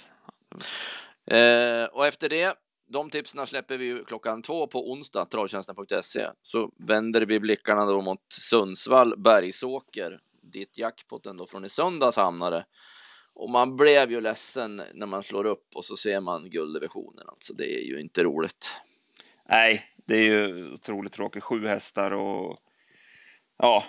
Eh, 1.27 1.85
och 1.85 2.07
efter 2.07 2.29
det, 2.29 2.59
de 2.89 3.11
tipsen 3.11 3.47
släpper 3.47 3.79
vi 3.79 3.85
ju 3.85 4.05
klockan 4.05 4.43
två 4.43 4.67
på 4.67 4.91
onsdag, 4.93 5.25
travtjänsten.se. 5.25 6.27
Så 6.43 6.71
vänder 6.79 7.23
vi 7.27 7.41
blickarna 7.41 7.87
då 7.87 8.01
mot 8.01 8.33
Sundsvall, 8.33 9.15
Bergsåker, 9.19 10.21
dit 10.43 10.79
jackpotten 10.79 11.37
då 11.37 11.47
från 11.47 11.65
i 11.65 11.69
söndags 11.69 12.17
hamnade. 12.17 12.67
Och 13.35 13.51
man 13.51 13.77
blev 13.77 14.11
ju 14.11 14.21
ledsen 14.21 14.83
när 14.95 15.07
man 15.07 15.23
slår 15.23 15.45
upp 15.45 15.69
och 15.77 15.85
så 15.85 15.97
ser 15.97 16.21
man 16.21 16.51
gulddivisionen. 16.51 17.29
Alltså 17.29 17.55
det 17.55 17.75
är 17.75 17.85
ju 17.85 18.01
inte 18.01 18.25
roligt. 18.25 18.81
Nej, 19.49 19.95
det 20.07 20.15
är 20.15 20.23
ju 20.23 20.73
otroligt 20.73 21.13
tråkigt. 21.13 21.43
Sju 21.43 21.67
hästar 21.67 22.11
och 22.11 22.59
ja, 23.59 23.85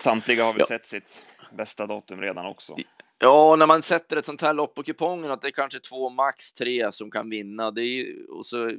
samtliga 0.00 0.44
har 0.44 0.52
väl 0.52 0.60
ja. 0.60 0.66
sett 0.66 0.86
sitt 0.86 1.22
bästa 1.56 1.86
datum 1.86 2.20
redan 2.20 2.46
också. 2.46 2.76
Ja, 3.18 3.56
när 3.56 3.66
man 3.66 3.82
sätter 3.82 4.16
ett 4.16 4.26
sånt 4.26 4.42
här 4.42 4.54
lopp 4.54 4.74
på 4.74 4.82
kupongen 4.82 5.30
att 5.30 5.42
det 5.42 5.48
är 5.48 5.52
kanske 5.52 5.80
två, 5.80 6.10
max 6.10 6.52
tre 6.52 6.92
som 6.92 7.10
kan 7.10 7.30
vinna. 7.30 7.70
Det 7.70 7.82
är 7.82 8.06
och 8.30 8.46
så 8.46 8.70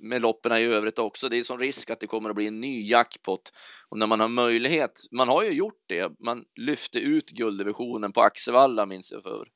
med 0.00 0.22
loppen 0.22 0.52
i 0.52 0.62
övrigt 0.62 0.98
också. 0.98 1.28
Det 1.28 1.36
är 1.36 1.42
sån 1.42 1.58
risk 1.58 1.90
att 1.90 2.00
det 2.00 2.06
kommer 2.06 2.30
att 2.30 2.36
bli 2.36 2.46
en 2.46 2.60
ny 2.60 2.88
jackpot 2.88 3.52
och 3.88 3.98
när 3.98 4.06
man 4.06 4.20
har 4.20 4.28
möjlighet. 4.28 5.00
Man 5.10 5.28
har 5.28 5.42
ju 5.42 5.50
gjort 5.50 5.82
det. 5.86 6.12
Man 6.18 6.44
lyfte 6.54 6.98
ut 6.98 7.30
gulddivisionen 7.30 8.12
på 8.12 8.20
Axevalla 8.20 8.86
minns 8.86 9.12
jag 9.12 9.22
för 9.22 9.48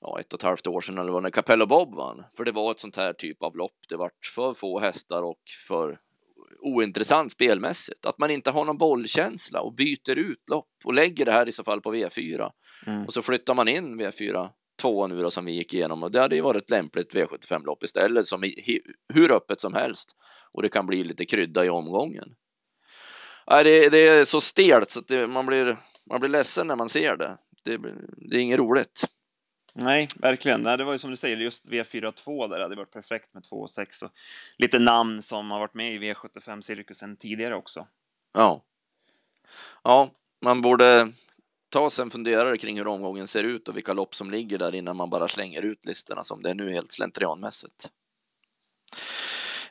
ja, 0.00 0.20
ett 0.20 0.32
och 0.32 0.38
ett 0.38 0.42
halvt 0.42 0.66
år 0.66 0.80
sedan 0.80 0.98
eller 0.98 1.12
vad 1.12 1.22
när 1.22 1.30
Capello 1.30 1.66
Bob 1.66 1.94
vann. 1.94 2.24
För 2.36 2.44
det 2.44 2.52
var 2.52 2.70
ett 2.70 2.80
sånt 2.80 2.96
här 2.96 3.12
typ 3.12 3.42
av 3.42 3.56
lopp. 3.56 3.76
Det 3.88 3.96
vart 3.96 4.26
för 4.34 4.54
få 4.54 4.78
hästar 4.78 5.22
och 5.22 5.42
för 5.68 6.00
ointressant 6.60 7.32
spelmässigt. 7.32 8.06
Att 8.06 8.18
man 8.18 8.30
inte 8.30 8.50
har 8.50 8.64
någon 8.64 8.78
bollkänsla 8.78 9.60
och 9.60 9.74
byter 9.74 10.18
ut 10.18 10.48
lopp 10.50 10.70
och 10.84 10.94
lägger 10.94 11.24
det 11.24 11.32
här 11.32 11.48
i 11.48 11.52
så 11.52 11.64
fall 11.64 11.80
på 11.80 11.94
V4 11.94 12.50
mm. 12.86 13.04
och 13.04 13.12
så 13.12 13.22
flyttar 13.22 13.54
man 13.54 13.68
in 13.68 14.00
V4 14.00 14.48
två 14.82 15.06
nu 15.06 15.22
då 15.22 15.30
som 15.30 15.44
vi 15.44 15.52
gick 15.52 15.74
igenom 15.74 16.02
och 16.02 16.10
det 16.10 16.20
hade 16.20 16.36
ju 16.36 16.42
varit 16.42 16.62
ett 16.62 16.70
lämpligt 16.70 17.14
V75 17.14 17.64
lopp 17.64 17.82
istället 17.82 18.26
som 18.26 18.44
är 18.44 18.54
hur 19.14 19.32
öppet 19.32 19.60
som 19.60 19.74
helst 19.74 20.16
och 20.52 20.62
det 20.62 20.68
kan 20.68 20.86
bli 20.86 21.04
lite 21.04 21.26
krydda 21.26 21.64
i 21.64 21.68
omgången. 21.68 22.28
Nej, 23.50 23.64
det, 23.64 23.88
det 23.88 24.06
är 24.08 24.24
så 24.24 24.40
stelt 24.40 24.90
så 24.90 25.00
att 25.00 25.08
det, 25.08 25.26
man 25.26 25.46
blir 25.46 25.76
man 26.10 26.20
blir 26.20 26.30
ledsen 26.30 26.66
när 26.66 26.76
man 26.76 26.88
ser 26.88 27.16
det. 27.16 27.38
Det, 27.64 27.78
det 28.30 28.36
är 28.36 28.40
inget 28.40 28.58
roligt. 28.58 29.04
Nej, 29.80 30.08
verkligen. 30.16 30.62
Nej, 30.62 30.76
det 30.76 30.84
var 30.84 30.92
ju 30.92 30.98
som 30.98 31.10
du 31.10 31.16
säger, 31.16 31.36
just 31.36 31.64
V42 31.64 32.48
där 32.48 32.60
hade 32.60 32.76
varit 32.76 32.92
perfekt 32.92 33.34
med 33.34 33.44
2 33.44 33.56
och 33.56 33.70
6 33.70 34.02
och 34.02 34.10
lite 34.56 34.78
namn 34.78 35.22
som 35.22 35.50
har 35.50 35.58
varit 35.58 35.74
med 35.74 35.94
i 35.94 35.98
V75-cirkusen 35.98 37.16
tidigare 37.16 37.54
också. 37.54 37.86
Ja. 38.34 38.64
Ja, 39.82 40.10
man 40.40 40.62
borde 40.62 41.12
ta 41.68 41.90
sig 41.90 42.02
en 42.02 42.10
funderare 42.10 42.58
kring 42.58 42.78
hur 42.78 42.86
omgången 42.86 43.26
ser 43.26 43.44
ut 43.44 43.68
och 43.68 43.76
vilka 43.76 43.92
lopp 43.92 44.14
som 44.14 44.30
ligger 44.30 44.58
där 44.58 44.74
innan 44.74 44.96
man 44.96 45.10
bara 45.10 45.28
slänger 45.28 45.62
ut 45.62 45.86
listorna 45.86 46.24
som 46.24 46.42
det 46.42 46.50
är 46.50 46.54
nu 46.54 46.70
helt 46.70 46.92
slentrianmässigt. 46.92 47.90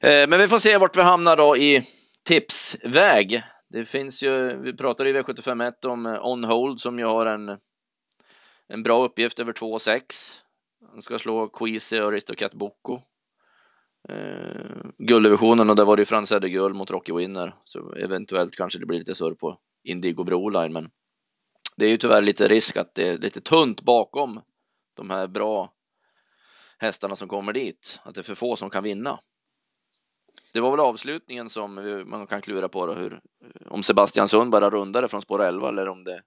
Eh, 0.02 0.30
men 0.30 0.40
vi 0.40 0.48
får 0.48 0.60
se 0.60 0.78
vart 0.78 0.98
vi 0.98 1.02
hamnar 1.02 1.38
då 1.38 1.58
i 1.58 1.84
tipsväg. 2.24 3.44
Det 3.70 3.86
finns 3.86 4.24
ju, 4.24 4.58
vi 4.58 4.74
pratade 4.74 5.10
i 5.10 5.14
V751 5.14 5.86
om 5.86 6.06
eh, 6.06 6.26
On 6.26 6.44
Hold 6.44 6.80
som 6.80 7.00
ju 7.00 7.06
har 7.06 7.26
en, 7.26 7.58
en 8.68 8.84
bra 8.84 9.06
uppgift 9.06 9.40
över 9.40 9.54
2,6. 9.54 10.42
Han 10.92 11.02
ska 11.02 11.20
slå 11.20 11.48
Quisi 11.48 12.00
och 12.00 12.08
Aristocat 12.08 12.54
Bocco. 12.54 13.00
Eh, 14.10 14.86
gulddivisionen 14.98 15.70
och 15.70 15.76
där 15.76 15.86
var 15.86 15.96
det 15.96 16.02
ju 16.02 16.06
Frans 16.06 16.30
Guld 16.30 16.76
mot 16.76 16.92
Rocky 16.92 17.14
Winner. 17.14 17.56
Så 17.64 17.94
eventuellt 17.94 18.56
kanske 18.56 18.80
det 18.80 18.86
blir 18.86 19.00
lite 19.00 19.16
surr 19.16 19.34
på 19.34 19.58
Indigo 19.84 20.24
Broline, 20.24 20.74
men 20.74 20.90
det 21.78 21.86
är 21.86 21.90
ju 21.90 21.98
tyvärr 21.98 22.22
lite 22.22 22.48
risk 22.48 22.78
att 22.78 22.96
det 22.96 23.08
är 23.08 23.18
lite 23.18 23.42
tunt 23.42 23.82
bakom 23.82 24.42
de 24.94 25.10
här 25.10 25.28
bra 25.28 25.74
hästarna 26.78 27.16
som 27.16 27.28
kommer 27.28 27.54
dit, 27.54 28.00
att 28.04 28.16
det 28.16 28.22
är 28.22 28.24
för 28.24 28.36
få 28.36 28.56
som 28.56 28.70
kan 28.70 28.84
vinna. 28.84 29.20
Det 30.54 30.60
var 30.60 30.72
väl 30.72 30.80
avslutningen 30.80 31.50
som 31.50 31.74
man 32.08 32.28
kan 32.28 32.42
klura 32.42 32.70
på 32.70 32.86
då, 32.86 32.94
hur, 32.94 33.22
om 33.66 33.84
Sebastian 33.84 34.30
Sund 34.30 34.52
bara 34.52 34.70
rundade 34.70 35.08
från 35.08 35.22
spår 35.22 35.44
11 35.44 35.70
eller 35.70 35.88
om 35.88 36.04
det 36.04 36.22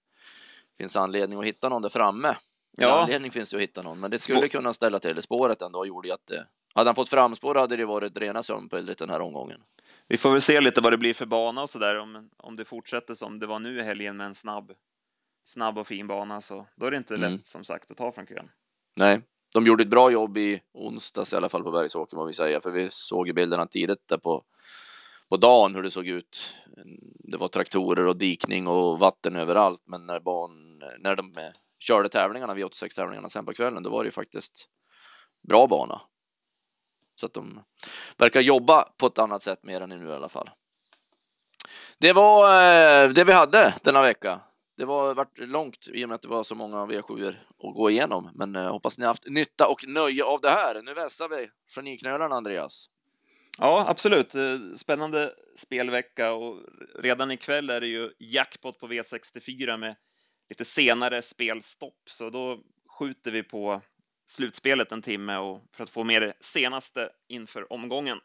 finns 0.81 0.97
anledning 0.97 1.39
att 1.39 1.45
hitta 1.45 1.68
någon 1.68 1.83
där 1.83 1.89
framme. 1.89 2.37
Ja. 2.78 3.03
Anledning 3.03 3.31
finns 3.31 3.51
det 3.51 3.57
att 3.57 3.62
hitta 3.62 3.83
någon, 3.83 4.01
men 4.01 4.11
det 4.11 4.18
skulle 4.18 4.49
kunna 4.49 4.72
ställa 4.72 4.99
till 4.99 5.14
det. 5.14 5.22
Spåret 5.22 5.62
ändå 5.62 5.87
gjorde 5.87 6.09
ju 6.09 6.14
att 6.14 6.26
det, 6.26 6.47
hade 6.74 6.89
han 6.89 6.95
fått 6.95 7.09
framspår 7.09 7.55
hade 7.55 7.76
det 7.76 7.85
varit 7.85 8.16
rena 8.16 8.43
sömnpillret 8.43 8.99
den 8.99 9.11
här 9.11 9.20
omgången. 9.20 9.61
Vi 10.09 10.18
får 10.18 10.33
väl 10.33 10.43
se 10.43 10.61
lite 10.61 10.81
vad 10.81 10.93
det 10.93 10.99
blir 10.99 11.14
för 11.14 11.26
bana 11.26 11.62
och 11.62 11.70
så 11.70 11.78
där 11.78 11.99
om, 11.99 12.31
om 12.37 12.57
det 12.57 12.64
fortsätter 12.64 13.14
som 13.14 13.39
det 13.39 13.47
var 13.47 13.59
nu 13.59 13.81
i 13.81 13.83
helgen 13.83 14.16
med 14.16 14.26
en 14.26 14.35
snabb, 14.35 14.72
snabb 15.45 15.78
och 15.78 15.87
fin 15.87 16.07
bana 16.07 16.41
så 16.41 16.66
då 16.76 16.87
är 16.87 16.91
det 16.91 16.97
inte 16.97 17.14
mm. 17.14 17.33
lätt 17.33 17.47
som 17.47 17.64
sagt 17.64 17.91
att 17.91 17.97
ta 17.97 18.12
från 18.12 18.26
kön. 18.26 18.51
Nej, 18.97 19.20
de 19.55 19.64
gjorde 19.64 19.83
ett 19.83 19.91
bra 19.91 20.11
jobb 20.11 20.39
i 20.39 20.61
onsdags 20.72 21.33
i 21.33 21.37
alla 21.37 21.49
fall 21.49 21.62
på 21.62 21.70
Bergsåker 21.70 22.16
må 22.16 22.24
vi 22.24 22.35
säga, 22.35 22.61
för 22.61 22.70
vi 22.70 22.89
såg 22.91 23.26
ju 23.26 23.33
bilderna 23.33 23.66
tidigt 23.66 24.09
där 24.09 24.18
på 24.18 24.45
på 25.31 25.37
dagen 25.37 25.74
hur 25.74 25.83
det 25.83 25.91
såg 25.91 26.07
ut. 26.07 26.55
Det 27.18 27.37
var 27.37 27.49
traktorer 27.49 28.07
och 28.07 28.16
dikning 28.16 28.66
och 28.66 28.99
vatten 28.99 29.37
överallt, 29.37 29.83
men 29.87 30.07
när 30.07 30.20
barn, 30.20 30.83
när 30.99 31.16
de 31.16 31.35
körde 31.78 32.09
tävlingarna, 32.09 32.55
V86 32.55 32.95
tävlingarna 32.95 33.28
sen 33.28 33.47
på 33.47 33.53
kvällen, 33.53 33.83
då 33.83 33.91
var 33.91 34.03
det 34.05 34.09
ju 34.09 34.12
faktiskt 34.12 34.68
bra 35.49 35.66
bana. 35.66 36.01
Så 37.20 37.26
att 37.26 37.35
de 37.35 37.61
verkar 38.16 38.41
jobba 38.41 38.83
på 38.83 39.07
ett 39.07 39.18
annat 39.18 39.43
sätt 39.43 39.62
mer 39.62 39.81
än 39.81 39.89
nu 39.89 40.09
i 40.09 40.12
alla 40.12 40.28
fall. 40.28 40.51
Det 41.99 42.12
var 42.12 42.45
eh, 42.45 43.09
det 43.09 43.24
vi 43.24 43.33
hade 43.33 43.74
denna 43.83 44.03
vecka. 44.03 44.41
Det 44.76 44.85
var 44.85 45.14
varit 45.14 45.39
långt 45.39 45.89
i 45.93 46.05
och 46.05 46.09
med 46.09 46.14
att 46.14 46.22
det 46.22 46.28
var 46.28 46.43
så 46.43 46.55
många 46.55 46.87
V7 46.87 47.28
att 47.28 47.74
gå 47.74 47.91
igenom, 47.91 48.31
men 48.35 48.57
eh, 48.57 48.72
hoppas 48.72 48.99
ni 48.99 49.07
haft 49.07 49.26
nytta 49.26 49.68
och 49.68 49.85
nöje 49.87 50.24
av 50.24 50.41
det 50.41 50.51
här. 50.51 50.83
Nu 50.83 50.95
vässar 50.95 51.28
vi 51.28 51.51
geniknölarna, 51.76 52.35
Andreas. 52.35 52.89
Ja, 53.59 53.88
absolut. 53.88 54.34
Eh, 54.34 54.59
spännande 54.76 55.34
spelvecka 55.57 56.32
och 56.32 56.62
redan 56.98 57.30
ikväll 57.30 57.70
är 57.70 57.80
det 57.80 57.86
ju 57.86 58.11
jackpot 58.18 58.78
på 58.78 58.88
V64 58.88 59.76
med 59.76 59.96
lite 60.48 60.64
senare 60.64 61.22
spelstopp, 61.22 62.01
så 62.11 62.30
då 62.30 62.62
skjuter 62.98 63.30
vi 63.30 63.42
på 63.42 63.82
slutspelet 64.28 64.92
en 64.92 65.03
timme 65.03 65.36
och 65.36 65.62
för 65.72 65.84
att 65.84 65.90
få 65.90 66.05
med 66.05 66.22
det 66.22 66.32
senaste 66.40 67.11
inför 67.28 67.72
omgången. 67.72 68.18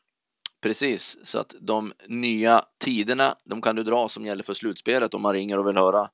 Precis, 0.62 1.18
så 1.24 1.40
att 1.40 1.56
de 1.62 1.94
nya 2.08 2.66
tiderna, 2.80 3.36
de 3.46 3.62
kan 3.62 3.76
du 3.76 3.84
dra 3.84 4.10
som 4.10 4.26
gäller 4.26 4.44
för 4.44 4.54
slutspelet 4.54 5.14
om 5.14 5.22
man 5.22 5.34
ringer 5.34 5.60
och 5.60 5.68
vill 5.68 5.78
höra 5.78 6.10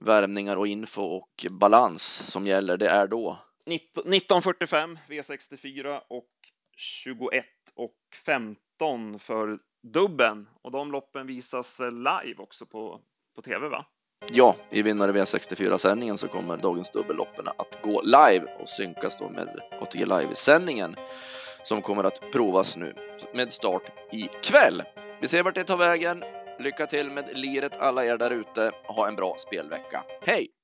värmningar 0.00 0.56
och 0.56 0.66
info 0.66 1.02
och 1.02 1.46
balans 1.50 2.02
som 2.30 2.46
gäller. 2.46 2.76
Det 2.76 2.88
är 2.88 3.06
då 3.06 3.38
1945 3.66 4.98
V64 5.08 6.00
och 6.08 6.30
21 6.76 7.44
och 7.80 7.94
15 8.26 9.18
för 9.18 9.58
dubben 9.82 10.48
och 10.62 10.70
de 10.70 10.92
loppen 10.92 11.26
visas 11.26 11.78
live 11.78 12.36
också 12.38 12.66
på, 12.66 13.00
på 13.36 13.42
tv 13.42 13.68
va? 13.68 13.86
Ja, 14.32 14.56
i 14.70 14.82
vinnare 14.82 15.12
V64-sändningen 15.12 16.18
så 16.18 16.28
kommer 16.28 16.56
dagens 16.56 16.90
dubbelloppen 16.90 17.48
att 17.48 17.82
gå 17.82 18.02
live 18.02 18.44
och 18.60 18.68
synkas 18.68 19.18
då 19.18 19.28
med 19.28 19.60
ATG 19.80 20.06
Live-sändningen 20.06 20.96
som 21.62 21.82
kommer 21.82 22.04
att 22.04 22.32
provas 22.32 22.76
nu 22.76 22.94
med 23.34 23.52
start 23.52 23.82
ikväll. 24.12 24.82
Vi 25.20 25.28
ser 25.28 25.42
vart 25.42 25.54
det 25.54 25.64
tar 25.64 25.76
vägen. 25.76 26.24
Lycka 26.58 26.86
till 26.86 27.10
med 27.10 27.38
liret 27.38 27.76
alla 27.76 28.04
er 28.04 28.18
där 28.18 28.30
ute. 28.30 28.70
Ha 28.84 29.08
en 29.08 29.16
bra 29.16 29.34
spelvecka. 29.38 30.04
Hej! 30.22 30.59